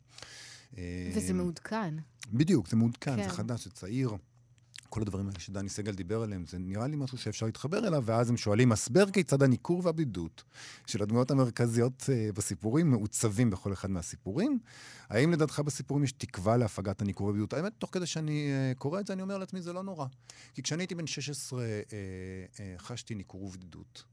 אה, 0.78 1.10
וזה 1.14 1.32
מעודכן. 1.32 1.94
בדיוק, 2.32 2.68
זה 2.68 2.76
מעודכן, 2.76 3.16
כן. 3.16 3.22
זה 3.22 3.28
חדש, 3.28 3.64
זה 3.64 3.70
צעיר. 3.70 4.10
כל 4.92 5.02
הדברים 5.02 5.28
האלה 5.28 5.40
שדני 5.40 5.68
סגל 5.68 5.94
דיבר 5.94 6.22
עליהם, 6.22 6.44
זה 6.46 6.58
נראה 6.58 6.86
לי 6.86 6.96
משהו 6.96 7.18
שאפשר 7.18 7.46
להתחבר 7.46 7.86
אליו, 7.86 8.02
ואז 8.06 8.30
הם 8.30 8.36
שואלים, 8.36 8.72
הסבר 8.72 9.10
כיצד 9.10 9.42
הניכור 9.42 9.80
והבדידות 9.84 10.42
של 10.86 11.02
הדמויות 11.02 11.30
המרכזיות 11.30 12.10
אה, 12.12 12.30
בסיפורים 12.34 12.90
מעוצבים 12.90 13.50
בכל 13.50 13.72
אחד 13.72 13.90
מהסיפורים. 13.90 14.58
האם 15.08 15.32
לדעתך 15.32 15.60
בסיפורים 15.60 16.04
יש 16.04 16.12
תקווה 16.12 16.56
להפגת 16.56 17.02
הניכור 17.02 17.26
והבדידות? 17.26 17.52
האמת, 17.52 17.72
תוך 17.78 17.90
כדי 17.92 18.06
שאני 18.06 18.50
אה, 18.50 18.72
קורא 18.78 19.00
את 19.00 19.06
זה, 19.06 19.12
אני 19.12 19.22
אומר 19.22 19.38
לעצמי, 19.38 19.62
זה 19.62 19.72
לא 19.72 19.82
נורא. 19.82 20.06
כי 20.54 20.62
כשאני 20.62 20.82
הייתי 20.82 20.94
בן 20.94 21.06
16, 21.06 21.62
אה, 21.62 21.68
חשתי 22.78 23.14
ניכור 23.14 23.42
ובדידות. 23.42 24.04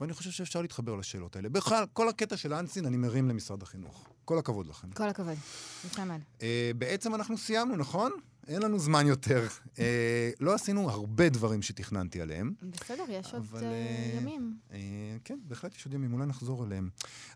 ואני 0.00 0.12
חושב 0.12 0.30
שאפשר 0.30 0.62
להתחבר 0.62 0.94
לשאלות 0.94 1.36
האלה. 1.36 1.48
בכלל, 1.48 1.84
כל 1.92 2.08
הקטע 2.08 2.36
של 2.36 2.54
אנסין 2.54 2.86
אני 2.86 2.96
מרים 2.96 3.28
למשרד 3.28 3.62
החינוך. 3.62 4.08
כל 4.24 4.38
הכבוד 4.38 4.66
לכם. 4.66 4.90
כל 4.90 5.08
הכבוד. 5.08 5.36
יפה 5.86 6.04
מאוד. 6.04 6.20
בעצם 6.78 7.14
אנחנו 7.14 7.38
סיימנו, 7.38 7.76
נכון? 7.76 8.12
אין 8.48 8.62
לנו 8.62 8.78
זמן 8.78 9.06
יותר. 9.06 9.46
אה, 9.78 10.30
לא 10.40 10.54
עשינו 10.54 10.90
הרבה 10.90 11.28
דברים 11.28 11.62
שתכננתי 11.62 12.20
עליהם. 12.20 12.52
בסדר, 12.62 13.04
יש 13.08 13.34
עוד 13.34 13.42
אבל, 13.50 13.64
אה, 13.64 13.70
אה, 13.70 14.16
ימים. 14.16 14.56
אה, 14.72 14.78
כן, 15.24 15.38
בהחלט 15.44 15.74
יש 15.74 15.84
עוד 15.84 15.94
ימים, 15.94 16.12
אולי 16.12 16.26
נחזור 16.26 16.66
אליהם. 16.66 16.88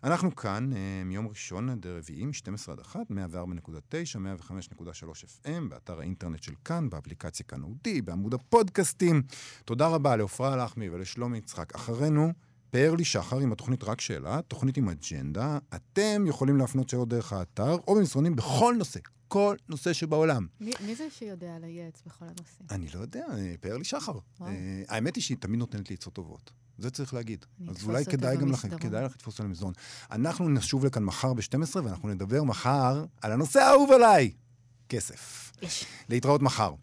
אנחנו 0.03 0.35
כאן 0.35 0.73
אה, 0.73 1.03
מיום 1.05 1.27
ראשון 1.27 1.69
עד 1.69 1.87
רביעי, 1.87 2.25
מ-12 2.25 2.71
עד 2.71 2.79
1, 2.79 2.99
104.9, 3.09 4.15
105.3 4.15 5.45
FM, 5.45 5.69
באתר 5.69 5.99
האינטרנט 5.99 6.43
של 6.43 6.53
כאן, 6.65 6.89
באפליקציה 6.89 7.45
כאן 7.45 7.63
אודי, 7.63 8.01
בעמוד 8.01 8.33
הפודקאסטים. 8.33 9.21
תודה 9.65 9.87
רבה 9.87 10.15
לעפרה 10.15 10.55
לחמי 10.55 10.89
ולשלומי 10.89 11.37
יצחק. 11.37 11.75
אחרינו... 11.75 12.46
פאר 12.77 12.95
לי 12.95 13.05
שחר 13.05 13.39
עם 13.39 13.51
התוכנית 13.51 13.83
רק 13.83 14.01
שאלה, 14.01 14.41
תוכנית 14.41 14.77
עם 14.77 14.89
אג'נדה. 14.89 15.57
אתם 15.75 16.25
יכולים 16.27 16.57
להפנות 16.57 16.89
שאלות 16.89 17.09
דרך 17.09 17.33
האתר 17.33 17.77
או 17.87 17.95
במסרונים 17.95 18.35
בכל 18.35 18.75
נושא, 18.77 18.99
כל 19.27 19.55
נושא 19.69 19.93
שבעולם. 19.93 20.47
מי 20.61 20.71
מי 20.85 20.95
זה 20.95 21.07
שיודע 21.09 21.59
לייעץ 21.61 22.03
בכל 22.05 22.25
הנושאים? 22.25 22.67
אני 22.71 22.87
לא 22.93 22.99
יודע, 22.99 23.25
אה, 23.37 23.55
פאר 23.61 23.77
לי 23.77 23.83
שחר. 23.83 24.11
וואו. 24.11 24.51
אה, 24.51 24.83
האמת 24.87 25.15
היא 25.15 25.23
שהיא 25.23 25.37
תמיד 25.39 25.59
נותנת 25.59 25.89
לי 25.89 25.95
עצות 25.95 26.13
טובות. 26.13 26.51
זה 26.77 26.89
צריך 26.89 27.13
להגיד. 27.13 27.45
אז 27.69 27.83
אולי 27.83 28.05
כדאי 28.05 28.37
גם 28.37 28.51
לכם. 28.51 28.77
כדאי 28.77 29.05
לך 29.05 29.11
לתפוס 29.11 29.33
אותה 29.33 29.43
למסדרון. 29.43 29.73
אנחנו 30.11 30.49
נשוב 30.49 30.85
לכאן 30.85 31.03
מחר 31.03 31.33
ב-12, 31.33 31.75
ואנחנו 31.83 32.09
נדבר 32.09 32.43
מחר 32.43 33.05
על 33.21 33.31
הנושא 33.31 33.59
האהוב 33.59 33.91
עליי, 33.91 34.31
כסף. 34.89 35.51
יש. 35.61 35.85
להתראות 36.09 36.41
מחר. 36.41 36.73